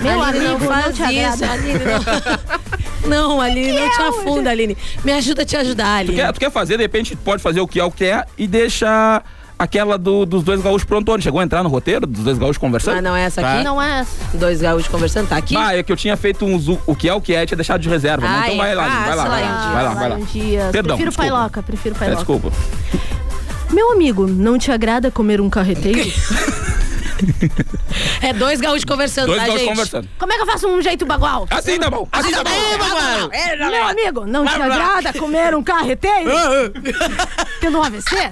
Meu 0.00 0.22
Aline, 0.22 0.46
amigo, 0.46 0.64
não 0.64 0.70
não, 0.70 0.82
faz 0.82 0.96
te 0.96 1.02
isso, 1.02 1.44
agrada. 1.44 1.52
Aline, 1.52 1.78
não. 1.78 2.76
Não, 3.06 3.40
Aline, 3.40 3.70
não 3.78 3.88
te 3.88 4.02
afunda, 4.02 4.50
Aline. 4.50 4.76
Me 5.04 5.12
ajuda 5.12 5.42
a 5.42 5.44
te 5.44 5.56
ajudar, 5.56 5.98
Tu 5.98 6.10
Aline. 6.10 6.16
quer, 6.16 6.32
tu 6.32 6.40
quer 6.40 6.50
fazer, 6.50 6.76
de 6.76 6.82
repente, 6.82 7.14
tu 7.14 7.22
pode 7.22 7.40
fazer 7.40 7.60
o 7.60 7.68
que 7.68 7.78
é 7.78 7.84
o 7.84 7.90
que 7.90 8.04
é 8.04 8.24
e 8.36 8.48
deixa 8.48 9.22
aquela 9.56 9.96
do- 9.96 10.26
dos 10.26 10.42
dois 10.42 10.60
gaúchos 10.60 10.82
prontões. 10.84 11.22
Chegou 11.22 11.38
a 11.38 11.44
entrar 11.44 11.62
no 11.62 11.68
roteiro 11.68 12.04
dos 12.04 12.24
dois 12.24 12.36
gaúchos 12.36 12.58
conversando? 12.58 12.98
Ah, 12.98 13.02
não 13.02 13.14
é 13.14 13.22
essa 13.22 13.40
aqui? 13.46 13.62
Não 13.62 13.80
é 13.80 14.00
essa. 14.00 14.36
Dois 14.36 14.60
gaúchos 14.60 14.88
conversando, 14.88 15.28
tá 15.28 15.36
aqui? 15.36 15.56
Ah, 15.56 15.76
é 15.76 15.84
que 15.84 15.92
eu 15.92 15.96
tinha 15.96 16.16
feito 16.16 16.44
uns 16.44 16.66
o, 16.66 16.80
o 16.84 16.96
que 16.96 17.08
é 17.08 17.14
o 17.14 17.20
que 17.20 17.32
é 17.32 17.46
tinha 17.46 17.56
deixado 17.56 17.80
de 17.80 17.88
reserva. 17.88 18.26
Ah, 18.28 18.40
Então 18.50 18.54
é 18.54 18.56
vai 18.56 18.74
lá, 18.74 18.88
vai 18.88 18.90
lá, 18.90 19.06
vai 19.06 19.14
lá, 19.14 19.72
vai 19.72 19.82
lá, 19.84 19.94
vai 19.94 20.08
lá. 20.08 20.16
Perdão, 20.72 20.96
prefiro 20.96 21.10
desculpa. 21.10 21.16
Pailoca, 21.16 21.62
prefiro 21.62 21.94
É, 21.94 21.98
Pailoca. 21.98 22.16
desculpa. 22.16 22.52
Meu 23.70 23.92
amigo, 23.92 24.26
não 24.26 24.58
te 24.58 24.72
agrada 24.72 25.12
comer 25.12 25.40
um 25.40 25.48
carreteiro? 25.48 26.10
É 28.22 28.32
dois 28.32 28.60
gaúchos 28.60 28.84
conversando, 28.84 29.26
Dois 29.26 29.38
tá, 29.40 29.46
gaúchos 29.46 29.60
gente? 29.62 29.70
conversando. 29.70 30.08
Como 30.18 30.32
é 30.32 30.36
que 30.36 30.42
eu 30.42 30.46
faço 30.46 30.68
um 30.68 30.82
jeito 30.82 31.04
bagual? 31.06 31.46
Assim 31.50 31.78
tá 31.78 31.90
bom, 31.90 32.08
assim 32.12 32.30
tá 32.30 32.42
bom. 32.44 32.50
Meu 33.70 33.86
amigo, 33.88 34.26
não 34.26 34.44
te 34.46 34.60
agrada 34.60 35.12
comer 35.12 35.54
um 35.54 35.62
carreteiro? 35.62 36.30
Tendo 37.60 37.78
um 37.78 37.82
AVC? 37.82 38.30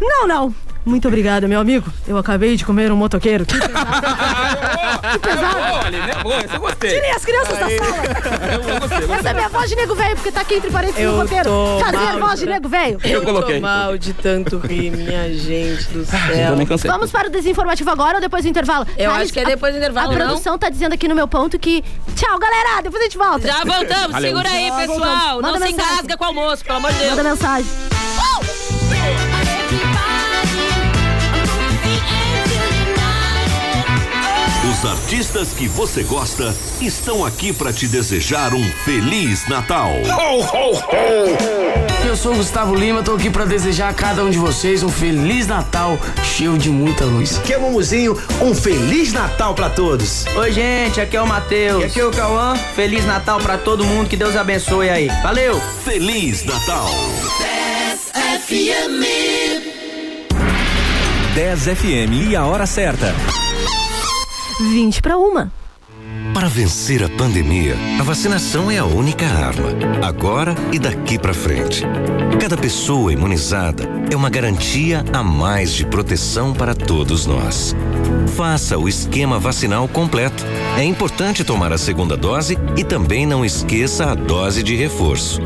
Não, 0.00 0.26
não. 0.26 0.54
Muito 0.84 1.06
obrigada, 1.06 1.46
meu 1.46 1.60
amigo. 1.60 1.90
Eu 2.08 2.16
acabei 2.18 2.56
de 2.56 2.64
comer 2.64 2.90
um 2.90 2.96
motoqueiro. 2.96 3.46
Que 3.46 3.54
pesado. 3.58 3.82
Que 5.12 5.18
pesado. 5.18 5.54
Boa, 5.54 5.84
Aline, 5.86 6.10
é 6.10 6.22
boa, 6.22 6.42
eu 6.54 6.60
gostei. 6.60 6.90
Tirem 6.94 7.10
as 7.12 7.24
crianças 7.24 7.58
da 7.58 7.66
sala. 7.68 8.02
Eu 8.52 8.80
gostei, 8.80 8.98
Essa 8.98 9.04
é 9.04 9.06
gostei. 9.06 9.34
minha 9.34 9.48
voz 9.48 9.68
de 9.70 9.76
nego 9.76 9.94
velho, 9.94 10.14
porque 10.16 10.30
tá 10.32 10.40
aqui 10.42 10.54
entre 10.54 10.70
parênteses 10.70 11.02
Eu 11.02 11.12
no 11.12 11.18
roteiro. 11.22 11.50
Fazer 11.80 11.96
mal 11.96 12.18
voz 12.28 12.40
de 12.40 12.46
nego 12.46 12.68
velho. 12.68 12.98
Eu 13.04 13.22
coloquei. 13.22 13.56
Tô 13.56 13.60
mal 13.62 13.98
de 13.98 14.12
tanto 14.12 14.58
rir, 14.58 14.90
minha 14.90 15.32
gente 15.34 15.84
do 15.88 16.00
Eu 16.00 16.78
céu. 16.78 16.92
Vamos 16.92 17.10
para 17.10 17.28
o 17.28 17.30
desinformativo 17.30 17.90
agora 17.90 18.16
ou 18.16 18.20
depois 18.20 18.44
do 18.44 18.48
intervalo? 18.48 18.86
Eu 18.96 19.10
Thales, 19.10 19.24
acho 19.24 19.32
que 19.32 19.40
é 19.40 19.44
depois 19.44 19.72
do 19.72 19.78
intervalo, 19.78 20.12
A 20.12 20.18
não? 20.18 20.26
produção 20.26 20.56
tá 20.56 20.68
dizendo 20.68 20.92
aqui 20.94 21.08
no 21.08 21.14
meu 21.14 21.26
ponto 21.26 21.58
que. 21.58 21.82
Tchau, 22.14 22.38
galera! 22.38 22.82
Depois 22.82 23.00
a 23.02 23.04
gente 23.04 23.18
volta. 23.18 23.46
Já 23.48 23.64
voltamos, 23.64 24.12
Valeu. 24.12 24.30
segura 24.30 24.48
aí, 24.50 24.70
pessoal. 24.86 25.42
Não 25.42 25.52
Manda 25.52 25.58
se 25.66 25.72
mensagem. 25.72 25.92
engasga 25.94 26.16
com 26.16 26.24
o 26.24 26.26
almoço, 26.28 26.64
pelo 26.64 26.78
amor 26.78 26.92
de 26.92 26.98
Deus. 26.98 27.10
Manda 27.10 27.22
mensagem. 27.24 27.66
Os 34.70 34.84
artistas 34.84 35.48
que 35.48 35.66
você 35.66 36.04
gosta 36.04 36.54
estão 36.80 37.24
aqui 37.24 37.52
para 37.52 37.72
te 37.72 37.88
desejar 37.88 38.54
um 38.54 38.62
feliz 38.84 39.48
Natal. 39.48 39.90
Eu 42.06 42.14
sou 42.14 42.32
o 42.32 42.36
Gustavo 42.36 42.72
Lima, 42.72 43.02
tô 43.02 43.14
aqui 43.14 43.28
pra 43.28 43.44
desejar 43.44 43.88
a 43.88 43.92
cada 43.92 44.22
um 44.22 44.30
de 44.30 44.38
vocês 44.38 44.84
um 44.84 44.88
Feliz 44.88 45.48
Natal 45.48 45.98
cheio 46.22 46.56
de 46.56 46.70
muita 46.70 47.04
luz. 47.04 47.38
Que 47.38 47.54
é 47.54 47.58
Mumuzinho, 47.58 48.16
um 48.40 48.54
Feliz 48.54 49.12
Natal 49.12 49.52
pra 49.52 49.68
todos. 49.68 50.26
Oi, 50.36 50.52
gente, 50.52 51.00
aqui 51.00 51.16
é 51.16 51.22
o 51.22 51.26
Matheus. 51.26 51.82
Aqui 51.82 51.98
é 51.98 52.04
o 52.04 52.12
Cauã. 52.12 52.54
Feliz 52.76 53.04
Natal 53.04 53.40
pra 53.40 53.58
todo 53.58 53.84
mundo, 53.84 54.08
que 54.08 54.16
Deus 54.16 54.36
abençoe 54.36 54.88
aí. 54.88 55.08
Valeu! 55.24 55.60
Feliz 55.84 56.44
Natal. 56.44 56.88
10 57.40 58.12
FM. 58.46 59.02
10 61.34 61.60
FM 61.64 62.30
e 62.30 62.36
a 62.36 62.44
hora 62.44 62.66
certa. 62.66 63.12
20 64.62 65.02
para 65.02 65.18
uma. 65.18 65.52
Para 66.32 66.48
vencer 66.48 67.02
a 67.02 67.08
pandemia, 67.08 67.76
a 68.00 68.02
vacinação 68.02 68.70
é 68.70 68.78
a 68.78 68.84
única 68.84 69.26
arma, 69.26 69.68
agora 70.06 70.54
e 70.72 70.78
daqui 70.78 71.18
para 71.18 71.34
frente. 71.34 71.82
Cada 72.40 72.56
pessoa 72.56 73.12
imunizada 73.12 73.88
é 74.10 74.16
uma 74.16 74.30
garantia 74.30 75.04
a 75.12 75.22
mais 75.22 75.72
de 75.74 75.84
proteção 75.84 76.54
para 76.54 76.74
todos 76.74 77.26
nós. 77.26 77.76
Faça 78.34 78.78
o 78.78 78.88
esquema 78.88 79.38
vacinal 79.38 79.86
completo. 79.86 80.44
É 80.78 80.82
importante 80.82 81.44
tomar 81.44 81.72
a 81.72 81.78
segunda 81.78 82.16
dose 82.16 82.58
e 82.76 82.82
também 82.82 83.26
não 83.26 83.44
esqueça 83.44 84.10
a 84.10 84.14
dose 84.14 84.62
de 84.62 84.74
reforço. 84.74 85.40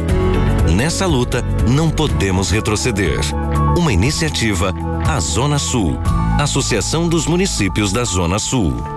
Nessa 0.73 1.07
luta, 1.07 1.43
não 1.69 1.91
podemos 1.91 2.51
retroceder. 2.51 3.19
Uma 3.77 3.93
iniciativa, 3.93 4.73
a 5.07 5.19
Zona 5.21 5.59
Sul, 5.59 5.99
Associação 6.39 7.09
dos 7.09 7.27
Municípios 7.27 7.93
da 7.93 8.05
Zona 8.05 8.39
Sul. 8.39 8.96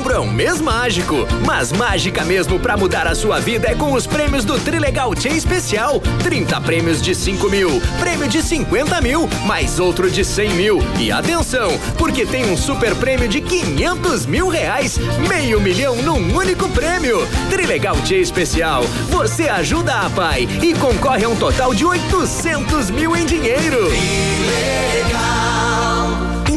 Dezembro 0.00 0.16
é 0.16 0.20
um 0.20 0.32
mês 0.32 0.62
mágico, 0.62 1.14
mas 1.44 1.72
mágica 1.72 2.24
mesmo 2.24 2.58
pra 2.58 2.74
mudar 2.74 3.06
a 3.06 3.14
sua 3.14 3.38
vida 3.38 3.68
é 3.68 3.74
com 3.74 3.92
os 3.92 4.06
prêmios 4.06 4.46
do 4.46 4.58
Trilegal 4.58 5.14
Tia 5.14 5.30
Especial. 5.30 6.00
30 6.22 6.58
prêmios 6.62 7.02
de 7.02 7.14
5 7.14 7.50
mil, 7.50 7.82
prêmio 7.98 8.26
de 8.26 8.42
50 8.42 8.98
mil, 9.02 9.28
mais 9.44 9.78
outro 9.78 10.10
de 10.10 10.24
100 10.24 10.50
mil. 10.54 10.78
E 10.98 11.12
atenção, 11.12 11.78
porque 11.98 12.24
tem 12.24 12.50
um 12.50 12.56
super 12.56 12.94
prêmio 12.94 13.28
de 13.28 13.42
500 13.42 14.24
mil 14.24 14.48
reais, 14.48 14.98
meio 15.28 15.60
milhão 15.60 15.96
num 15.96 16.34
único 16.34 16.66
prêmio. 16.70 17.18
Trilegal 17.50 18.00
Tia 18.00 18.22
Especial, 18.22 18.82
você 19.10 19.50
ajuda 19.50 19.92
a 19.92 20.08
pai 20.08 20.48
e 20.62 20.72
concorre 20.72 21.26
a 21.26 21.28
um 21.28 21.36
total 21.36 21.74
de 21.74 21.84
800 21.84 22.88
mil 22.88 23.14
em 23.14 23.26
dinheiro. 23.26 23.90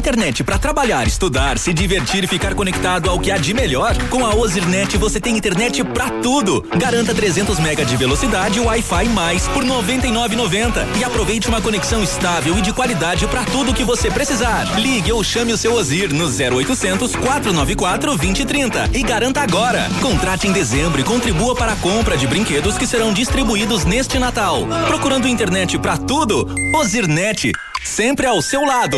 Internet 0.03 0.43
para 0.43 0.59
trabalhar, 0.59 1.07
estudar, 1.07 1.57
se 1.57 1.73
divertir 1.73 2.25
e 2.25 2.27
ficar 2.27 2.53
conectado 2.53 3.09
ao 3.09 3.17
que 3.17 3.31
há 3.31 3.37
de 3.37 3.53
melhor. 3.53 3.95
Com 4.09 4.25
a 4.25 4.35
Ozirnet 4.35 4.97
você 4.97 5.17
tem 5.17 5.37
internet 5.37 5.81
pra 5.81 6.09
tudo. 6.21 6.61
Garanta 6.75 7.15
300 7.15 7.57
mega 7.61 7.85
de 7.85 7.95
velocidade 7.95 8.59
e 8.59 8.61
Wi-Fi 8.61 9.07
mais 9.07 9.47
por 9.47 9.63
99,90 9.63 10.97
e 10.99 11.05
aproveite 11.05 11.47
uma 11.47 11.61
conexão 11.61 12.03
estável 12.03 12.57
e 12.57 12.61
de 12.61 12.73
qualidade 12.73 13.25
para 13.27 13.45
tudo 13.45 13.73
que 13.73 13.85
você 13.85 14.11
precisar. 14.11 14.77
Ligue 14.77 15.13
ou 15.13 15.23
chame 15.23 15.53
o 15.53 15.57
seu 15.57 15.73
Ozir 15.73 16.11
no 16.11 16.25
0800 16.25 17.15
494 17.15 18.11
2030 18.11 18.89
e 18.93 19.03
garanta 19.03 19.39
agora. 19.39 19.89
Contrate 20.01 20.49
em 20.49 20.51
dezembro 20.51 20.99
e 20.99 21.05
contribua 21.05 21.55
para 21.55 21.71
a 21.71 21.77
compra 21.77 22.17
de 22.17 22.27
brinquedos 22.27 22.77
que 22.77 22.85
serão 22.85 23.13
distribuídos 23.13 23.85
neste 23.85 24.19
Natal. 24.19 24.67
Procurando 24.85 25.29
internet 25.29 25.79
pra 25.79 25.95
tudo? 25.95 26.53
Ozirnet, 26.75 27.53
sempre 27.85 28.25
ao 28.25 28.41
seu 28.41 28.65
lado. 28.65 28.97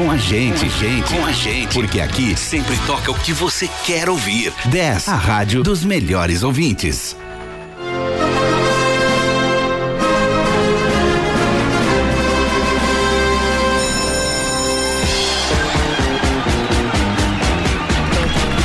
Com 0.00 0.10
a 0.10 0.16
gente, 0.16 0.66
gente, 0.70 1.14
com 1.14 1.26
a 1.26 1.30
gente, 1.30 1.74
porque 1.74 2.00
aqui 2.00 2.34
sempre 2.34 2.74
toca 2.86 3.10
o 3.10 3.14
que 3.14 3.34
você 3.34 3.68
quer 3.84 4.08
ouvir. 4.08 4.50
10, 4.64 5.08
a 5.08 5.14
rádio 5.14 5.62
dos 5.62 5.84
melhores 5.84 6.42
ouvintes. 6.42 7.14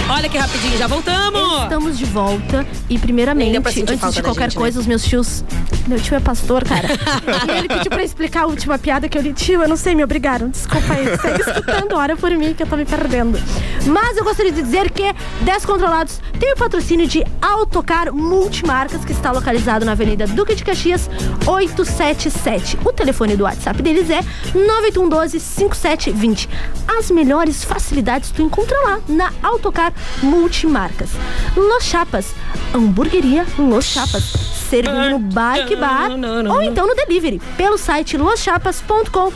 Olha 0.10 0.30
que 0.30 0.38
rapidinho, 0.38 0.78
já 0.78 0.88
voltamos! 0.88 1.45
Estamos 1.64 1.98
de 1.98 2.06
volta 2.06 2.66
e 2.90 2.98
primeiramente, 2.98 3.58
antes 3.58 4.14
de 4.14 4.22
qualquer 4.22 4.50
gente, 4.50 4.56
coisa, 4.56 4.78
né? 4.78 4.82
os 4.82 4.88
meus 4.88 5.04
tios. 5.04 5.44
Meu 5.88 6.00
tio 6.00 6.16
é 6.16 6.20
pastor, 6.20 6.64
cara. 6.64 6.88
e 7.48 7.58
ele 7.58 7.68
pediu 7.68 7.92
pra 7.92 8.04
explicar 8.04 8.44
a 8.44 8.48
última 8.48 8.78
piada 8.78 9.08
que 9.08 9.18
eu 9.18 9.22
li. 9.22 9.34
Tio, 9.34 9.62
eu 9.62 9.68
não 9.70 9.78
sei, 9.78 9.94
me 9.94 10.04
obrigaram. 10.04 10.50
Desculpa 10.50 10.94
aí. 10.94 11.18
Segue 11.18 11.42
escutando, 11.42 11.96
ora 11.96 12.16
por 12.16 12.32
mim 12.32 12.54
que 12.54 12.64
eu 12.64 12.68
tô 12.68 12.76
me 12.76 12.86
perdendo. 12.86 13.40
Mas 13.86 14.18
eu 14.18 14.24
gostaria 14.24 14.52
de 14.52 14.62
dizer 14.62 14.90
que 14.90 15.14
Descontrolados 15.42 16.20
tem 16.40 16.54
o 16.54 16.56
patrocínio 16.58 17.08
de 17.08 17.24
Autocar 17.42 18.12
Multimarcas, 18.12 19.06
que 19.06 19.12
está 19.12 19.32
localizado 19.32 19.86
na 19.86 19.94
Avenida 19.94 20.26
Duque 20.28 20.56
de 20.56 20.64
Caxias, 20.64 21.10
877. 21.46 22.80
O 22.84 22.92
telefone 22.92 23.36
do 23.36 23.44
WhatsApp 23.44 23.82
deles 23.82 24.10
é 24.10 24.22
98112 24.54 25.40
5720. 25.40 26.50
As 26.88 27.12
melhores 27.12 27.64
facilidades 27.64 28.32
tu 28.32 28.42
encontra 28.42 28.78
lá 28.82 29.00
na 29.08 29.32
Autocar 29.44 29.94
Multimarcas. 30.22 31.12
Los 31.56 31.84
Chapas, 31.84 32.34
hamburgueria 32.74 33.46
Los 33.58 33.86
Chapas, 33.86 34.24
servindo 34.70 35.10
no 35.10 35.20
Bike 35.20 35.76
Bar 35.76 36.12
ou 36.50 36.62
então 36.62 36.88
no 36.88 36.96
delivery, 36.96 37.42
pelo 37.58 37.78
site 37.78 38.18
loschapas.com.br. 38.18 39.34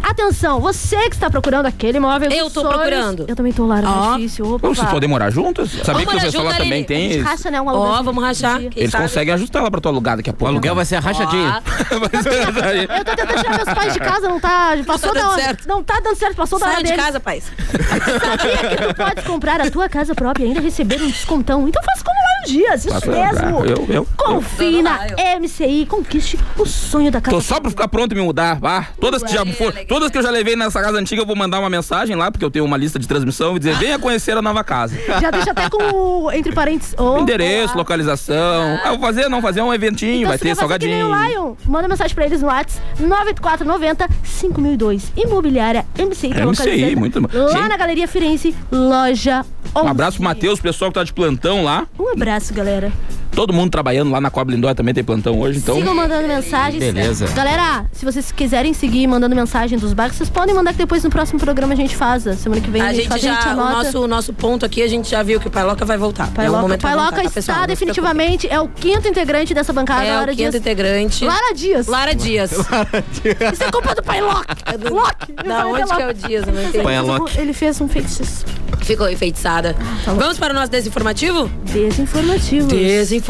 Atenção, 0.03 0.59
você 0.59 0.97
que 1.09 1.15
está 1.15 1.29
procurando 1.29 1.65
aquele 1.65 1.97
imóvel 1.97 2.29
Eu 2.31 2.49
sonhos. 2.49 2.69
procurando. 2.69 3.25
Eu 3.27 3.35
também 3.35 3.51
tô 3.51 3.65
lá, 3.65 3.81
Ó. 3.83 4.13
é 4.13 4.17
difícil. 4.17 4.53
Opa. 4.53 4.67
Vocês 4.67 4.87
podem 4.89 5.09
morar 5.09 5.31
juntos? 5.31 5.71
Sabia 5.83 6.05
que 6.05 6.15
o 6.15 6.21
pessoal 6.21 6.45
lá 6.45 6.53
também 6.55 6.83
tem. 6.83 7.19
Racha, 7.21 7.49
né? 7.55 7.61
Um 7.61 7.69
aluguel 7.69 7.91
Ó, 7.91 8.03
vamos 8.03 8.23
rachar. 8.23 8.59
dia. 8.59 8.69
Eles 8.75 8.93
conseguem 8.93 9.33
ajustar 9.33 9.63
lá 9.63 9.71
pra 9.71 9.79
tu 9.79 9.87
alugar 9.87 10.17
daqui 10.17 10.29
a 10.29 10.33
pouco. 10.33 10.45
O 10.45 10.47
aluguel 10.47 10.75
vai 10.75 10.85
ser 10.85 10.95
a 10.95 10.99
rachadinha. 11.01 11.61
Eu 11.91 13.05
tô 13.05 13.15
tentando 13.15 13.41
tirar 13.41 13.55
meus 13.55 13.73
pais 13.73 13.93
de 13.93 13.99
casa, 13.99 14.27
não 14.27 14.39
tá. 14.39 14.75
Passou 14.85 15.13
tá 15.13 15.19
da 15.21 15.29
hora. 15.29 15.41
certo. 15.41 15.67
Não 15.67 15.83
tá 15.83 15.99
dando 16.03 16.15
certo, 16.15 16.35
passou 16.35 16.59
da 16.59 16.65
hora 16.65 16.75
Sai 16.75 16.83
de 16.83 16.89
deles. 16.89 17.05
casa, 17.05 17.19
pais. 17.19 17.43
Sabia 17.65 18.57
que 18.77 18.87
tu 18.87 18.95
pode 18.95 19.21
comprar 19.23 19.61
a 19.61 19.69
tua 19.71 19.87
casa 19.89 20.13
própria 20.15 20.43
e 20.45 20.47
ainda 20.47 20.61
receber 20.61 21.01
um 21.01 21.07
descontão? 21.07 21.67
Então 21.67 21.81
faz 21.83 22.01
como 22.03 22.15
lá 22.15 22.25
Dias, 22.45 22.85
isso 22.85 22.93
Passa- 22.93 23.07
mesmo. 23.11 23.65
eu- 23.65 23.85
eu- 23.89 24.07
Confie 24.15 24.81
na 24.83 24.99
MCI 25.39 25.81
e 25.81 25.85
conquiste 25.87 26.37
o 26.57 26.65
sonho 26.65 27.09
da 27.11 27.19
casa 27.19 27.35
Tô 27.35 27.41
só 27.41 27.59
pra 27.59 27.71
ficar 27.71 27.87
pronto 27.87 28.11
e 28.11 28.15
me 28.15 28.21
mudar. 28.21 28.59
Ah, 28.61 28.85
todas 28.99 29.23
que 29.23 29.31
já 29.33 29.43
for, 29.47 29.73
todas 29.87 30.11
que 30.11 30.17
eu 30.17 30.21
já 30.21 30.29
levei 30.29 30.55
nessa 30.55 30.79
casa 30.81 30.97
antiga, 30.99 31.21
eu 31.21 31.25
vou 31.25 31.35
mandar 31.35 31.59
uma 31.59 31.69
mensagem 31.71 32.15
lá, 32.15 32.29
porque 32.31 32.45
eu 32.45 32.51
tenho 32.51 32.63
uma 32.65 32.77
lista 32.77 32.99
de 32.99 33.07
transmissão 33.07 33.55
e 33.55 33.59
dizer, 33.59 33.75
venha 33.77 33.97
conhecer 33.97 34.37
a 34.37 34.41
nova 34.43 34.63
casa. 34.63 34.95
Já 35.19 35.31
deixa 35.31 35.51
até 35.51 35.67
com 35.69 35.77
o, 36.25 36.31
entre 36.31 36.51
parênteses. 36.53 36.93
o 36.99 37.17
Endereço, 37.17 37.44
localização. 37.75 38.79
Ah, 38.83 38.89
vou 38.89 38.99
fazer, 38.99 39.29
não 39.29 39.41
fazer 39.41 39.61
um 39.61 39.73
eventinho, 39.73 40.17
Então, 40.17 40.29
vai 40.29 40.37
ter 40.37 40.49
que 40.49 40.55
salgadinho. 40.55 41.07
Lion, 41.07 41.55
manda 41.65 41.87
mensagem 41.87 42.13
pra 42.15 42.25
eles 42.25 42.41
no 42.41 42.47
WhatsApp 42.47 42.81
98490 42.99 44.07
5002. 44.23 45.11
Imobiliária 45.15 45.85
MCI, 45.97 46.33
tá 46.33 46.45
MCI, 46.45 46.95
muito 46.95 47.21
bom. 47.21 47.27
Lá 47.33 47.63
Sim. 47.63 47.67
na 47.67 47.77
Galeria 47.77 48.07
Firenze, 48.07 48.55
loja 48.71 49.45
11. 49.75 49.85
Um 49.85 49.89
abraço 49.89 50.17
pro 50.17 50.23
Matheus, 50.25 50.59
pessoal 50.59 50.91
que 50.91 50.95
tá 50.95 51.03
de 51.03 51.13
plantão 51.13 51.63
lá. 51.63 51.85
Um 51.99 52.09
abraço, 52.09 52.53
galera. 52.53 52.91
Todo 53.35 53.51
mundo 53.51 53.69
trabalhando 53.69 54.11
lá 54.11 54.21
na 54.21 54.31
Cobra 54.31 54.55
Lindóia 54.55 54.73
também 54.73 54.93
tem 54.93 55.03
plantão 55.03 55.37
hoje, 55.39 55.59
então. 55.59 55.75
Sigam 55.75 55.93
mandando 55.93 56.25
mensagens. 56.25 56.81
Beleza. 56.81 57.27
Galera, 57.33 57.85
se 57.91 58.05
vocês 58.05 58.31
quiserem 58.31 58.73
seguir 58.73 59.05
mandando 59.07 59.35
mensagem 59.35 59.77
dos 59.77 59.91
barcos, 59.91 60.17
vocês 60.17 60.29
podem 60.29 60.55
mandar 60.55 60.71
que 60.71 60.77
depois 60.77 61.03
no 61.03 61.09
próximo 61.09 61.37
programa 61.37 61.73
a 61.73 61.75
gente 61.75 61.97
faz. 61.97 62.23
Semana 62.39 62.61
que 62.61 62.69
vem 62.69 62.81
a, 62.81 62.87
A 62.87 62.93
gente 62.93 63.09
faz, 63.09 63.21
já, 63.21 63.37
a 63.37 63.41
gente 63.41 63.53
o 63.53 63.55
nosso, 63.55 64.03
o 64.03 64.07
nosso 64.07 64.33
ponto 64.33 64.65
aqui, 64.65 64.81
a 64.81 64.87
gente 64.87 65.09
já 65.09 65.21
viu 65.21 65.37
que 65.37 65.49
o 65.49 65.51
Pailoca 65.51 65.83
vai 65.83 65.97
voltar. 65.97 66.23
Em 66.23 66.27
algum 66.27 66.35
Pailoca, 66.35 66.61
momento 66.61 66.81
Pailoca 66.81 67.03
voltar, 67.03 67.17
tá, 67.17 67.23
está 67.23 67.33
pessoal? 67.33 67.61
Se 67.61 67.67
definitivamente, 67.67 68.47
é 68.49 68.59
o 68.59 68.69
quinto 68.69 69.05
integrante 69.05 69.53
dessa 69.53 69.73
bancada. 69.73 70.05
É 70.05 70.13
Lara 70.13 70.31
o 70.31 70.35
quinto 70.35 70.51
Dias. 70.51 70.55
integrante. 70.55 71.25
Lara 71.25 71.53
Dias. 71.53 71.87
Lara 71.87 72.15
Dias. 72.15 72.51
Isso 73.53 73.63
é 73.63 73.71
culpa 73.71 73.93
do 73.93 74.01
Pailoca. 74.01 74.55
Loki. 74.89 75.33
Da 75.45 75.67
onde 75.67 75.83
que 75.83 76.01
é 76.01 76.07
o 76.07 76.13
Dias? 76.13 76.45
Não 76.45 76.53
entendi. 76.53 77.39
Ele 77.39 77.51
fez 77.51 77.81
um 77.81 77.87
feitiço. 77.89 78.45
Ficou 78.81 79.09
enfeitiçada. 79.09 79.75
Vamos 80.05 80.37
para 80.37 80.53
o 80.53 80.55
nosso 80.55 80.71
desinformativo? 80.71 81.49
Desinformativo. 81.65 82.67
Desinformativo. 82.67 83.24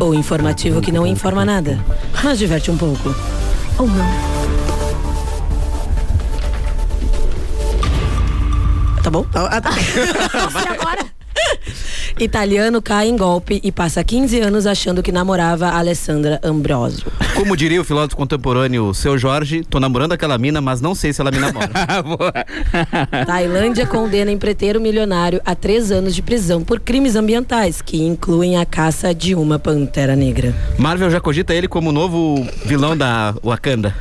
Ou 0.00 0.12
informativo 0.12 0.80
que 0.80 0.90
não 0.90 1.06
informa 1.06 1.44
nada, 1.44 1.78
mas 2.24 2.36
diverte 2.36 2.68
um 2.68 2.76
pouco. 2.76 3.14
Ou 3.78 3.86
não. 3.86 4.06
Tá 9.04 9.08
bom? 9.08 9.24
Ah, 9.32 9.60
tá. 9.60 9.70
Italiano 12.18 12.82
cai 12.82 13.08
em 13.08 13.16
golpe 13.16 13.60
e 13.62 13.72
passa 13.72 14.02
15 14.04 14.40
anos 14.40 14.66
achando 14.66 15.02
que 15.02 15.12
namorava 15.12 15.68
a 15.68 15.78
Alessandra 15.78 16.40
Ambrosio. 16.42 17.06
Como 17.34 17.56
diria 17.56 17.80
o 17.80 17.84
filósofo 17.84 18.16
contemporâneo 18.16 18.92
Seu 18.92 19.16
Jorge, 19.16 19.64
tô 19.64 19.80
namorando 19.80 20.12
aquela 20.12 20.36
mina, 20.36 20.60
mas 20.60 20.80
não 20.80 20.94
sei 20.94 21.12
se 21.12 21.20
ela 21.20 21.30
me 21.30 21.38
namora. 21.38 21.70
Tailândia 23.26 23.86
condena 23.86 24.30
empreiteiro 24.30 24.80
milionário 24.80 25.40
a 25.44 25.54
três 25.54 25.90
anos 25.90 26.14
de 26.14 26.22
prisão 26.22 26.62
por 26.62 26.80
crimes 26.80 27.16
ambientais, 27.16 27.80
que 27.80 28.02
incluem 28.02 28.56
a 28.58 28.66
caça 28.66 29.14
de 29.14 29.34
uma 29.34 29.58
pantera 29.58 30.14
negra. 30.16 30.54
Marvel 30.78 31.10
já 31.10 31.20
cogita 31.20 31.54
ele 31.54 31.68
como 31.68 31.90
o 31.90 31.92
novo 31.92 32.46
vilão 32.64 32.96
da 32.96 33.34
Wakanda. 33.42 33.94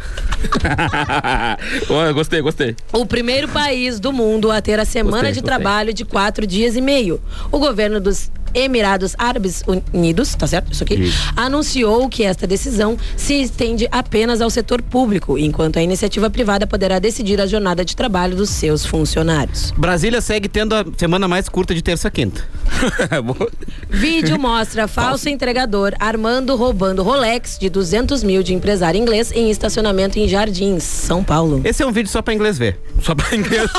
Ó, 1.89 2.13
gostei, 2.13 2.41
gostei. 2.41 2.75
O 2.93 3.05
primeiro 3.05 3.47
país 3.47 3.99
do 3.99 4.11
mundo 4.13 4.51
a 4.51 4.61
ter 4.61 4.79
a 4.79 4.85
semana 4.85 5.17
Gostei, 5.17 5.33
de 5.33 5.39
gostei. 5.41 5.57
trabalho 5.57 5.93
de 5.93 6.05
quatro 6.05 6.47
dias 6.47 6.75
e 6.75 6.81
meio. 6.81 7.19
O 7.51 7.59
governo 7.59 7.99
dos 7.99 8.32
Emirados 8.53 9.15
Árabes 9.17 9.63
Unidos, 9.93 10.35
tá 10.35 10.47
certo? 10.47 10.71
Isso 10.71 10.83
aqui, 10.83 10.95
Isso. 10.95 11.33
anunciou 11.35 12.07
que 12.09 12.23
esta 12.23 12.45
decisão 12.47 12.97
se 13.15 13.41
estende 13.41 13.87
apenas 13.91 14.41
ao 14.41 14.49
setor 14.49 14.81
público, 14.81 15.37
enquanto 15.37 15.77
a 15.77 15.81
iniciativa 15.81 16.29
privada 16.29 16.65
poderá 16.67 16.99
decidir 16.99 17.39
a 17.39 17.45
jornada 17.45 17.83
de 17.85 17.95
trabalho 17.95 18.35
dos 18.35 18.49
seus 18.49 18.85
funcionários. 18.85 19.71
Brasília 19.71 20.21
segue 20.21 20.47
tendo 20.47 20.73
a 20.73 20.85
semana 20.97 21.27
mais 21.27 21.47
curta 21.49 21.73
de 21.73 21.81
terça-quinta. 21.81 22.43
Vídeo 23.89 24.39
mostra 24.39 24.87
falso 24.89 25.27
entregador 25.29 25.93
armando 25.99 26.55
roubando 26.55 27.03
Rolex 27.03 27.57
de 27.59 27.69
200 27.69 28.23
mil 28.23 28.43
de 28.43 28.53
empresário 28.53 28.99
inglês 28.99 29.31
em 29.31 29.49
estacionamento 29.49 30.17
em 30.19 30.27
Jardins, 30.27 30.83
São 30.83 31.23
Paulo. 31.23 31.61
Esse 31.63 31.83
é 31.83 31.85
um 31.85 31.91
vídeo 31.91 32.09
só 32.09 32.21
pra 32.21 32.33
inglês 32.33 32.57
ver. 32.57 32.79
Só 33.01 33.15
pra 33.15 33.35
inglês. 33.35 33.69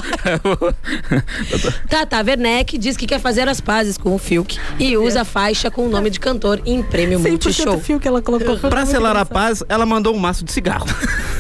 Tata 1.89 2.17
Werneck 2.19 2.79
diz 2.79 2.97
que 2.97 3.07
quer 3.07 3.21
fazer 3.21 3.49
as 3.49 3.61
pazes 3.61 3.97
com 3.97 4.15
o 4.15 4.19
Fiuk 4.19 4.59
e 4.79 4.97
usa 4.97 5.25
faixa 5.25 5.71
com 5.71 5.87
o 5.87 5.89
nome 5.89 6.11
de 6.11 6.19
cantor 6.21 6.61
em 6.65 6.83
prêmio 6.83 7.19
Multishow. 7.21 7.81
que 7.81 8.07
ela 8.09 8.23
colocou. 8.23 8.57
Pra 8.59 8.87
selar 8.87 9.17
a 9.17 9.25
paz, 9.25 9.63
ela 9.69 9.85
mandou 9.87 10.15
um 10.15 10.19
maço 10.19 10.45
de 10.45 10.53
cigarro. 10.53 10.87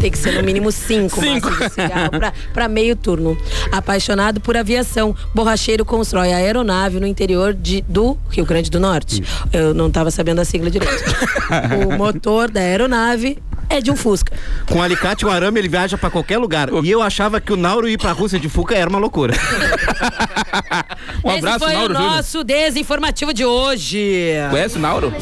Tem 0.00 0.10
que 0.10 0.18
ser 0.18 0.32
no 0.34 0.42
mínimo 0.42 0.72
cinco, 0.72 1.20
Cinco. 1.20 1.50
maços 1.50 1.66
de 1.68 1.74
cigarro 1.74 2.10
pra, 2.10 2.32
pra 2.54 2.68
meio 2.68 2.96
turno. 2.96 3.36
Apaixonado 3.70 4.40
por 4.40 4.56
aviação, 4.56 5.14
borracheiro 5.34 5.84
constrói 5.84 6.32
a 6.32 6.36
aeronave 6.36 6.98
no 6.98 7.06
interior 7.06 7.52
de, 7.52 7.82
do 7.82 8.16
Rio 8.30 8.46
Grande 8.46 8.70
do 8.70 8.80
Norte. 8.80 9.22
Eu 9.52 9.74
não 9.74 9.90
tava 9.90 10.10
sabendo 10.10 10.40
a 10.40 10.44
sigla 10.44 10.70
direito. 10.70 11.04
o 11.86 11.96
motor 11.98 12.50
da 12.50 12.60
aeronave 12.60 13.38
é 13.70 13.80
de 13.80 13.90
um 13.90 13.96
Fusca. 13.96 14.32
Com 14.68 14.82
alicate 14.82 15.24
e 15.24 15.28
um 15.28 15.30
arame, 15.30 15.58
ele 15.60 15.68
viaja 15.68 15.96
pra 15.96 16.10
qualquer 16.10 16.36
lugar. 16.38 16.68
E 16.84 16.90
eu 16.90 17.00
achava 17.00 17.40
que 17.40 17.52
o 17.52 17.56
Nauro 17.56 17.88
ir 17.88 17.96
pra 17.96 18.12
Rússia 18.12 18.38
de 18.38 18.48
Fuca 18.48 18.74
era 18.74 18.90
uma 18.90 18.98
loucura. 18.98 19.32
Um 21.24 21.28
Esse 21.30 21.38
abraço, 21.38 21.58
foi 21.60 21.72
Nauro 21.74 21.92
o 21.92 21.96
Júnior. 21.96 22.12
nosso 22.16 22.44
desinformativo 22.44 23.32
de 23.34 23.44
hoje. 23.44 24.32
Conhece 24.50 24.76
o 24.76 24.80
Nauro? 24.80 25.12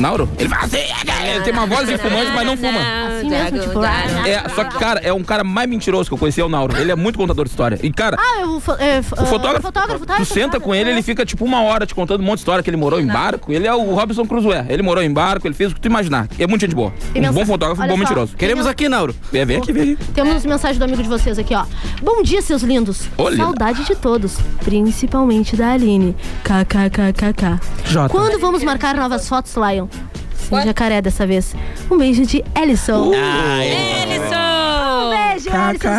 Nauro? 0.00 0.28
Ele 0.38 0.48
vai 0.48 0.64
assim, 0.64 0.78
ele 0.78 1.40
tem 1.44 1.52
uma 1.52 1.66
voz 1.66 1.88
de 1.88 1.98
fumante, 1.98 2.30
mas 2.34 2.46
não 2.46 2.56
fuma. 2.56 2.78
Assim 2.78 3.28
mesmo, 3.28 3.58
tipo. 3.58 3.82
É, 3.84 4.48
só 4.54 4.64
que, 4.64 4.78
cara, 4.78 5.00
é 5.00 5.12
um 5.12 5.22
cara 5.22 5.42
mais 5.44 5.68
mentiroso 5.68 6.08
que 6.08 6.14
eu 6.14 6.18
conheci, 6.18 6.40
é 6.40 6.44
o 6.44 6.48
Nauro. 6.48 6.76
Ele 6.76 6.90
é 6.92 6.94
muito 6.96 7.18
contador 7.18 7.44
de 7.44 7.50
história. 7.50 7.78
E, 7.82 7.90
cara, 7.92 8.16
Ah, 8.20 8.40
eu 8.42 8.62
é, 8.78 9.00
o 9.00 9.02
fotógrafo, 9.26 9.62
fotógrafo, 9.62 10.06
tá? 10.06 10.16
tu 10.16 10.24
senta 10.24 10.60
com 10.60 10.74
ele, 10.74 10.90
ele 10.90 11.02
fica 11.02 11.24
tipo 11.26 11.44
uma 11.44 11.62
hora 11.62 11.84
te 11.86 11.94
contando 11.94 12.20
um 12.20 12.24
monte 12.24 12.36
de 12.36 12.40
história, 12.42 12.62
que 12.62 12.70
ele 12.70 12.76
morou 12.76 13.00
em 13.00 13.06
barco. 13.06 13.52
Ele 13.52 13.66
é 13.66 13.74
o 13.74 13.94
Robson 13.94 14.24
Crusoe. 14.26 14.64
Ele 14.68 14.82
morou 14.82 15.02
em 15.02 15.12
barco, 15.12 15.46
ele 15.46 15.54
fez 15.54 15.72
o 15.72 15.74
que 15.74 15.80
tu 15.80 15.86
imaginar. 15.86 16.28
É 16.38 16.46
muito 16.46 16.60
gente 16.60 16.74
boa. 16.74 16.92
Um 17.16 17.32
bom 17.32 17.44
fotógrafo, 17.46 17.82
um 17.82 17.86
bom 17.86 17.94
só, 17.94 17.98
mentiroso. 17.98 18.36
Queremos 18.36 18.66
aqui, 18.66 18.88
Nauro. 18.88 19.14
É, 19.32 19.44
vem 19.44 19.58
aqui, 19.58 19.72
vem 19.72 19.92
aqui. 19.94 20.04
Temos 20.14 20.44
mensagem 20.44 20.78
do 20.78 20.84
amigo 20.84 21.02
de 21.02 21.08
vocês 21.08 21.38
aqui, 21.38 21.54
ó. 21.54 21.64
Bom 22.02 22.22
dia, 22.22 22.40
seus 22.42 22.62
lindos. 22.62 23.08
Ô. 23.16 23.30
Saudade 23.34 23.84
de 23.84 23.94
todos, 23.96 24.38
principalmente 24.64 25.56
da 25.56 25.72
Aline. 25.72 26.14
KKKKK. 26.44 27.58
Quando 28.10 28.38
vamos 28.38 28.62
marcar 28.62 28.94
novas 28.94 29.28
fotos, 29.28 29.54
Lion? 29.56 29.87
Sim, 30.34 30.56
jacaré 30.64 31.02
dessa 31.02 31.26
vez. 31.26 31.54
Um 31.90 31.98
beijo 31.98 32.24
de 32.24 32.44
Ellison. 32.54 33.10
Beijo, 33.10 33.22
Ellison. 34.12 34.37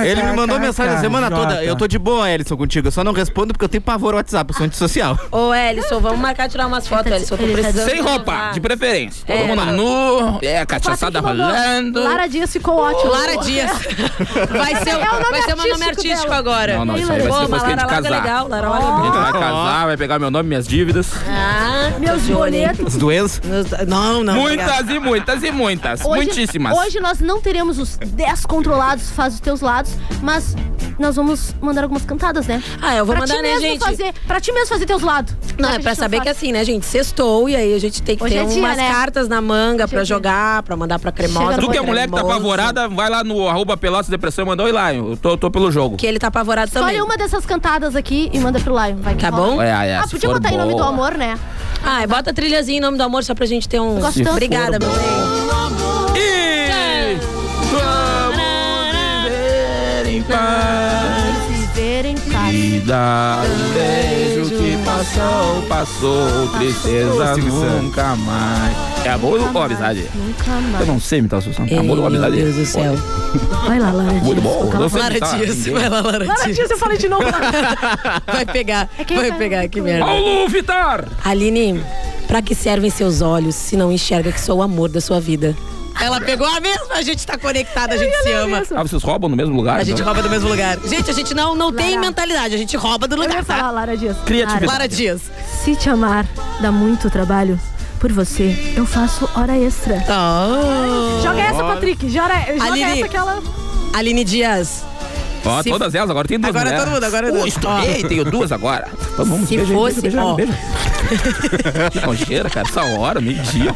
Ele 0.05 0.23
me 0.23 0.33
mandou 0.33 0.59
mensagem 0.59 0.95
a 0.95 0.99
semana 0.99 1.29
toda. 1.29 1.63
Eu 1.63 1.75
tô 1.75 1.87
de 1.87 1.97
boa, 1.97 2.29
Ellison, 2.29 2.55
contigo. 2.57 2.87
Eu 2.87 2.91
só 2.91 3.03
não 3.03 3.13
respondo 3.13 3.53
porque 3.53 3.65
eu 3.65 3.69
tenho 3.69 3.81
pavor 3.81 4.13
ao 4.13 4.17
WhatsApp, 4.17 4.51
eu 4.51 4.57
sou 4.57 4.65
antissocial. 4.65 5.17
Ô, 5.31 5.53
Ellison, 5.53 5.99
vamos 5.99 6.19
marcar 6.19 6.49
tirar 6.49 6.67
umas 6.67 6.87
fotos, 6.87 7.11
Ellison. 7.11 7.35
Eu 7.35 7.37
tô 7.39 7.47
tá 7.47 7.53
precisando. 7.53 7.89
Sem 7.89 8.01
roupa, 8.01 8.51
de 8.53 8.59
preferência. 8.61 9.23
Todo 9.25 9.37
É. 9.37 9.43
mundo 9.43 9.65
nu, 9.65 10.39
é, 10.41 10.59
a 10.59 10.65
cachaçada 10.65 11.19
rolando. 11.19 12.03
Lara 12.03 12.27
Dias 12.27 12.51
ficou 12.51 12.75
ótimo. 12.77 13.11
Lara 13.11 13.37
Dias. 13.37 13.69
Vai 14.49 14.75
ser, 14.83 14.95
o- 14.95 14.99
É 14.99 15.09
o 15.27 15.31
vai 15.31 15.41
ser 15.43 15.55
meu 15.55 15.69
nome 15.69 15.85
artístico 15.85 16.33
agora. 16.33 16.77
Não, 16.77 16.85
não, 16.85 16.97
isso 16.97 17.11
aí 17.11 17.21
vai 17.21 17.31
ser 17.31 17.39
depois 17.41 17.61
que 17.63 17.67
a 17.67 17.71
gente 17.71 17.79
Lara 17.85 17.95
Laga 17.95 18.09
casar. 18.09 18.21
legal, 18.23 18.47
Lara 18.47 18.67
A 18.69 19.03
gente 19.03 19.13
vai 19.17 19.31
casar, 19.33 19.85
vai 19.85 19.97
pegar 19.97 20.19
meu 20.19 20.31
nome, 20.31 20.49
minhas 20.49 20.67
dívidas. 20.67 21.11
Ah, 21.27 21.91
Meus 21.99 22.21
boletos. 22.23 22.87
As 22.87 22.95
doenças. 22.95 23.41
Não, 23.87 24.23
não. 24.23 24.33
Muitas 24.35 24.89
e 24.89 24.99
muitas 24.99 25.43
e 25.43 25.51
muitas. 25.51 26.01
Muitíssimas. 26.01 26.77
Hoje 26.77 26.99
nós 26.99 27.19
não 27.19 27.41
teremos 27.41 27.77
os 27.79 27.97
10 27.97 28.45
controlados, 28.45 29.09
faz 29.29 29.33
os 29.35 29.39
teus 29.39 29.61
lados, 29.61 29.91
mas 30.21 30.55
nós 30.97 31.15
vamos 31.15 31.55
mandar 31.61 31.83
algumas 31.83 32.03
cantadas, 32.03 32.47
né? 32.47 32.61
Ah, 32.81 32.95
eu 32.95 33.05
vou 33.05 33.15
pra 33.15 33.21
mandar, 33.21 33.35
ti 33.35 33.41
né, 33.41 33.59
gente? 33.59 33.79
Fazer, 33.79 34.13
pra 34.27 34.41
ti 34.41 34.51
mesmo 34.51 34.67
fazer 34.67 34.85
teus 34.85 35.01
lados. 35.01 35.33
Não, 35.57 35.69
é 35.69 35.79
pra 35.79 35.93
saber 35.95 36.21
que 36.21 36.29
assim, 36.29 36.51
né, 36.51 36.63
gente? 36.63 36.85
Sextou 36.85 37.47
e 37.47 37.55
aí 37.55 37.73
a 37.73 37.79
gente 37.79 38.01
tem 38.01 38.17
que 38.17 38.23
Hoje 38.23 38.33
ter 38.33 38.41
é 38.41 38.45
dia, 38.45 38.61
umas 38.61 38.77
né? 38.77 38.89
cartas 38.89 39.27
na 39.27 39.39
manga 39.41 39.87
pra 39.87 39.99
Chega. 39.99 40.05
jogar, 40.05 40.63
pra 40.63 40.75
mandar 40.75 40.99
pra 40.99 41.11
cremosa. 41.11 41.57
Tu 41.57 41.69
que 41.69 41.77
é 41.77 41.81
mulher 41.81 42.07
que 42.07 42.13
tá 42.13 42.21
apavorada, 42.21 42.87
vai 42.87 43.09
lá 43.09 43.23
no 43.23 43.47
arroba 43.47 43.77
Pelotas 43.77 44.09
Depressão 44.09 44.43
e 44.45 44.47
manda 44.47 44.63
oi 44.63 44.71
lá, 44.71 44.93
eu 44.93 45.15
tô, 45.17 45.37
tô 45.37 45.51
pelo 45.51 45.71
jogo. 45.71 45.95
Que 45.95 46.07
ele 46.07 46.19
tá 46.19 46.27
apavorado 46.27 46.71
também. 46.71 46.95
Escolhe 46.95 47.05
uma 47.05 47.17
dessas 47.17 47.45
cantadas 47.45 47.95
aqui 47.95 48.29
e 48.33 48.39
manda 48.39 48.59
pro 48.59 48.73
Lion. 48.73 48.97
Vai 48.97 49.15
que 49.15 49.21
Tá 49.21 49.31
bom? 49.31 49.61
É, 49.61 49.89
é, 49.89 49.97
ah, 49.97 50.07
podia 50.09 50.29
botar 50.29 50.51
em 50.51 50.57
nome 50.57 50.71
do 50.71 50.77
boa. 50.77 50.89
amor, 50.89 51.13
né? 51.15 51.37
Ah, 51.83 52.05
bota 52.07 52.31
a 52.31 52.33
trilhazinha 52.33 52.79
em 52.79 52.81
nome 52.81 52.97
do 52.97 53.03
amor 53.03 53.23
só 53.23 53.35
pra 53.35 53.45
gente 53.45 53.69
ter 53.69 53.79
um. 53.79 53.99
Obrigada, 54.31 54.79
meu 54.79 54.89
bem. 54.89 55.09
E 56.15 58.08
paz. 60.29 61.49
Viver 61.75 62.05
em 62.05 62.15
paz. 62.15 62.51
Vida, 62.55 63.39
um 63.45 63.73
beijo 63.73 64.49
que 64.49 64.77
passou, 64.83 65.61
passou, 65.67 66.47
tristeza 66.57 67.37
nunca 67.37 68.15
mais. 68.15 68.75
É 69.05 69.09
amor 69.11 69.39
ou 69.39 69.61
amizade? 69.61 70.09
Nunca 70.15 70.51
mais. 70.51 70.79
Eu 70.81 70.87
não 70.87 70.99
sei 70.99 71.19
imitar 71.19 71.39
o 71.39 71.41
Sussan. 71.41 71.65
Ei, 71.67 71.77
Amor 71.77 71.99
ou 71.99 72.05
amizade? 72.07 72.35
Meu 72.35 72.45
Deus 72.45 72.55
do 72.55 72.65
céu. 72.65 72.95
Vai 73.65 73.79
lá, 73.79 73.91
Lara 73.91 74.09
Dias. 74.11 74.23
Muito 74.23 74.41
bom. 74.41 74.69
Lara 74.97 75.19
Dias, 75.19 75.65
vai 75.67 75.89
lá, 75.89 76.01
Lara 76.01 76.25
Lara 76.25 76.43
Dias. 76.43 76.55
Dias, 76.55 76.71
eu 76.71 76.77
falei 76.77 76.97
de 76.97 77.07
novo. 77.07 77.23
Vai 78.31 78.45
pegar, 78.45 78.89
É 78.97 79.03
vai 79.15 79.29
tá- 79.31 79.35
pegar, 79.37 79.67
que 79.67 79.81
merda. 79.81 80.05
Paulo 80.05 80.47
Vitar! 80.47 81.05
Aline, 81.23 81.81
pra 82.27 82.41
que 82.41 82.53
servem 82.55 82.89
seus 82.89 83.21
olhos 83.21 83.55
se 83.55 83.75
não 83.77 83.91
enxerga 83.91 84.31
que 84.31 84.39
sou 84.41 84.59
o 84.59 84.61
amor 84.61 84.89
da 84.89 84.99
sua 85.01 85.19
vida? 85.19 85.55
Ela 86.01 86.21
pegou 86.21 86.47
a 86.47 86.59
mesma, 86.59 86.95
a 86.95 87.01
gente 87.01 87.25
tá 87.25 87.37
conectada, 87.37 87.93
a 87.93 87.97
gente 87.97 88.15
se 88.23 88.31
ama. 88.31 88.63
Ah, 88.75 88.83
vocês 88.83 89.03
roubam 89.03 89.29
no 89.29 89.35
mesmo 89.35 89.55
lugar? 89.55 89.79
A 89.79 89.83
gente 89.83 89.95
então? 89.95 90.05
rouba 90.05 90.21
do 90.21 90.29
mesmo 90.29 90.49
lugar. 90.49 90.77
Gente, 90.85 91.09
a 91.09 91.13
gente 91.13 91.33
não, 91.33 91.55
não 91.55 91.71
tem 91.73 91.99
mentalidade, 91.99 92.55
a 92.55 92.57
gente 92.57 92.75
rouba 92.77 93.07
do 93.07 93.15
Eu 93.15 93.21
lugar, 93.21 93.37
ia 93.37 93.43
falar, 93.43 93.63
tá? 93.63 93.71
Lara 93.71 93.97
Dias. 93.97 94.17
Criatividade. 94.25 94.65
Lara, 94.65 94.77
Lara 94.79 94.87
Dias. 94.87 95.21
se 95.63 95.75
te 95.75 95.89
amar 95.89 96.25
dá 96.61 96.71
muito 96.71 97.09
trabalho, 97.09 97.59
por 97.99 98.11
você 98.11 98.73
eu 98.75 98.85
faço 98.85 99.29
hora 99.35 99.57
extra. 99.57 100.03
Oh. 100.07 101.21
Joga 101.21 101.41
essa, 101.41 101.63
Patrick. 101.63 102.09
Joga, 102.09 102.33
joga 102.57 102.63
Aline. 102.65 102.99
essa 102.99 103.07
que 103.09 103.17
ela... 103.17 103.43
Aline 103.93 104.23
Dias. 104.23 104.83
Ó, 105.45 105.63
Se- 105.63 105.69
todas 105.69 105.95
elas, 105.95 106.09
agora 106.09 106.27
tem 106.27 106.39
duas 106.39 106.49
Agora 106.49 106.65
mulheres. 106.65 106.83
todo 106.85 106.93
mundo, 106.93 107.03
agora 107.05 107.27
é 107.85 108.03
tenho 108.07 108.25
duas 108.25 108.51
agora. 108.51 108.87
Então 109.13 109.25
vamos, 109.25 109.47
Se 109.47 109.55
beija 109.57 109.73
fosse, 109.73 110.01
beija, 110.01 110.23
ó. 110.23 110.33
beija, 110.35 110.53
beija. 111.09 111.89
Que 111.91 111.99
concheira, 112.01 112.49
cara, 112.49 112.67
essa 112.67 112.83
hora, 112.83 113.21
meio-dia. 113.21 113.73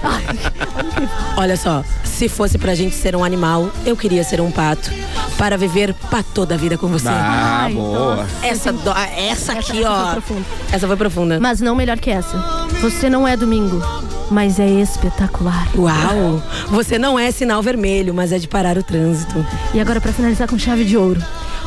Olha 1.38 1.57
só, 1.57 1.84
se 2.03 2.28
fosse 2.30 2.57
pra 2.57 2.76
gente 2.76 2.95
ser 2.95 3.16
um 3.16 3.24
animal, 3.24 3.70
eu 3.86 3.95
queria 3.95 4.24
ser 4.24 4.39
um 4.41 4.51
pato. 4.51 4.91
Para 5.38 5.57
viver 5.57 5.95
pra 6.11 6.22
toda 6.22 6.53
a 6.53 6.57
vida 6.57 6.78
com 6.78 6.88
você. 6.88 7.07
Ah, 7.09 7.68
boa. 7.74 8.26
Essa, 8.43 8.72
do- 8.72 8.91
essa 9.18 9.53
aqui, 9.53 9.80
essa 9.80 9.89
ó. 9.91 10.03
foi 10.03 10.11
profunda. 10.14 10.45
Essa 10.72 10.88
foi 10.88 10.95
profunda. 10.95 11.39
Mas 11.39 11.59
não 11.59 11.76
melhor 11.76 11.97
que 11.97 12.11
essa. 12.11 12.38
Você 12.82 13.09
não 13.09 13.28
é 13.28 13.36
domingo, 13.36 13.82
mas 14.30 14.59
é 14.59 14.68
espetacular. 14.68 15.68
Uau! 15.76 16.41
Você 16.70 16.99
não 16.99 17.18
é 17.18 17.32
sinal 17.32 17.64
vermelho, 17.64 18.14
mas 18.14 18.32
é 18.32 18.38
de 18.38 18.47
parar 18.47 18.78
o 18.78 18.84
trânsito. 18.84 19.43
E 19.74 19.80
agora 19.80 19.99
pra 19.99 20.14
finalizar 20.14 20.47
com 20.47 20.57
chave 20.57 20.86
de 20.86 20.95
ouro. 20.95 21.22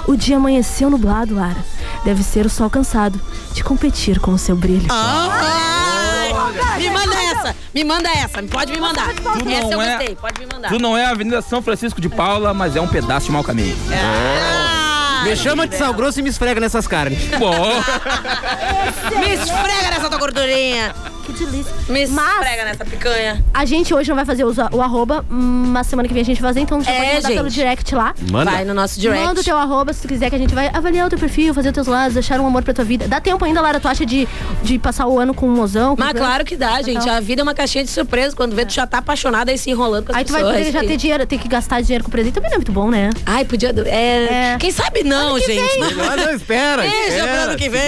O 0.07 0.17
dia 0.17 0.37
amanheceu 0.37 0.89
nublado, 0.89 1.35
Lara. 1.35 1.57
Deve 2.05 2.23
ser 2.23 2.47
o 2.47 2.51
sol 2.51 2.71
cansado 2.71 3.21
de 3.53 3.65
competir 3.65 4.21
com 4.21 4.31
o 4.33 4.39
seu 4.39 4.55
brilho. 4.55 4.87
Ai, 4.91 6.31
me 6.79 6.91
manda 6.91 7.15
essa! 7.17 7.57
Me 7.75 7.85
manda 7.85 8.09
essa! 8.11 8.43
Pode 8.45 8.73
me 8.73 8.81
mandar. 8.81 9.13
Tu 9.15 9.49
Essa 9.49 9.65
eu 9.67 9.71
não 9.71 9.83
é- 9.83 9.97
gostei, 9.97 10.17
pode 10.17 10.41
me 10.41 10.47
mandar. 10.53 10.69
Tu 10.69 10.79
não 10.79 10.97
é 10.97 11.05
a 11.07 11.11
Avenida 11.11 11.43
São 11.43 11.61
Francisco 11.61 12.01
de 12.01 12.09
Paula, 12.09 12.55
mas 12.55 12.77
é 12.77 12.81
um 12.81 12.87
pedaço 12.89 13.27
de 13.27 13.33
mau 13.33 13.43
caminho. 13.43 13.77
Me 15.25 15.35
chama 15.35 15.67
de 15.67 15.77
sal 15.77 15.93
grosso 15.93 16.21
e 16.21 16.23
me 16.23 16.29
esfrega 16.31 16.61
nessas 16.61 16.87
carnes. 16.87 17.19
Bom. 17.39 17.53
Me 19.19 19.35
esfrega 19.35 19.91
nessa 19.91 20.09
tua 20.09 20.19
gordurinha. 20.19 20.95
Que 21.27 21.33
delícia. 21.45 21.73
Me 21.89 22.07
Mas- 22.07 22.33
esfrega 22.35 22.65
nessa 22.65 22.85
picanha. 22.85 23.45
A 23.53 23.65
gente 23.65 23.93
hoje 23.93 24.09
não 24.09 24.17
vai 24.17 24.25
fazer 24.25 24.45
o, 24.45 24.53
o 24.73 24.81
arroba, 24.83 25.25
mas 25.29 25.87
semana 25.89 26.07
que 26.07 26.15
vem 26.15 26.23
a 26.23 26.25
gente 26.25 26.41
vai 26.41 26.51
fazer, 26.51 26.61
então 26.61 26.81
já 26.83 26.91
É, 26.91 26.95
pode 26.95 27.15
mandar 27.17 27.29
pelo 27.29 27.49
gente. 27.49 27.55
direct 27.55 27.95
lá. 27.95 28.15
Manda. 28.31 28.51
Vai 28.51 28.65
no 28.65 28.75
nosso 28.75 29.01
direct. 29.01 29.25
Manda 29.25 29.41
o 29.41 29.45
teu 29.45 29.57
arroba 29.57 29.93
se 29.93 30.03
tu 30.03 30.09
quiser 30.09 30.31
que 30.31 30.37
a 30.37 30.39
gente 30.39 30.55
vai 30.55 30.69
avaliar 30.73 31.07
o 31.07 31.11
teu 31.11 31.19
perfil, 31.19 31.53
fazer 31.53 31.69
os 31.71 31.75
teus 31.75 31.87
lados, 31.87 32.15
deixar 32.15 32.39
um 32.41 32.47
amor 32.47 32.63
pra 32.63 32.73
tua 32.73 32.85
vida. 32.85 33.09
Dá 33.09 33.21
tempo 33.21 33.45
ainda, 33.45 33.61
Lara, 33.61 33.81
tu 33.81 33.89
acha 33.89 34.07
de, 34.07 34.29
de 34.63 34.79
passar 34.79 35.07
o 35.07 35.19
ano 35.19 35.35
com 35.35 35.47
um 35.49 35.53
mozão? 35.55 35.97
com 35.97 36.03
Mas 36.03 36.13
coisa? 36.13 36.27
claro 36.27 36.45
que 36.45 36.57
dá, 36.57 36.81
gente. 36.83 36.99
Então. 37.03 37.13
A 37.15 37.21
vida 37.21 37.41
é 37.41 37.45
uma 37.45 37.55
caixinha 37.55 37.83
de 37.85 37.91
surpresa. 37.91 38.37
Quando 38.37 38.55
vê, 38.55 38.65
tu 38.65 38.73
já 38.73 38.87
tá 38.87 38.99
apaixonada 38.99 39.53
e 39.53 39.59
se 39.59 39.71
enrolando 39.71 40.07
com 40.07 40.13
as 40.13 40.19
Aí 40.19 40.25
tu 40.25 40.33
vai 40.33 40.43
pessoas. 40.43 40.65
ter, 40.67 40.73
já 40.73 40.81
ter 40.81 40.97
dinheiro, 40.97 41.27
ter 41.27 41.39
que 41.39 41.49
gastar 41.49 41.81
dinheiro 41.81 42.05
com 42.05 42.11
presente. 42.11 42.35
Também 42.35 42.51
não 42.51 42.55
é 42.57 42.59
muito 42.59 42.73
bom, 42.73 42.91
né? 42.91 43.11
Ai, 43.25 43.45
podia. 43.45 43.75
É, 43.87 44.53
É. 44.55 44.57
Quem 44.59 44.71
sabe 44.71 45.03
não, 45.03 45.35
que 45.37 45.47
gente. 45.47 45.79
vem. 45.81 46.07
Ah, 46.09 46.17
não, 46.17 46.31
espera. 46.35 46.83
Deixa 46.83 47.09
espera, 47.09 47.33
pro 47.33 47.41
ano 47.51 47.57
que 47.59 47.69
vem. 47.69 47.81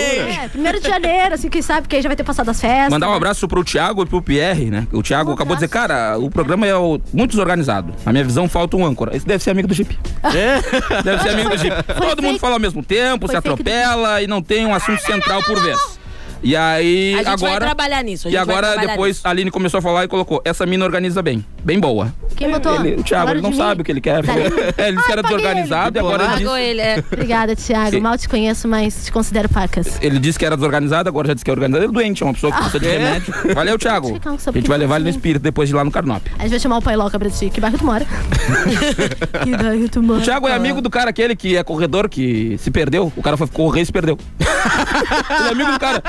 É, 0.42 0.48
primeiro 0.50 0.80
de 0.80 0.88
janeiro, 0.88 1.34
assim, 1.34 1.48
quem 1.48 1.62
sabe, 1.62 1.82
porque 1.82 1.96
aí 1.96 2.02
já 2.02 2.08
vai 2.08 2.16
ter 2.16 2.24
passado 2.24 2.48
as 2.50 2.60
festas. 2.60 2.90
Mandar 2.90 3.08
um 3.08 3.14
abraço 3.14 3.27
pro 3.48 3.64
Thiago 3.64 4.02
e 4.02 4.06
pro 4.06 4.22
Pierre, 4.22 4.70
né? 4.70 4.86
O 4.92 5.02
Thiago 5.02 5.32
acabou 5.32 5.54
de 5.56 5.60
dizer, 5.60 5.68
cara, 5.68 6.16
o 6.18 6.30
programa 6.30 6.66
é 6.66 6.74
o- 6.74 7.00
muito 7.12 7.30
desorganizado. 7.32 7.92
Na 8.06 8.12
minha 8.12 8.24
visão, 8.24 8.48
falta 8.48 8.76
um 8.76 8.84
âncora. 8.86 9.16
Esse 9.16 9.26
deve 9.26 9.42
ser 9.42 9.50
amigo 9.50 9.68
do 9.68 9.74
Jeep. 9.74 9.98
É. 10.24 11.02
Deve 11.02 11.22
ser 11.22 11.28
amigo 11.30 11.50
do 11.50 11.56
Jeep. 11.58 11.74
Todo 12.00 12.22
mundo 12.22 12.38
fala 12.38 12.54
ao 12.54 12.60
mesmo 12.60 12.82
tempo, 12.82 13.26
Foi 13.26 13.32
se 13.34 13.36
atropela 13.36 14.22
e 14.22 14.26
não 14.26 14.40
tem 14.42 14.66
um 14.66 14.74
assunto 14.74 15.00
central 15.02 15.42
por 15.42 15.60
vez. 15.60 15.97
E 16.42 16.54
aí, 16.54 17.14
A 17.14 17.18
gente 17.18 17.24
vai 17.40 17.50
agora. 17.50 17.64
trabalhar 17.66 18.02
nisso. 18.04 18.28
a 18.28 18.30
E 18.30 18.34
gente 18.34 18.44
vai 18.46 18.56
agora, 18.56 18.86
depois, 18.86 19.16
nisso. 19.16 19.26
a 19.26 19.30
Aline 19.30 19.50
começou 19.50 19.78
a 19.78 19.82
falar 19.82 20.04
e 20.04 20.08
colocou: 20.08 20.40
essa 20.44 20.64
mina 20.64 20.84
organiza 20.84 21.20
bem. 21.20 21.44
Bem 21.64 21.80
boa. 21.80 22.14
Quem 22.36 22.50
botou? 22.50 22.74
Ele- 22.76 23.00
o 23.00 23.02
Thiago, 23.02 23.30
ele 23.32 23.40
não 23.40 23.50
mim? 23.50 23.56
sabe 23.56 23.82
o 23.82 23.84
que 23.84 23.90
ele 23.90 24.00
quer. 24.00 24.24
Tá. 24.24 24.32
É, 24.34 24.86
ele 24.88 24.96
disse 24.96 25.06
que 25.06 25.12
era 25.12 25.22
paguei 25.22 25.36
desorganizado 25.38 25.96
e 25.96 26.00
agora 26.00 26.24
ele 26.24 26.44
disse. 26.44 26.58
ele, 26.60 26.80
é. 26.80 26.98
Obrigada, 27.12 27.56
Thiago. 27.56 28.00
Mal 28.00 28.16
te 28.16 28.28
conheço, 28.28 28.68
mas 28.68 29.04
te 29.06 29.12
considero 29.12 29.48
pacas. 29.48 29.98
Ele 30.00 30.18
disse 30.20 30.38
que 30.38 30.46
era 30.46 30.56
desorganizado, 30.56 31.08
agora 31.08 31.26
já 31.28 31.34
disse 31.34 31.44
que 31.44 31.50
é 31.50 31.54
organizado. 31.54 31.84
Ele 31.84 31.90
é 31.90 31.92
doente, 31.94 32.22
é 32.22 32.26
uma 32.26 32.32
pessoa 32.34 32.52
que 32.52 32.58
precisa 32.58 32.78
de 32.80 32.86
É? 32.86 32.98
remédio. 32.98 33.34
Valeu, 33.54 33.76
Thiago. 33.78 34.18
A 34.24 34.50
gente 34.52 34.68
vai 34.68 34.78
levar 34.78 34.96
ele 34.96 35.04
no 35.04 35.10
espírito 35.10 35.42
depois 35.42 35.68
de 35.68 35.74
ir 35.74 35.76
lá 35.76 35.84
no 35.84 35.90
Carnop. 35.90 36.22
A 36.38 36.42
gente 36.42 36.50
vai 36.50 36.60
chamar 36.60 36.78
o 36.78 36.82
pai 36.82 36.94
Loca 36.96 37.18
pra 37.18 37.28
ti. 37.30 37.50
Que 37.50 37.60
bairro 37.60 37.76
tu 37.78 37.84
mora? 37.84 38.06
que 39.44 39.56
bairro 39.56 39.88
tu 39.88 40.02
mora? 40.02 40.20
O 40.20 40.22
Thiago 40.22 40.46
é 40.48 40.54
amigo 40.54 40.80
do 40.80 40.88
cara 40.90 41.10
aquele 41.10 41.34
que 41.34 41.56
é 41.56 41.64
corredor, 41.64 42.08
que 42.08 42.56
se 42.58 42.70
perdeu. 42.70 43.12
O 43.16 43.22
cara 43.22 43.36
foi 43.36 43.46
correr 43.48 43.82
e 43.82 43.86
se 43.86 43.92
perdeu. 43.92 44.16
Ele 44.38 45.48
é 45.48 45.52
amigo 45.52 45.72
do 45.72 45.80
cara. 45.80 46.02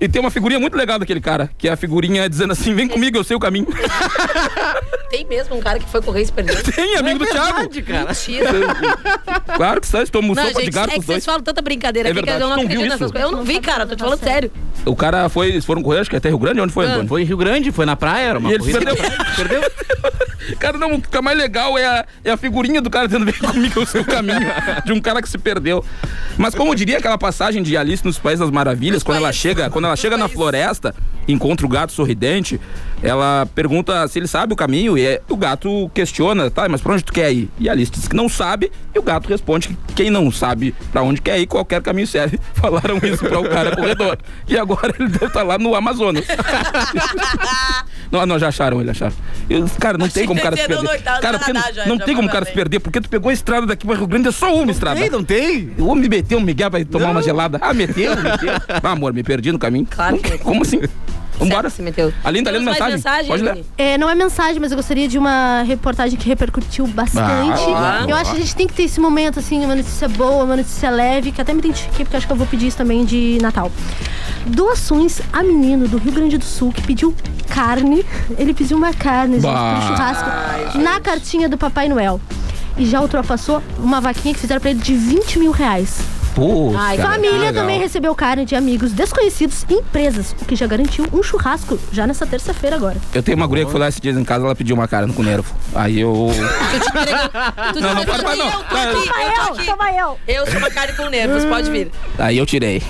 E 0.00 0.08
tem 0.08 0.20
uma 0.20 0.30
figurinha 0.30 0.60
muito 0.60 0.76
legal 0.76 0.98
daquele 0.98 1.20
cara, 1.20 1.50
que 1.56 1.68
é 1.68 1.72
a 1.72 1.76
figurinha 1.76 2.28
dizendo 2.28 2.52
assim: 2.52 2.74
vem 2.74 2.86
comigo, 2.86 3.16
eu 3.16 3.24
sei 3.24 3.36
o 3.36 3.40
caminho. 3.40 3.66
Tem 5.08 5.24
mesmo 5.24 5.56
um 5.56 5.60
cara 5.60 5.78
que 5.78 5.88
foi 5.88 6.02
correr 6.02 6.22
e 6.22 6.26
se 6.26 6.32
perdeu. 6.32 6.56
Tem, 6.64 6.96
amigo 6.96 7.20
do 7.20 7.26
Thiago. 7.26 7.60
Mentira. 7.60 8.50
Claro 9.56 9.80
que 9.80 9.86
sai, 9.86 10.04
tomamos 10.06 10.36
Não, 10.36 10.44
sopa 10.44 10.58
de 10.58 10.64
gente, 10.66 10.74
gato 10.74 10.88
é 10.90 10.92
que 10.94 10.98
os 11.00 11.06
dois. 11.06 11.16
vocês 11.16 11.24
falam 11.24 11.40
tanta 11.42 11.62
brincadeira 11.62 12.08
É 12.08 12.12
aqui 12.12 12.20
que 12.20 12.26
verdade, 12.26 12.44
eu 12.44 12.48
não 12.48 12.56
tu 12.56 12.62
não 12.62 12.68
viu 12.68 12.80
acredito 12.80 12.92
nessas 12.92 13.06
isso? 13.06 13.12
coisas. 13.12 13.30
Eu 13.30 13.36
não 13.36 13.44
vi, 13.44 13.60
cara, 13.60 13.86
tô 13.86 13.94
te 13.94 14.00
falando 14.00 14.18
sério. 14.18 14.50
O 14.84 14.96
cara 14.96 15.28
foi, 15.28 15.48
eles 15.48 15.64
foram 15.64 15.82
correr, 15.82 16.00
acho 16.00 16.10
que 16.10 16.16
até 16.16 16.28
Rio 16.28 16.38
Grande, 16.38 16.60
onde 16.60 16.72
foi, 16.72 16.86
Ah. 16.86 16.90
Antônio? 16.90 17.08
Foi 17.08 17.22
em 17.22 17.24
Rio 17.24 17.36
Grande, 17.36 17.72
foi 17.72 17.86
na 17.86 17.96
praia, 17.96 18.26
era 18.30 18.38
uma 18.38 18.50
E 18.50 18.54
ele 18.54 18.64
se 18.64 18.72
corrida. 18.72 18.94
perdeu. 18.94 19.26
perdeu? 19.36 19.70
Cara, 20.60 20.78
não, 20.78 20.92
o 20.94 21.00
que 21.00 21.06
fica 21.08 21.20
mais 21.20 21.36
legal 21.36 21.76
é 21.76 21.84
a, 21.86 22.06
é 22.24 22.30
a 22.30 22.36
figurinha 22.36 22.80
do 22.80 22.88
cara 22.88 23.06
dizendo 23.08 23.24
vem 23.24 23.34
comigo 23.34 23.80
o 23.80 23.86
seu 23.86 24.04
caminho, 24.04 24.46
de 24.84 24.92
um 24.92 25.00
cara 25.00 25.20
que 25.20 25.28
se 25.28 25.36
perdeu. 25.38 25.84
Mas 26.38 26.54
como 26.54 26.72
diria 26.72 26.98
aquela 26.98 27.18
passagem 27.18 27.64
de 27.64 27.76
Alice 27.76 28.04
nos 28.04 28.16
Países 28.16 28.38
das 28.40 28.50
Maravilhas, 28.52 29.02
quando 29.02 29.18
ela 29.18 29.32
chega, 29.32 29.68
quando 29.70 29.85
ela 29.86 29.96
chega 29.96 30.16
na 30.16 30.28
floresta, 30.28 30.94
encontra 31.28 31.64
o 31.66 31.68
gato 31.68 31.92
sorridente, 31.92 32.60
ela 33.02 33.46
pergunta 33.54 34.06
se 34.08 34.18
ele 34.18 34.26
sabe 34.26 34.52
o 34.52 34.56
caminho 34.56 34.96
e 34.96 35.04
é- 35.04 35.20
o 35.28 35.36
gato 35.36 35.90
questiona, 35.94 36.50
tá, 36.50 36.68
mas 36.68 36.80
pra 36.80 36.92
onde 36.94 37.04
tu 37.04 37.12
quer 37.12 37.32
ir? 37.32 37.50
E 37.58 37.68
a 37.68 37.72
Alice 37.72 37.90
diz 37.90 38.06
que 38.08 38.16
não 38.16 38.28
sabe 38.28 38.70
e 38.94 38.98
o 38.98 39.02
gato 39.02 39.28
responde 39.28 39.68
que 39.68 39.76
quem 39.94 40.10
não 40.10 40.30
sabe 40.30 40.74
pra 40.92 41.02
onde 41.02 41.20
quer 41.20 41.38
ir, 41.38 41.46
qualquer 41.46 41.82
caminho 41.82 42.06
serve. 42.06 42.38
Falaram 42.54 42.96
isso 43.02 43.18
pra 43.24 43.38
o 43.40 43.48
cara 43.48 43.74
corredor. 43.76 44.18
E 44.48 44.56
agora 44.58 44.94
ele 44.98 45.08
deve 45.08 45.26
estar 45.26 45.42
lá 45.42 45.58
no 45.58 45.74
Amazonas. 45.74 46.24
não, 48.10 48.24
não, 48.24 48.38
já 48.38 48.48
acharam, 48.48 48.80
ele 48.80 48.90
acharam. 48.90 49.14
Eu- 49.50 49.66
cara, 49.78 49.98
não 49.98 50.08
tem 50.08 50.26
como 50.26 50.40
o 50.40 50.42
cara 50.42 50.56
se 50.56 50.66
perder. 50.66 51.02
Cara, 51.20 51.38
porque 51.38 51.52
não, 51.52 51.62
não 51.86 51.98
tem 51.98 52.14
como 52.14 52.28
o 52.28 52.30
cara 52.32 52.44
se 52.44 52.52
perder, 52.52 52.80
porque 52.80 53.00
tu 53.00 53.08
pegou 53.08 53.30
a 53.30 53.32
estrada 53.32 53.66
daqui 53.66 53.86
pra 53.86 53.96
Rio 53.96 54.06
Grande, 54.06 54.28
é 54.28 54.32
só 54.32 54.54
uma 54.54 54.70
estrada. 54.70 55.00
Tem, 55.00 55.10
não 55.10 55.22
tem? 55.24 55.70
O 55.78 55.86
homem 55.86 56.08
meteu 56.08 56.38
um 56.38 56.40
Miguel 56.40 56.70
pra 56.70 56.84
tomar 56.84 57.10
uma 57.10 57.22
gelada. 57.22 57.58
Ah, 57.60 57.74
meteu, 57.74 58.14
meteu. 58.16 58.54
Ah, 58.86 58.92
amor, 58.92 59.12
me 59.12 59.22
perdi 59.22 59.50
no 59.50 59.58
caminho. 59.58 59.75
Claro 59.84 60.18
que 60.18 60.38
Como 60.38 60.62
assim? 60.62 60.80
Vambora. 61.38 61.68
se 61.68 61.82
meteu. 61.82 62.12
Aline 62.24 62.44
tá 62.44 62.50
lendo 62.50 62.64
Temos 62.64 62.78
mais 62.78 62.92
mensagem? 62.94 63.26
Pode 63.28 63.42
ler. 63.42 63.50
Aline? 63.50 63.66
É, 63.76 63.98
não 63.98 64.08
é 64.08 64.14
mensagem, 64.14 64.58
mas 64.58 64.72
eu 64.72 64.76
gostaria 64.76 65.06
de 65.06 65.18
uma 65.18 65.62
reportagem 65.66 66.18
que 66.18 66.26
repercutiu 66.26 66.86
bastante. 66.86 67.60
Ah, 67.74 68.06
eu 68.08 68.16
acho 68.16 68.30
que 68.30 68.36
a 68.38 68.40
gente 68.40 68.56
tem 68.56 68.66
que 68.66 68.72
ter 68.72 68.84
esse 68.84 68.98
momento, 68.98 69.38
assim, 69.38 69.62
uma 69.64 69.74
notícia 69.74 70.08
boa, 70.08 70.44
uma 70.44 70.56
notícia 70.56 70.88
leve, 70.88 71.32
que 71.32 71.40
até 71.40 71.52
me 71.52 71.58
identifiquei, 71.58 72.04
porque 72.06 72.16
acho 72.16 72.26
que 72.26 72.32
eu 72.32 72.36
vou 72.36 72.46
pedir 72.46 72.68
isso 72.68 72.76
também 72.78 73.04
de 73.04 73.38
Natal. 73.42 73.70
Doações 74.46 75.20
a 75.32 75.42
menino 75.42 75.86
do 75.88 75.98
Rio 75.98 76.12
Grande 76.12 76.38
do 76.38 76.44
Sul 76.44 76.72
que 76.72 76.80
pediu 76.82 77.14
carne. 77.48 78.04
Ele 78.38 78.54
pediu 78.54 78.76
uma 78.76 78.92
carne, 78.94 79.34
gente, 79.34 79.42
Bah. 79.44 79.74
pro 79.78 79.88
churrasco, 79.88 80.78
na 80.78 81.00
cartinha 81.00 81.48
do 81.48 81.58
Papai 81.58 81.88
Noel. 81.88 82.20
E 82.78 82.86
já 82.86 83.00
ultrapassou 83.00 83.62
uma 83.78 84.00
vaquinha 84.00 84.32
que 84.34 84.40
fizeram 84.40 84.60
pra 84.60 84.70
ele 84.70 84.80
de 84.80 84.94
20 84.94 85.38
mil 85.38 85.50
reais. 85.50 85.98
Pô, 86.36 86.70
Ai, 86.76 86.98
cara, 86.98 87.12
Família 87.12 87.38
legal. 87.38 87.62
também 87.62 87.78
recebeu 87.80 88.14
carne 88.14 88.44
de 88.44 88.54
amigos 88.54 88.92
desconhecidos 88.92 89.64
e 89.70 89.72
empresas, 89.72 90.36
o 90.38 90.44
que 90.44 90.54
já 90.54 90.66
garantiu 90.66 91.06
um 91.10 91.22
churrasco 91.22 91.78
já 91.90 92.06
nessa 92.06 92.26
terça-feira 92.26 92.76
agora. 92.76 92.98
Eu 93.14 93.22
tenho 93.22 93.38
uma 93.38 93.46
guria 93.46 93.64
que 93.64 93.70
foi 93.70 93.80
lá 93.80 93.88
esses 93.88 94.02
dias 94.02 94.18
em 94.18 94.22
casa, 94.22 94.44
ela 94.44 94.54
pediu 94.54 94.76
uma 94.76 94.86
carne 94.86 95.10
com 95.14 95.22
nervo. 95.22 95.50
Aí 95.74 95.98
eu. 95.98 96.28
Tu 97.72 97.80
Não, 97.80 97.94
não, 97.94 98.04
para, 98.04 98.22
para, 98.22 98.36
não. 98.36 98.44
Eu 98.46 98.52
tô 98.64 98.76
aqui, 98.76 99.08
eu 99.08 99.46
tô 99.46 99.52
aqui. 99.54 99.66
Toma 99.66 99.92
eu! 99.92 100.18
Eu 100.28 100.46
sou 100.46 100.58
uma 100.58 100.70
carne 100.70 100.92
com 100.92 101.08
nervos, 101.08 101.42
pode 101.46 101.70
vir. 101.70 101.90
Aí 102.18 102.36
eu 102.36 102.44
tirei. 102.44 102.82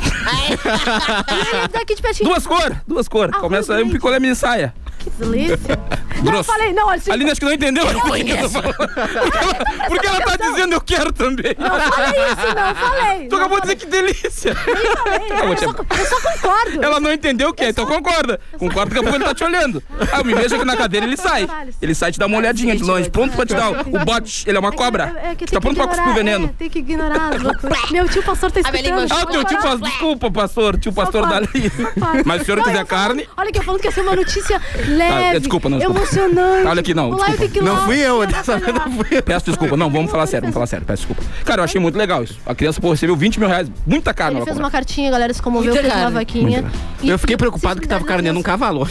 Daqui 1.73 1.95
de 1.95 2.03
pertinho. 2.03 2.29
Duas 2.29 2.45
cores, 2.45 2.77
duas 2.85 3.07
cores. 3.07 3.33
Ah, 3.33 3.41
Começa 3.41 3.75
aí 3.77 3.85
um 3.85 3.91
picolé 3.91 4.19
mini 4.19 4.35
saia. 4.35 4.75
Que 5.07 5.25
delícia. 5.25 5.79
Não, 6.23 6.35
eu 6.35 6.45
falei, 6.45 6.73
não, 6.73 6.89
assim. 6.89 7.11
Aline 7.11 7.31
acho 7.31 7.41
que 7.41 7.45
não 7.45 7.53
entendeu. 7.53 7.87
Eu 7.87 8.01
conheço. 8.01 8.55
Porque 8.63 9.37
ela, 9.39 9.55
porque 9.87 10.07
ela 10.07 10.21
tá 10.23 10.37
dizendo 10.37 10.73
eu 10.73 10.81
quero 10.81 11.13
também. 11.13 11.55
Não 11.59 11.69
falei 11.93 12.23
isso, 12.23 12.55
não 12.57 12.75
falei. 12.75 13.29
Tu 13.29 13.37
acabou 13.37 13.61
de 13.61 13.67
falei. 13.67 13.77
dizer 13.77 13.77
que 13.77 13.87
delícia. 13.87 14.55
falei, 14.55 15.31
Eu 15.31 15.37
vou 15.37 15.49
eu, 15.49 15.55
te- 15.57 15.65
só, 15.65 15.71
eu 15.71 16.07
só 16.07 16.33
concordo. 16.33 16.83
Ela 16.83 17.01
não 17.01 17.13
entendeu 17.13 17.51
o 17.51 17.53
que 17.53 17.65
é, 17.65 17.69
então 17.69 17.85
concorda. 17.85 18.41
Concorda 18.59 18.93
que 18.93 18.99
a 18.99 19.03
pouco 19.03 19.17
ele 19.19 19.25
tá 19.25 19.35
te 19.35 19.45
olhando. 19.45 19.83
Ah, 20.11 20.19
eu 20.21 20.25
me 20.25 20.35
vejo 20.35 20.57
aqui 20.57 20.65
na 20.65 20.75
cadeira 20.75 21.05
ele 21.05 21.19
sai. 21.19 21.47
Ele 21.83 21.95
sai 21.95 22.13
te 22.13 22.19
dá 22.19 22.27
uma 22.27 22.39
olhadinha 22.39 22.75
de 22.75 22.83
longe, 22.83 23.11
pronto 23.11 23.37
pra 23.37 23.45
te 23.45 23.55
dar 23.55 23.71
o, 23.71 24.05
bote. 24.05 24.49
Ele 24.49 24.57
é 24.57 24.61
uma 24.61 24.73
cobra. 24.73 25.15
É, 25.23 25.33
é 25.33 25.35
que 25.35 25.45
tá 25.45 25.61
pronto 25.61 25.77
pra 25.77 25.87
cuspir 25.87 26.09
o 26.09 26.15
veneno. 26.15 26.47
É, 26.47 26.59
tem 26.59 26.71
que 26.71 26.79
ignorar. 26.79 27.31
Meu 27.93 28.09
tio 28.09 28.23
pastor 28.23 28.51
tá 28.51 28.61
língua 28.71 29.05
escutando. 29.05 29.29
Ah, 29.29 29.31
teu 29.31 29.45
tio 29.45 29.59
pastor, 29.59 29.81
desculpa, 29.83 30.31
pastor, 30.31 30.79
tio 30.79 30.93
pastor 30.95 31.29
dali. 31.29 31.71
para. 32.01 32.23
Mas 32.25 32.37
se 32.39 32.43
o 32.43 32.47
senhor 32.47 32.65
quiser 32.65 32.81
eu 32.81 32.87
carne, 32.87 33.29
Olha 33.37 33.53
que 33.53 33.59
eu 33.59 33.63
falando 33.63 33.81
que 33.81 33.87
ia 33.87 33.93
ser 33.93 34.01
uma 34.01 34.17
notícia 34.17 34.61
leve. 34.97 35.39
desculpa, 35.41 35.69
não, 35.69 35.79
desculpa. 35.79 36.01
Emocionante. 36.01 36.67
Olha 36.67 36.81
aqui, 36.81 36.95
não, 36.95 37.11
desculpa. 37.17 37.63
Não 37.63 37.77
fui 37.85 37.99
eu, 37.99 38.19
trabalhar. 38.19 38.27
dessa 38.39 38.59
vez 38.59 38.75
não 38.75 38.93
fui 38.93 39.07
eu. 39.19 39.23
peço 39.23 39.47
desculpa. 39.47 39.77
Não, 39.77 39.91
vamos 39.91 40.11
falar 40.11 40.27
sério, 40.27 40.43
vamos 40.43 40.55
falar 40.55 40.67
sério, 40.67 40.87
peço 40.87 41.07
desculpa. 41.07 41.23
Cara, 41.45 41.61
eu 41.61 41.65
achei 41.65 41.81
muito 41.81 41.97
legal 41.97 42.23
isso. 42.23 42.39
A 42.47 42.55
criança, 42.55 42.81
pô, 42.81 42.91
recebeu 42.91 43.17
20 43.17 43.39
mil 43.39 43.49
reais, 43.49 43.71
muita 43.87 44.13
carne. 44.13 44.33
Ele 44.33 44.39
ela 44.39 44.45
fez 44.47 44.55
comprou. 44.55 44.67
uma 44.67 44.71
cartinha, 44.71 45.09
a 45.09 45.13
galera 45.13 45.33
se 45.35 45.43
comoveu, 45.43 45.73
Muita 45.75 45.89
fez 45.89 46.03
uma 46.03 46.11
vaquinha. 46.11 46.65
E 47.03 47.09
Eu 47.09 47.19
fiquei 47.19 47.37
preocupado 47.37 47.81
que 47.81 47.89
tava 47.89 48.05
carneando 48.05 48.39
um 48.39 48.43
na 48.43 48.47
cavalo. 48.47 48.87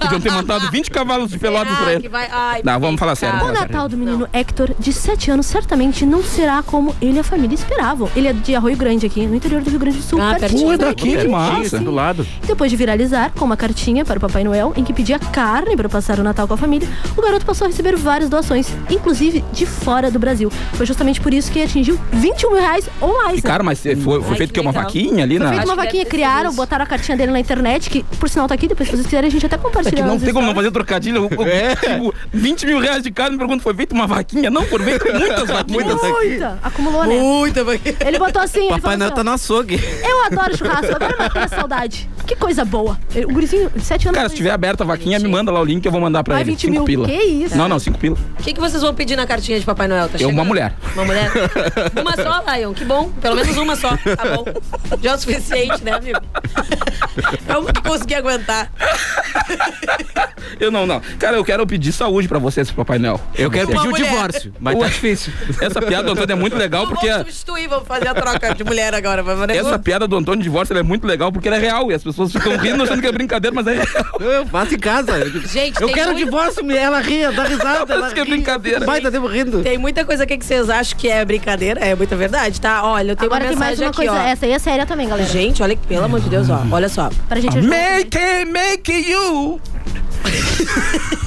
Podiam 0.00 0.20
ter 0.20 0.32
mandado 0.32 0.70
20 0.70 0.90
cavalos 0.90 1.30
de 1.30 1.38
pelotas 1.38 1.76
pra 1.76 1.92
ele. 1.92 2.02
que 2.02 2.08
vai... 2.08 2.28
Ai, 2.30 2.60
Não, 2.64 2.78
vamos 2.80 2.98
falar 2.98 3.14
sério. 3.14 3.40
O 3.42 3.52
Natal 3.52 3.88
do 3.88 3.96
menino 3.96 4.28
Hector, 4.32 4.74
de 4.78 4.92
7 4.92 5.30
anos, 5.30 5.46
certamente 5.46 6.04
não 6.04 6.22
será 6.22 6.62
como 6.62 6.94
ele 7.00 7.16
e 7.16 7.20
a 7.20 7.24
família 7.24 7.54
esperavam. 7.54 8.08
Ele 8.14 8.28
é 8.28 8.32
de 8.32 8.54
Arroio 8.54 8.76
Grande 8.76 9.06
aqui, 9.06 9.26
no 9.26 9.34
interior 9.34 9.62
do 9.62 9.70
Rio 9.70 9.78
Grande 9.78 9.98
do 9.98 10.02
Sul. 10.02 10.20
Ah, 10.20 10.36
pertinho 10.38 10.72
é 10.72 10.76
daqui, 10.76 11.16
que 11.16 11.28
massa. 11.28 11.78
do 11.78 11.90
lado. 11.90 12.26
Depois 12.46 12.70
de 12.70 12.76
viralizar 12.76 13.32
com 13.36 13.44
uma 13.44 13.56
cartinha 13.56 14.04
para 14.04 14.18
o 14.18 14.20
Papai 14.20 14.44
Noel, 14.44 14.72
em 14.76 14.84
que 14.86 14.92
pedia 14.92 15.18
carne 15.18 15.76
para 15.76 15.88
passar 15.88 16.18
o 16.18 16.22
Natal 16.22 16.46
com 16.46 16.54
a 16.54 16.56
família, 16.56 16.88
o 17.16 17.20
garoto 17.20 17.44
passou 17.44 17.64
a 17.66 17.68
receber 17.68 17.96
várias 17.96 18.30
doações, 18.30 18.68
inclusive 18.88 19.44
de 19.52 19.66
fora 19.66 20.10
do 20.10 20.18
Brasil. 20.18 20.50
Foi 20.74 20.86
justamente 20.86 21.20
por 21.20 21.34
isso 21.34 21.50
que 21.50 21.62
atingiu 21.62 21.98
21 22.12 22.50
mil 22.52 22.60
reais 22.60 22.88
ou 23.00 23.14
mais. 23.24 23.38
E, 23.38 23.42
cara, 23.42 23.62
mas 23.62 23.80
foi, 23.82 23.96
foi 23.96 24.20
Ai, 24.30 24.36
feito 24.36 24.52
que 24.52 24.56
que 24.56 24.60
uma 24.60 24.72
vaquinha 24.72 25.24
ali 25.24 25.36
Foi 25.36 25.44
na. 25.46 25.52
feita 25.52 25.66
uma 25.66 25.74
vaquinha, 25.76 26.06
criaram, 26.06 26.54
botaram 26.54 26.84
a 26.84 26.86
cartinha 26.86 27.16
dele 27.16 27.32
na 27.32 27.40
internet, 27.40 27.90
que 27.90 28.02
por 28.18 28.28
sinal 28.30 28.46
tá 28.48 28.54
aqui, 28.54 28.68
depois 28.68 28.88
se 28.88 28.94
vocês 28.96 29.06
quiserem 29.06 29.28
a 29.28 29.30
gente 29.30 29.44
até 29.44 29.56
É 29.56 29.58
compartilha. 29.58 29.96
que 29.96 30.02
não 30.02 30.18
tem 30.18 30.32
como 30.32 30.46
não 30.46 30.54
fazer 30.54 30.70
trocadilho. 30.70 31.28
Eu- 31.30 31.46
eu- 31.46 31.66
Tipo, 31.76 32.14
20 32.32 32.64
mil 32.66 32.78
reais 32.78 33.02
de 33.02 33.10
cada, 33.10 33.30
me 33.32 33.38
pergunta, 33.38 33.62
foi 33.62 33.74
feito 33.74 33.92
uma 33.92 34.06
vaquinha? 34.06 34.50
Não, 34.50 34.62
foram 34.64 34.84
feitas 34.84 35.12
muitas 35.18 35.48
vaquinhas. 35.48 36.00
Muita, 36.02 36.58
acumulou, 36.62 37.04
né? 37.04 37.18
Muita 37.20 37.64
vaquinha. 37.64 37.96
Ele 38.06 38.18
botou 38.18 38.40
assim, 38.42 38.60
ele 38.60 38.68
Papai 38.68 38.80
falou 38.82 38.98
Noel 38.98 39.08
assim, 39.08 39.16
tá 39.16 39.24
no 39.24 39.30
açougue. 39.32 39.80
Eu 40.08 40.24
adoro 40.24 40.56
churrasco, 40.56 40.94
adoro 40.94 41.14
matar 41.18 41.44
a 41.44 41.48
saudade. 41.48 42.08
Que 42.26 42.34
coisa 42.36 42.64
boa. 42.64 42.98
O 43.28 43.32
gurizinho, 43.32 43.70
de 43.74 43.82
7 43.84 44.08
anos. 44.08 44.16
Cara, 44.16 44.28
se 44.28 44.34
tiver 44.34 44.50
aberta 44.66 44.82
a 44.82 44.86
vaquinha, 44.86 45.18
me 45.20 45.28
manda 45.28 45.52
lá 45.52 45.60
o 45.60 45.64
link 45.64 45.82
que 45.82 45.88
eu 45.88 45.92
vou 45.92 46.00
mandar 46.00 46.24
pra 46.24 46.34
Vai, 46.34 46.42
ele. 46.42 46.50
20 46.52 46.60
Cinco 46.60 46.72
mil. 46.72 46.84
pila. 46.84 47.06
Que 47.06 47.14
isso? 47.14 47.56
Não, 47.56 47.68
não, 47.68 47.78
cinco 47.78 47.98
pila. 47.98 48.16
O 48.38 48.42
que, 48.42 48.52
que 48.52 48.60
vocês 48.60 48.82
vão 48.82 48.92
pedir 48.94 49.16
na 49.16 49.26
cartinha 49.26 49.58
de 49.60 49.64
Papai 49.64 49.86
Noel? 49.86 50.08
Tá 50.08 50.18
Eu, 50.18 50.28
uma 50.28 50.44
mulher. 50.44 50.74
Uma 50.94 51.04
mulher? 51.04 51.30
Uma 52.00 52.14
só, 52.16 52.42
Lion. 52.52 52.72
Que 52.74 52.84
bom. 52.84 53.10
Pelo 53.20 53.36
menos 53.36 53.56
uma 53.56 53.76
só. 53.76 53.90
Tá 53.90 54.36
bom. 54.36 54.44
Já 55.02 55.12
é 55.12 55.14
o 55.14 55.18
suficiente, 55.18 55.84
né, 55.84 55.92
amigo? 55.92 56.18
É 57.46 57.56
o 57.56 57.64
que 57.66 57.82
consegui 57.82 58.14
aguentar. 58.14 58.70
Eu 60.58 60.70
não, 60.70 60.86
não. 60.86 61.00
Cara, 61.18 61.36
eu 61.36 61.44
quero 61.44 61.66
pedir 61.66 61.92
saúde 61.92 62.28
pra 62.28 62.38
vocês, 62.38 62.70
Papai 62.70 62.98
Noel. 62.98 63.20
Eu 63.34 63.50
quero 63.50 63.68
pedir 63.68 63.88
o 63.88 63.90
você. 63.90 64.02
divórcio, 64.02 64.52
mas 64.60 64.78
tá 64.78 64.86
difícil. 64.86 65.32
Essa 65.60 65.80
piada 65.80 66.04
do 66.04 66.12
Antônio 66.12 66.32
é 66.32 66.36
muito 66.36 66.56
legal 66.56 66.86
porque. 66.86 67.06
Vamos 67.08 67.26
substituir, 67.26 67.68
vamos 67.68 67.86
fazer 67.86 68.08
a 68.08 68.14
troca 68.14 68.54
de 68.54 68.64
mulher 68.64 68.94
agora. 68.94 69.22
Vamos 69.22 69.48
Essa 69.48 69.78
piada 69.78 70.06
do 70.06 70.16
Antônio 70.16 70.38
de 70.38 70.44
divórcio 70.44 70.72
ela 70.72 70.80
é 70.80 70.82
muito 70.82 71.06
legal 71.06 71.30
porque 71.30 71.48
ela 71.48 71.56
é 71.56 71.60
real 71.60 71.90
e 71.90 71.94
as 71.94 72.02
pessoas 72.02 72.32
ficam 72.32 72.56
rindo 72.56 72.82
achando 72.82 73.00
que 73.00 73.06
é 73.06 73.12
brincadeira, 73.12 73.54
mas 73.54 73.66
é 73.66 73.74
real. 73.74 74.46
Eu 74.56 74.60
faço 74.62 74.74
em 74.74 74.78
casa. 74.78 75.30
Gente, 75.46 75.80
eu 75.80 75.86
tem 75.86 75.94
quero 75.94 76.12
muito- 76.12 76.24
divórcio. 76.24 76.70
Ela 76.70 77.00
ri, 77.00 77.20
dá 77.34 77.44
risada. 77.44 77.68
ela 77.68 77.86
Parece 77.86 78.14
que 78.14 78.20
é 78.20 78.24
ri. 78.24 78.30
brincadeira. 78.30 78.86
Vai, 78.86 79.00
tá 79.00 79.10
tempo 79.10 79.26
rindo. 79.26 79.62
Tem 79.62 79.76
muita 79.78 80.04
coisa 80.04 80.24
aqui 80.24 80.38
que 80.38 80.44
vocês 80.44 80.70
acham 80.70 80.98
que 80.98 81.08
é 81.08 81.24
brincadeira, 81.24 81.80
é 81.80 81.94
muita 81.94 82.16
verdade, 82.16 82.60
tá? 82.60 82.82
Olha, 82.84 83.12
eu 83.12 83.16
tenho 83.16 83.28
Agora 83.30 83.44
uma 83.44 83.50
tem 83.50 83.58
mais 83.58 83.70
mensagem 83.78 83.84
uma 83.86 83.90
aqui, 83.90 83.96
coisa, 84.08 84.12
ó. 84.12 84.26
essa 84.32 84.46
aí 84.46 84.52
é 84.52 84.58
séria 84.58 84.86
também, 84.86 85.08
galera. 85.08 85.28
Gente, 85.28 85.62
olha, 85.62 85.76
pelo 85.76 86.04
amor 86.04 86.20
de 86.20 86.28
Deus, 86.30 86.48
ó. 86.48 86.62
Olha 86.70 86.88
só. 86.88 87.10
Pra 87.28 87.38
gente 87.40 87.58
ajudar. 87.58 87.76
Make 87.76 88.16
it, 88.18 88.50
make 88.50 88.92
you. 89.10 89.60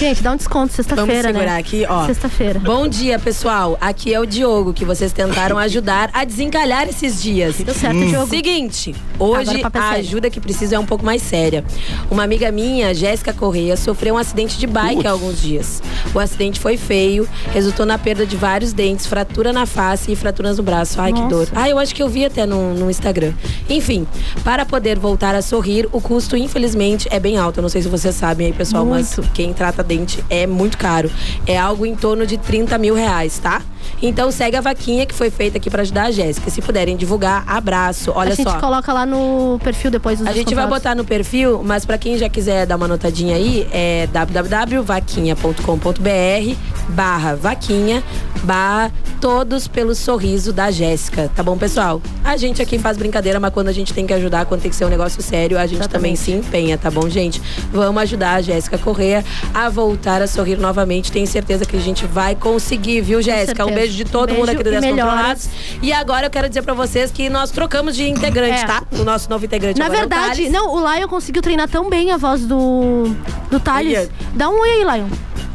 Gente, 0.00 0.22
dá 0.22 0.32
um 0.32 0.36
desconto 0.36 0.72
Vamos 0.72 0.76
sexta-feira, 0.76 1.28
segurar 1.28 1.52
né? 1.52 1.58
aqui, 1.58 1.84
ó. 1.86 2.06
Sexta-feira. 2.06 2.58
Bom 2.58 2.88
dia, 2.88 3.18
pessoal. 3.18 3.76
Aqui 3.78 4.14
é 4.14 4.18
o 4.18 4.24
Diogo, 4.24 4.72
que 4.72 4.82
vocês 4.82 5.12
tentaram 5.12 5.58
ajudar 5.58 6.08
a 6.14 6.24
desencalhar 6.24 6.88
esses 6.88 7.20
dias. 7.22 7.56
Deu 7.56 7.74
certo, 7.74 7.98
Hum. 7.98 8.06
Diogo. 8.06 8.26
Seguinte, 8.30 8.94
Agora 9.16 9.40
hoje 9.42 9.62
a 9.74 9.90
ajuda 9.90 10.30
que 10.30 10.40
preciso 10.40 10.74
é 10.74 10.78
um 10.78 10.86
pouco 10.86 11.04
mais 11.04 11.20
séria. 11.20 11.62
Uma 12.10 12.22
amiga 12.22 12.50
minha, 12.50 12.94
Jéssica 12.94 13.34
Correia, 13.34 13.76
sofreu 13.76 14.14
um 14.14 14.16
acidente 14.16 14.58
de 14.58 14.66
bike 14.66 15.06
há 15.06 15.10
alguns 15.10 15.42
dias. 15.42 15.82
O 16.14 16.18
acidente 16.18 16.58
foi 16.58 16.78
feio, 16.78 17.28
resultou 17.52 17.84
na 17.84 17.98
perda 17.98 18.24
de 18.24 18.36
vários 18.36 18.72
dentes, 18.72 19.04
fratura 19.04 19.52
na 19.52 19.66
face 19.66 20.10
e 20.10 20.16
fraturas 20.16 20.56
no 20.56 20.62
braço. 20.62 20.98
Ai, 20.98 21.12
que 21.12 21.20
Nossa. 21.20 21.28
dor. 21.36 21.48
Ah, 21.54 21.68
eu 21.68 21.78
acho 21.78 21.94
que 21.94 22.02
eu 22.02 22.08
vi 22.08 22.24
até 22.24 22.46
no, 22.46 22.72
no 22.72 22.90
Instagram. 22.90 23.34
Enfim, 23.68 24.06
para 24.42 24.64
poder 24.64 24.98
voltar 24.98 25.34
a 25.34 25.42
sorrir, 25.42 25.86
o 25.92 26.00
custo, 26.00 26.38
infelizmente, 26.38 27.06
é 27.10 27.20
bem 27.20 27.36
alto. 27.36 27.58
Eu 27.58 27.62
não 27.62 27.68
sei 27.68 27.82
se 27.82 27.88
vocês 27.88 28.14
sabem 28.14 28.46
aí, 28.46 28.52
pessoal, 28.54 28.86
mas 28.86 29.14
Muito. 29.18 29.30
quem 29.32 29.52
trata 29.52 29.89
dente 29.90 30.24
é 30.30 30.46
muito 30.46 30.78
caro. 30.78 31.10
É 31.46 31.58
algo 31.58 31.84
em 31.84 31.96
torno 31.96 32.24
de 32.24 32.38
30 32.38 32.78
mil 32.78 32.94
reais, 32.94 33.38
tá? 33.40 33.60
Então 34.02 34.30
segue 34.30 34.56
a 34.56 34.60
vaquinha 34.60 35.06
que 35.06 35.14
foi 35.14 35.30
feita 35.30 35.56
aqui 35.58 35.70
para 35.70 35.82
ajudar 35.82 36.04
a 36.04 36.10
Jéssica. 36.10 36.50
Se 36.50 36.62
puderem 36.62 36.96
divulgar, 36.96 37.44
abraço. 37.46 38.12
Olha 38.14 38.32
a 38.32 38.34
gente 38.34 38.50
só. 38.50 38.58
coloca 38.58 38.90
lá 38.92 39.06
no 39.06 39.60
perfil 39.62 39.90
depois 39.90 40.18
dos 40.18 40.28
A 40.28 40.32
gente 40.32 40.54
vai 40.54 40.66
botar 40.66 40.94
no 40.94 41.04
perfil, 41.04 41.62
mas 41.64 41.84
pra 41.84 41.98
quem 41.98 42.16
já 42.18 42.28
quiser 42.28 42.66
dar 42.66 42.76
uma 42.76 42.88
notadinha 42.88 43.36
aí, 43.36 43.68
é 43.72 44.08
www.vaquinha.com.br 44.12 46.56
barra 46.88 47.36
vaquinha 47.36 48.02
barra 48.42 48.90
todos 49.20 49.68
pelo 49.68 49.94
sorriso 49.94 50.52
da 50.52 50.70
Jéssica. 50.70 51.30
Tá 51.34 51.42
bom, 51.42 51.56
pessoal? 51.56 52.00
A 52.24 52.36
gente 52.36 52.62
aqui 52.62 52.78
faz 52.78 52.96
brincadeira, 52.96 53.38
mas 53.38 53.52
quando 53.52 53.68
a 53.68 53.72
gente 53.72 53.92
tem 53.92 54.06
que 54.06 54.14
ajudar, 54.14 54.46
quando 54.46 54.62
tem 54.62 54.70
que 54.70 54.76
ser 54.76 54.86
um 54.86 54.88
negócio 54.88 55.22
sério, 55.22 55.58
a 55.58 55.66
gente 55.66 55.86
também 55.88 56.16
se 56.16 56.32
empenha, 56.32 56.78
tá 56.78 56.90
bom, 56.90 57.08
gente? 57.08 57.40
Vamos 57.70 58.02
ajudar 58.02 58.36
a 58.36 58.40
Jéssica 58.40 58.78
Correia 58.78 59.24
a 59.52 59.68
voltar 59.68 60.22
a 60.22 60.26
sorrir 60.26 60.56
novamente. 60.56 61.12
Tenho 61.12 61.26
certeza 61.26 61.66
que 61.66 61.76
a 61.76 61.80
gente 61.80 62.06
vai 62.06 62.34
conseguir, 62.34 63.02
viu, 63.02 63.20
Jéssica? 63.20 63.62
Um 63.70 63.74
beijo 63.74 63.96
de 63.96 64.04
todo 64.04 64.26
Beijo 64.26 64.40
mundo 64.40 64.50
aqui 64.50 64.62
do 64.62 64.70
Descontrolados. 64.70 65.48
E 65.82 65.92
agora 65.92 66.26
eu 66.26 66.30
quero 66.30 66.48
dizer 66.48 66.62
pra 66.62 66.74
vocês 66.74 67.10
que 67.10 67.28
nós 67.30 67.50
trocamos 67.50 67.96
de 67.96 68.08
integrante, 68.08 68.62
É. 68.62 68.66
tá? 68.66 68.82
O 68.92 69.04
nosso 69.04 69.28
novo 69.30 69.44
integrante 69.44 69.78
Na 69.78 69.86
agora 69.86 70.00
é 70.00 70.06
o 70.06 70.08
verdade, 70.08 70.36
Thales. 70.42 70.52
não, 70.52 70.74
o 70.74 70.94
Lion 70.94 71.08
conseguiu 71.08 71.42
treinar 71.42 71.68
tão 71.68 71.88
bem 71.88 72.10
a 72.12 72.16
voz 72.16 72.44
do, 72.46 73.14
do 73.50 73.60
Thales. 73.60 73.98
Olha. 73.98 74.08
Dá 74.34 74.48
um 74.48 74.60
oi 74.60 74.68
aí, 74.70 74.84
Lion. 74.84 75.08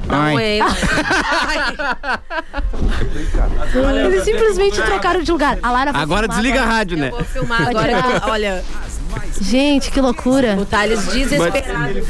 Não 0.07 0.39
é. 0.39 0.59
Eles 4.05 4.24
simplesmente 4.24 4.82
trocaram 4.82 5.22
de 5.22 5.32
lugar. 5.32 5.57
A 5.61 5.72
Lara 5.72 5.91
Agora 5.91 6.28
filmar 6.28 6.41
desliga 6.41 6.61
a 6.61 6.66
rádio, 6.66 6.97
né? 6.97 7.09
Vou 7.09 7.24
filmar 7.24 7.68
agora. 7.68 8.22
Olha, 8.28 8.63
Gente, 9.42 9.92
que 9.92 10.00
loucura. 10.02 10.56
o 10.60 10.66
Thales 10.66 11.06
desesperado. 11.08 12.02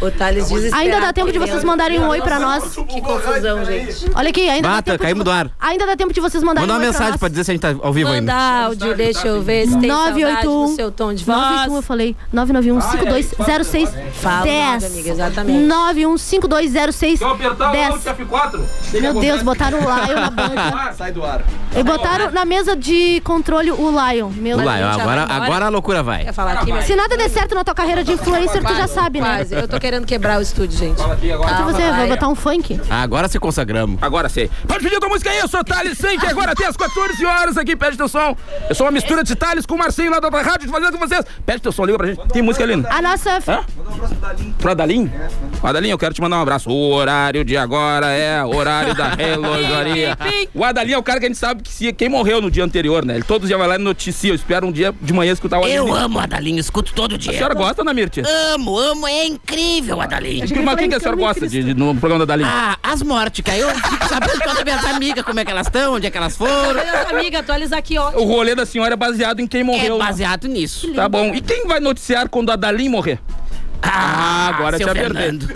O 0.00 0.10
Thales 0.10 0.48
desesperado. 0.48 0.82
Ainda 0.82 1.00
dá 1.00 1.12
tempo 1.12 1.32
de 1.32 1.38
vocês 1.38 1.62
mandarem 1.64 2.00
um 2.00 2.08
oi 2.08 2.20
pra 2.20 2.38
nós. 2.38 2.74
Que 2.88 3.00
confusão, 3.00 3.64
gente. 3.64 4.10
Olha 4.14 4.30
aqui, 4.30 4.48
ainda 4.48 4.68
dá 4.68 4.74
Bata, 4.76 4.92
tempo. 4.92 5.02
caímos 5.02 5.20
de... 5.20 5.24
do 5.24 5.30
ar. 5.30 5.50
Ainda 5.60 5.86
dá 5.86 5.96
tempo 5.96 6.12
de 6.12 6.20
vocês 6.20 6.42
mandarem 6.42 6.68
Manda 6.68 6.74
uma 6.74 6.78
um 6.78 6.86
oi 6.88 6.92
pra 6.92 6.92
mensagem 6.92 7.10
nós. 7.12 7.20
pra 7.20 7.28
dizer 7.28 7.44
se 7.44 7.50
a 7.50 7.54
gente 7.54 7.60
tá 7.62 7.74
ao 7.86 7.92
vivo 7.92 8.10
Manda 8.10 8.18
ainda. 8.32 8.64
áudio, 8.66 8.94
deixa 8.96 9.28
eu 9.28 9.42
ver 9.42 9.66
se 9.68 9.78
tem 9.78 9.90
saudade 9.90 10.20
981 10.20 10.66
do 10.66 10.74
seu 10.76 10.90
tom 10.90 11.14
de 11.14 11.24
voz. 11.24 11.36
981, 11.38 11.76
eu 11.76 11.82
falei. 11.82 12.16
991 12.32 12.80
5206 12.80 13.94
Fala, 14.14 14.42
10. 14.42 14.84
amiga, 14.84 15.10
exatamente. 15.10 15.58
91 15.66 16.18
5206 16.18 17.18
Se 17.18 17.24
eu 17.24 17.30
apertar 17.30 17.68
o 17.68 17.72
10. 17.72 17.90
Alt 17.90 18.02
F4, 18.04 19.00
Meu 19.00 19.14
Deus, 19.20 19.42
botaram 19.42 19.78
o 19.78 19.82
Lion 19.82 20.20
na 20.20 20.30
banca. 20.30 20.92
Sai 20.98 21.12
do 21.12 21.24
ar. 21.24 21.42
E 21.76 21.82
botaram 21.82 22.30
na 22.30 22.44
mesa 22.44 22.76
de 22.76 23.20
controle 23.24 23.70
o 23.70 23.90
Lion. 23.90 24.30
Meu 24.30 24.56
lá, 24.62 24.76
Deus. 24.76 25.00
agora, 25.00 25.22
agora 25.24 25.66
a 25.66 25.68
loucura 25.68 26.02
vai. 26.02 26.23
Quer 26.24 26.32
falar 26.32 26.52
aqui, 26.52 26.72
mas... 26.72 26.86
Se 26.86 26.96
nada 26.96 27.16
der 27.16 27.28
certo 27.28 27.54
na 27.54 27.62
tua 27.62 27.74
carreira 27.74 28.02
de 28.02 28.12
influencer, 28.12 28.64
tu 28.64 28.74
já 28.74 28.88
sabe, 28.88 29.20
né? 29.20 29.36
Quase. 29.36 29.54
Eu 29.54 29.68
tô 29.68 29.78
querendo 29.78 30.06
quebrar 30.06 30.38
o 30.38 30.42
estúdio, 30.42 30.78
gente. 30.78 30.96
Fala 30.96 31.14
aqui 31.14 31.30
agora. 31.30 31.46
O 31.46 31.50
que 31.50 31.56
Calma, 31.58 31.72
você 31.72 31.82
vai 31.82 31.92
vai. 31.92 32.08
botar 32.08 32.28
um 32.28 32.34
funk? 32.34 32.80
Agora 32.88 33.28
se 33.28 33.38
consagramos. 33.38 34.02
Agora 34.02 34.28
sei. 34.28 34.50
Pode 34.66 34.82
pedir 34.82 34.98
tua 34.98 35.08
música 35.08 35.30
aí, 35.30 35.38
eu 35.38 35.48
sou 35.48 35.62
Thales 35.62 35.98
Senk, 35.98 36.24
agora 36.26 36.52
até 36.52 36.66
as 36.66 36.76
14 36.76 37.24
horas 37.26 37.58
aqui, 37.58 37.76
pede 37.76 37.96
teu 37.96 38.08
som. 38.08 38.34
Eu 38.68 38.74
sou 38.74 38.86
uma 38.86 38.92
mistura 38.92 39.22
de 39.22 39.34
Thales 39.36 39.66
com 39.66 39.74
o 39.74 39.78
Marcinho 39.78 40.10
lá 40.10 40.18
da 40.18 40.28
outra 40.28 40.42
rádio, 40.42 40.68
fazendo 40.70 40.92
com 40.92 41.06
vocês. 41.06 41.24
Pede 41.44 41.60
teu 41.60 41.72
som, 41.72 41.84
liga 41.84 41.98
pra 41.98 42.06
gente. 42.06 42.20
Tem 42.28 42.40
música 42.42 42.64
ali. 42.64 42.82
A 42.88 43.02
nossa. 43.02 43.38
Hã? 43.46 43.60
Pro 44.58 44.70
Adalim? 44.70 45.10
Adalim, 45.62 45.88
eu 45.90 45.98
quero 45.98 46.14
te 46.14 46.20
mandar 46.20 46.38
um 46.38 46.42
abraço. 46.42 46.70
O 46.70 46.92
horário 46.92 47.44
de 47.44 47.56
agora 47.56 48.06
é 48.06 48.42
o 48.42 48.54
horário 48.54 48.94
da 48.94 49.08
relojaria. 49.14 50.16
O 50.54 50.64
Adalim 50.64 50.92
é 50.92 50.98
o 50.98 51.02
cara 51.02 51.18
que 51.20 51.26
a 51.26 51.28
gente 51.28 51.38
sabe 51.38 51.62
que 51.62 51.70
se, 51.70 51.92
quem 51.92 52.08
morreu 52.08 52.40
no 52.40 52.50
dia 52.50 52.64
anterior, 52.64 53.04
né? 53.04 53.14
Ele 53.16 53.24
todos 53.24 53.44
os 53.44 53.48
dias 53.48 53.58
vai 53.58 53.68
lá 53.68 53.74
e 53.76 53.78
noticia. 53.78 54.30
Eu 54.30 54.34
espero 54.34 54.66
um 54.66 54.72
dia 54.72 54.94
de 55.00 55.12
manhã 55.12 55.32
escutar 55.32 55.58
o 55.58 55.66
Eu 55.66 55.84
Adalim. 55.94 56.13
Amo 56.14 56.20
Adalinho, 56.20 56.60
escuto 56.60 56.92
todo 56.94 57.16
A 57.16 57.18
dia. 57.18 57.32
senhora 57.32 57.54
gosta, 57.54 57.82
Ana 57.82 57.92
Mirti? 57.92 58.22
Amo, 58.54 58.78
amo, 58.78 59.06
é 59.06 59.26
incrível, 59.26 60.00
Adalinho. 60.00 60.40
Mas 60.64 60.74
o 60.74 60.76
que, 60.76 60.88
que 60.88 60.94
a 60.94 61.00
senhora 61.00 61.16
gosta 61.16 61.48
de, 61.48 61.62
de- 61.62 61.74
no 61.74 61.94
programa 61.96 62.24
da 62.24 62.34
Adalim? 62.34 62.48
Ah, 62.48 62.78
as 62.82 63.02
mortes, 63.02 63.44
que 63.44 63.50
aí 63.50 63.60
eu 63.60 63.70
fico 63.74 64.08
sabendo 64.08 64.38
todas 64.38 64.58
as 64.58 64.64
minhas 64.64 64.84
amigas, 64.84 65.24
como 65.24 65.40
é 65.40 65.44
que 65.44 65.50
elas 65.50 65.66
estão, 65.66 65.94
onde 65.94 66.06
é 66.06 66.10
que 66.10 66.16
elas 66.16 66.36
foram. 66.36 66.54
Olha, 66.80 67.08
amiga, 67.10 67.40
atualiza 67.40 67.76
aqui, 67.76 67.98
ó. 67.98 68.10
O 68.12 68.24
rolê 68.24 68.54
da 68.54 68.64
senhora 68.64 68.94
é 68.94 68.96
baseado 68.96 69.40
em 69.40 69.46
quem 69.46 69.64
morreu. 69.64 69.96
É 69.96 69.98
né? 69.98 70.04
baseado 70.04 70.46
nisso. 70.46 70.92
Tá 70.94 71.08
bom. 71.08 71.34
E 71.34 71.40
quem 71.40 71.66
vai 71.66 71.80
noticiar 71.80 72.28
quando 72.28 72.50
a 72.50 72.56
Dalim 72.56 72.88
morrer? 72.88 73.18
Ah, 73.86 74.48
agora 74.54 74.78
seu 74.78 74.86
te 74.86 74.90
apertei. 74.90 75.22
Fernando. 75.22 75.48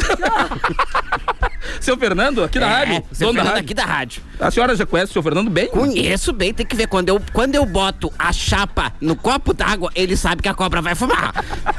Seu 1.80 1.96
Fernando, 1.96 2.42
aqui 2.44 2.58
da 2.58 2.66
É, 2.66 2.70
rádio? 2.70 3.04
seu 3.12 3.28
Fernando 3.28 3.46
rádio. 3.46 3.60
aqui 3.62 3.74
da 3.74 3.84
rádio. 3.84 4.22
A 4.40 4.50
senhora 4.50 4.74
já 4.74 4.84
conhece 4.84 5.10
o 5.10 5.12
seu 5.12 5.22
Fernando 5.22 5.48
bem? 5.50 5.68
Conheço 5.68 6.32
bem, 6.32 6.52
tem 6.52 6.66
que 6.66 6.74
ver. 6.74 6.86
Quando 6.88 7.08
eu, 7.08 7.22
quando 7.32 7.54
eu 7.54 7.64
boto 7.64 8.12
a 8.18 8.32
chapa 8.32 8.92
no 9.00 9.14
copo 9.14 9.52
d'água, 9.54 9.90
ele 9.94 10.16
sabe 10.16 10.42
que 10.42 10.48
a 10.48 10.54
cobra 10.54 10.82
vai 10.82 10.94
fumar. 10.94 11.32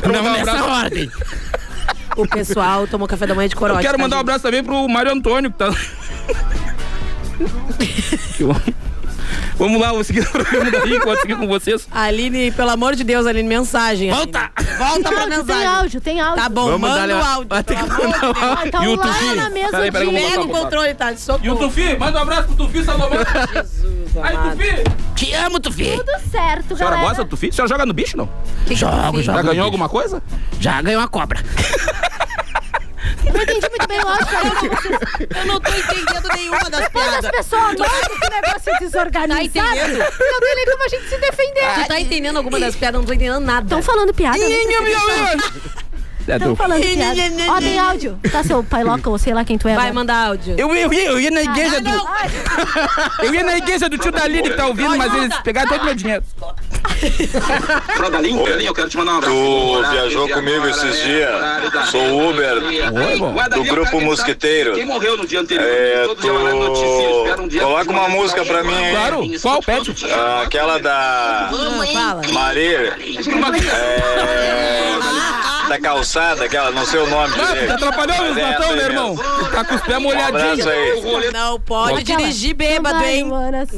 Quero 0.00 0.12
Não 0.12 0.20
um 0.20 0.32
nessa 0.32 0.52
abraço- 0.52 0.70
ordem. 0.70 1.10
O 2.16 2.26
pessoal 2.28 2.86
tomou 2.86 3.08
café 3.08 3.26
da 3.26 3.34
manhã 3.34 3.48
de 3.48 3.54
Eu 3.54 3.58
corote. 3.58 3.82
quero 3.82 3.96
tá, 3.96 4.02
mandar 4.02 4.16
um 4.16 4.18
gente? 4.20 4.24
abraço 4.28 4.42
também 4.44 4.62
pro 4.62 4.88
Mário 4.88 5.12
Antônio, 5.12 5.50
que 5.50 5.58
tá. 5.58 5.70
Que 8.36 8.44
bom. 8.44 8.54
Vamos 9.58 9.80
lá, 9.80 9.90
vou 9.90 10.04
seguir 10.04 10.20
o 10.20 10.30
programa 10.30 10.70
daí, 10.70 11.00
pode 11.00 11.20
seguir 11.22 11.36
com 11.36 11.46
vocês. 11.46 11.88
Aline, 11.90 12.50
pelo 12.50 12.70
amor 12.70 12.94
de 12.94 13.02
Deus, 13.02 13.26
Aline, 13.26 13.48
mensagem. 13.48 14.10
Volta! 14.10 14.50
Aline. 14.54 14.76
Volta 14.76 15.08
pra 15.10 15.20
Tem 15.20 15.28
mensagem. 15.38 15.66
áudio, 15.66 16.00
tem 16.00 16.20
áudio. 16.20 16.42
Tá 16.42 16.48
bom, 16.50 16.66
Vamos 16.66 16.80
manda 16.90 17.16
o 17.16 17.24
áudio. 17.24 17.48
vai 17.48 17.64
ter 17.64 17.76
que 17.76 17.82
de 17.82 17.88
mandar 17.90 18.30
o 18.30 18.34
Deus. 18.34 18.36
Ah, 18.36 18.70
tá 18.70 18.80
o 18.80 18.96
lá 18.96 19.34
na 19.34 19.50
mesa 19.50 19.70
Peraí, 19.70 19.90
Pega 19.90 20.40
o 20.42 20.48
controle, 20.48 20.94
tá? 20.94 21.14
E 21.42 21.50
o 21.50 21.56
Tufi, 21.56 21.96
manda 21.96 22.18
um 22.18 22.22
abraço 22.22 22.48
pro 22.48 22.66
Tufi 22.66 22.84
Salomão. 22.84 23.18
Jesus, 23.54 24.16
Aí, 24.22 24.36
amado. 24.36 24.56
Tufi! 24.58 24.84
Te 25.14 25.32
amo, 25.34 25.58
Tufi. 25.60 25.96
Tudo 25.96 26.30
certo, 26.30 26.74
A 26.74 26.76
senhora 26.76 26.96
galera. 26.96 27.08
gosta 27.08 27.24
do 27.24 27.30
Tufi? 27.30 27.48
A 27.48 27.52
senhora 27.52 27.68
joga 27.68 27.86
no 27.86 27.94
bicho, 27.94 28.16
não? 28.18 28.28
Jogo, 28.70 29.22
Já 29.22 29.32
jogo. 29.36 29.48
ganhou 29.48 29.64
alguma 29.64 29.88
coisa? 29.88 30.22
Já 30.60 30.82
ganhou 30.82 31.00
a 31.00 31.08
cobra. 31.08 31.40
Eu 33.26 33.32
não 33.32 33.42
entendi 33.42 33.68
muito 33.68 33.88
bem 33.88 33.98
o 34.00 34.08
áudio, 34.08 34.26
cara. 34.26 35.40
Eu 35.40 35.46
não 35.46 35.60
tô 35.60 35.70
entendendo 35.72 36.28
nenhuma 36.34 36.70
das 36.70 36.88
Quando 36.88 37.04
as 37.14 37.20
piadas. 37.20 37.30
pessoas 37.30 37.76
notam 37.78 38.18
que 38.18 38.26
o 38.26 38.30
negócio 38.30 38.72
é 38.74 38.78
desorganizado, 38.80 39.36
Tá 39.36 39.44
entendendo? 39.44 39.98
não 39.98 40.40
tem 40.40 40.54
nem 40.56 40.66
como 40.66 40.84
a 40.84 40.88
gente 40.88 41.08
se 41.08 41.18
defender. 41.18 41.74
Tu 41.82 41.88
tá 41.88 42.00
entendendo 42.00 42.36
alguma 42.36 42.58
das 42.60 42.76
piadas? 42.76 43.00
Não 43.00 43.06
tô 43.06 43.12
entendendo 43.12 43.40
nada. 43.40 43.64
Estão 43.66 43.82
falando 43.82 44.14
piada. 44.14 44.38
né? 44.38 44.44
É, 46.28 46.32
Estão 46.34 46.54
tu. 46.54 46.56
falando 46.56 46.82
piada. 46.82 47.20
Ó, 47.52 47.58
tem 47.60 47.78
áudio. 47.78 48.18
Tá, 48.32 48.42
seu 48.42 48.62
pai 48.64 48.82
louco, 48.82 49.10
ou 49.10 49.16
sei 49.18 49.32
lá 49.32 49.44
quem 49.44 49.56
tu 49.56 49.68
é. 49.68 49.74
Vai 49.76 49.84
agora. 49.84 49.94
mandar 49.94 50.26
áudio. 50.26 50.56
Eu, 50.58 50.74
eu, 50.74 50.92
ia- 50.92 51.04
eu 51.06 51.20
ia 51.20 51.30
na 51.30 51.42
igreja 51.42 51.76
Ah, 51.76 52.26
do. 53.18 53.26
Eu 53.26 53.32
ia 53.34 53.44
na 53.44 53.56
igreja 53.56 53.88
do 53.88 53.96
tio 53.96 54.10
Daline 54.10 54.50
que 54.50 54.56
tá 54.56 54.66
ouvindo, 54.66 54.96
mas 54.98 55.14
eles 55.14 55.36
pegaram 55.44 55.68
todo 55.68 55.82
o 55.82 55.84
meu 55.84 55.94
dinheiro. 55.94 56.24
Dalinho, 58.10 58.46
eu 58.46 58.74
quero 58.74 58.88
te 58.88 58.96
mandar 58.96 59.12
um 59.14 59.16
abraço. 59.18 59.34
Tu 59.34 59.90
viajou 59.90 60.28
comigo 60.28 60.66
esses 60.68 61.02
dias. 61.04 61.30
Sou 61.90 62.00
o 62.00 62.30
Uber 62.30 62.60
do 63.54 63.64
grupo 63.64 64.00
Mosquiteiro. 64.00 64.74
Quem 64.74 64.84
morreu 64.86 65.16
no 65.16 65.26
dia 65.26 65.40
anterior? 65.40 65.66
É, 65.66 66.06
um 66.06 66.14
tu 66.14 67.48
dia- 67.48 67.60
coloca 67.62 67.90
uma 67.90 68.08
música 68.08 68.44
pra 68.44 68.62
mim, 68.62 68.74
hein? 68.74 68.90
Claro, 68.92 69.22
qual? 69.42 69.62
Pede. 69.62 69.94
Ah, 70.12 70.42
Aquela 70.42 70.78
da. 70.78 71.50
Maria. 72.32 72.96
É, 73.76 74.96
da 75.68 75.80
calçada, 75.80 76.44
aquela, 76.44 76.70
não 76.70 76.84
sei 76.86 77.00
o 77.00 77.06
nome 77.08 77.34
tu 77.66 77.72
atrapalhou 77.72 78.16
Mas 78.18 78.30
os 78.30 78.36
é 78.36 78.42
latão, 78.42 78.70
aí 78.70 78.76
meu 78.76 78.76
mesmo. 78.76 78.92
irmão. 78.92 79.16
Tá 79.50 79.64
com 79.64 79.74
os 79.74 79.80
pés 79.82 79.98
Um 79.98 80.00
molhadinhos. 80.00 80.66
aí. 80.66 81.30
Não 81.32 81.60
pode 81.60 82.02
dirigir 82.02 82.54
bêbado, 82.54 83.04
hein? 83.04 83.28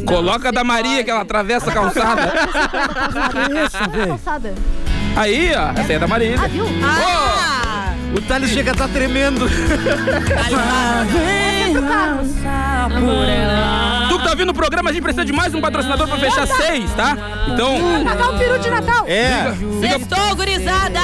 Coloca 0.06 0.52
da 0.52 0.62
Maria 0.64 1.02
que 1.04 1.10
ela 1.10 1.22
atravessa 1.22 1.70
a 1.70 1.74
calçada. 1.74 2.32
Calçada. 4.08 4.54
Aí, 5.16 5.52
ó. 5.54 5.70
Essa 5.80 5.92
aí 5.92 5.96
é 5.96 5.98
da 5.98 6.06
Maria. 6.06 6.36
Ah, 6.42 6.46
viu? 6.46 6.64
Ah! 6.84 7.92
O 8.16 8.20
Thales 8.22 8.50
chega 8.50 8.72
a 8.72 8.74
tá 8.74 8.88
tremendo. 8.88 9.46
Que 11.68 11.74
tá 14.28 14.34
vindo 14.34 14.50
o 14.50 14.54
programa, 14.54 14.90
a 14.90 14.92
gente 14.92 15.02
precisa 15.02 15.24
de 15.24 15.32
mais 15.32 15.54
um 15.54 15.60
patrocinador 15.60 16.06
pra 16.06 16.18
fechar 16.18 16.46
seis, 16.46 16.92
tá? 16.92 17.16
Então, 17.48 17.78
Pagar 18.04 18.30
um 18.30 18.38
peru 18.38 18.58
de 18.58 18.68
Natal. 18.68 19.06
É. 19.06 19.54
Sextou, 19.80 20.36
gurizada! 20.36 21.00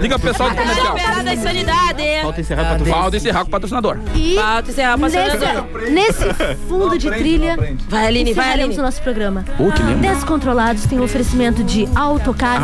liga 0.00 0.16
pro 0.16 0.30
pessoal 0.30 0.50
do 0.50 0.56
comercial. 0.56 0.96
Liberada 0.96 1.30
a 1.30 1.34
insanidade. 1.34 2.02
Falta 2.22 2.40
encerrar 2.40 2.64
pra 2.64 2.78
tu. 2.78 2.84
Falta 2.84 3.16
encerrar 3.16 3.40
com 3.40 3.46
o 3.46 3.50
patrocinador. 3.50 3.98
E 4.14 4.34
Falta 4.36 4.70
encerrar 4.70 4.96
o 4.96 5.00
patrocinador. 5.00 5.90
nesse, 5.90 6.24
nesse 6.24 6.54
fundo 6.68 6.98
de 6.98 7.10
trilha, 7.10 7.56
Vai, 7.88 8.06
Aline, 8.06 8.32
vai, 8.32 8.44
encerraremos 8.44 8.64
Aline. 8.66 8.78
o 8.78 8.82
nosso 8.82 9.02
programa. 9.02 9.44
Oh, 9.58 9.72
que 9.72 9.82
lindo. 9.82 9.98
Descontrolados 10.00 10.86
tem 10.86 11.00
um 11.00 11.02
oferecimento 11.02 11.64
de 11.64 11.88
autocar. 11.96 12.62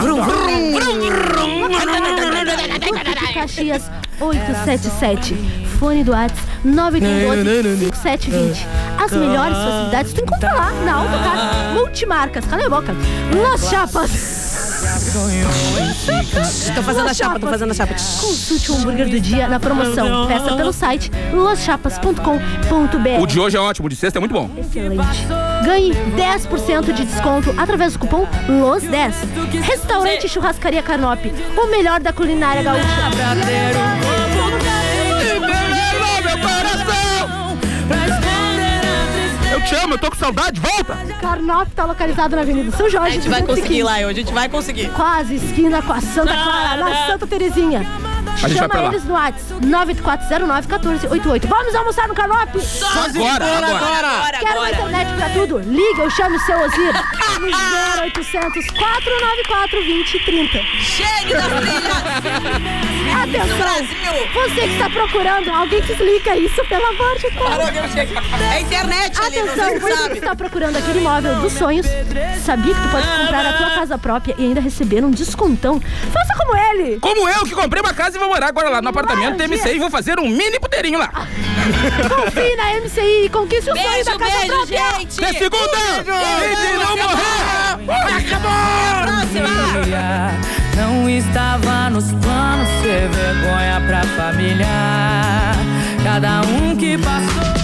Caxias 3.34 3.90
877. 4.20 5.34
Fone 5.78 6.04
do 6.04 6.12
Whats 6.12 6.38
982 6.64 7.98
720. 7.98 8.66
As 9.04 9.12
melhores 9.12 9.58
facilidades 9.58 10.12
tu 10.14 10.22
encontra 10.22 10.54
lá 10.54 10.72
na 10.72 10.94
Autocar 10.94 11.74
Multimarcas. 11.74 12.46
Cala 12.46 12.64
a 12.64 12.70
boca. 12.70 12.94
Las 13.34 13.68
Chapas. 13.68 14.44
Tô 16.74 16.82
fazendo 16.82 17.08
a 17.08 17.14
chapa, 17.14 17.38
tô 17.38 17.46
fazendo 17.46 17.70
a 17.70 17.74
chapa. 17.74 17.92
Consulte 17.94 18.72
o 18.72 18.76
hambúrguer 18.76 19.08
do 19.08 19.20
dia 19.20 19.46
na 19.46 19.60
promoção. 19.60 20.26
Peça 20.26 20.56
pelo 20.56 20.72
site 20.72 21.10
loschapas.com.br. 21.34 23.20
O 23.20 23.26
de 23.26 23.38
hoje 23.38 23.56
é 23.58 23.60
ótimo, 23.60 23.86
o 23.86 23.88
de 23.90 23.96
sexta 23.96 24.18
é 24.18 24.20
muito 24.20 24.32
bom. 24.32 24.50
Excelente. 24.56 25.26
Ganhe 25.64 25.92
10% 25.92 26.92
de 26.92 27.04
desconto 27.04 27.54
através 27.58 27.92
do 27.92 27.98
cupom 27.98 28.26
LOS10. 28.48 29.14
Restaurante 29.62 30.28
Churrascaria 30.28 30.82
Carnop, 30.82 31.20
o 31.56 31.66
melhor 31.70 32.00
da 32.00 32.12
culinária 32.12 32.62
gaúcha. 32.62 32.84
Te 39.64 39.74
amo, 39.76 39.94
eu 39.94 39.98
tô 39.98 40.10
com 40.10 40.16
saudade, 40.16 40.60
volta! 40.60 40.96
Carnop 41.20 41.68
tá 41.74 41.84
localizado 41.84 42.36
na 42.36 42.42
Avenida 42.42 42.70
São 42.76 42.88
Jorge. 42.88 43.08
A 43.08 43.10
gente 43.10 43.28
vai 43.28 43.40
215. 43.40 43.60
conseguir 43.62 43.82
lá 43.82 43.92
hoje, 43.98 44.04
a 44.04 44.12
gente 44.24 44.32
vai 44.32 44.48
conseguir. 44.48 44.88
Quase 44.90 45.36
esquina 45.36 45.82
com 45.82 45.92
a 45.92 46.00
Santa 46.00 46.32
Clara, 46.34 46.76
na 46.84 47.06
Santa 47.06 47.26
Terezinha. 47.26 47.80
A 48.42 48.48
gente 48.48 48.58
vai 48.58 48.68
pra 48.68 48.78
Chama 48.78 48.88
lá. 48.88 48.94
eles 48.94 49.04
no 49.04 49.14
WhatsApp 49.14 49.66
9409-1488. 49.66 51.46
Vamos 51.46 51.74
almoçar 51.74 52.08
no 52.08 52.14
Canop? 52.14 52.50
Agora, 53.04 53.44
agora. 53.44 54.38
Quer 54.40 54.56
uma 54.58 54.70
internet 54.70 55.14
pra 55.14 55.28
tudo? 55.30 55.58
Liga 55.60 56.02
ou 56.02 56.10
chame 56.10 56.36
o 56.36 56.40
seu 56.40 56.58
Ozir 56.58 56.92
no 57.40 57.46
0800 58.02 58.66
494 58.70 59.84
2030. 59.84 60.58
Chegue 60.80 61.34
das 61.34 61.46
trilhas! 61.46 62.93
Atenção! 63.12 63.84
Você 64.34 64.60
que 64.60 64.72
está 64.74 64.88
procurando, 64.90 65.50
alguém 65.50 65.82
que 65.82 65.92
explica 65.92 66.36
isso, 66.36 66.64
pelo 66.66 66.86
amor 66.86 67.16
de 67.16 67.30
Deus. 67.30 67.96
É 68.52 68.60
internet, 68.60 69.20
Aline, 69.20 69.38
Atenção, 69.48 69.64
você 69.80 69.80
que 69.88 69.96
sabe. 69.96 70.18
está 70.18 70.36
procurando 70.36 70.76
aquele 70.76 70.98
imóvel 71.00 71.34
dos 71.40 71.52
sonhos, 71.52 71.86
sabia 72.44 72.74
que 72.74 72.80
tu 72.80 72.88
pode 72.88 73.06
comprar 73.06 73.46
a 73.46 73.52
tua 73.54 73.70
casa 73.70 73.98
própria 73.98 74.34
e 74.38 74.44
ainda 74.44 74.60
receber 74.60 75.04
um 75.04 75.10
descontão? 75.10 75.80
Faça 75.80 76.34
como 76.38 76.56
ele! 76.56 76.98
Como 77.00 77.28
eu 77.28 77.44
que 77.44 77.54
comprei 77.54 77.82
uma 77.82 77.92
casa 77.94 78.16
e 78.16 78.20
vou 78.20 78.28
morar 78.28 78.48
agora 78.48 78.68
lá 78.68 78.82
no 78.82 78.88
apartamento 78.88 79.36
TMC 79.36 79.74
e 79.74 79.78
vou 79.78 79.90
fazer 79.90 80.18
um 80.18 80.28
mini 80.28 80.58
puteirinho 80.60 80.98
lá. 80.98 81.10
Confie 81.12 82.56
na 82.56 82.80
MCI 82.80 83.24
e 83.24 83.28
conquiste 83.30 83.70
o 83.70 83.76
sonho 83.76 83.88
Beijo, 83.90 84.04
da 84.10 84.18
casa 84.18 84.38
beijo, 84.38 84.54
própria! 84.54 84.98
gente! 84.98 85.24
É 85.24 85.32
segunda! 85.32 85.78
E 86.44 86.76
não 86.78 86.96
morrer! 86.96 87.84
Próxima! 89.04 90.63
Não 90.76 91.08
estava 91.08 91.88
nos 91.90 92.12
planos 92.12 92.68
ser 92.82 93.08
vergonha 93.08 93.80
pra 93.86 94.02
família. 94.16 94.66
Cada 96.02 96.40
um 96.42 96.76
que 96.76 96.98
passou 96.98 97.54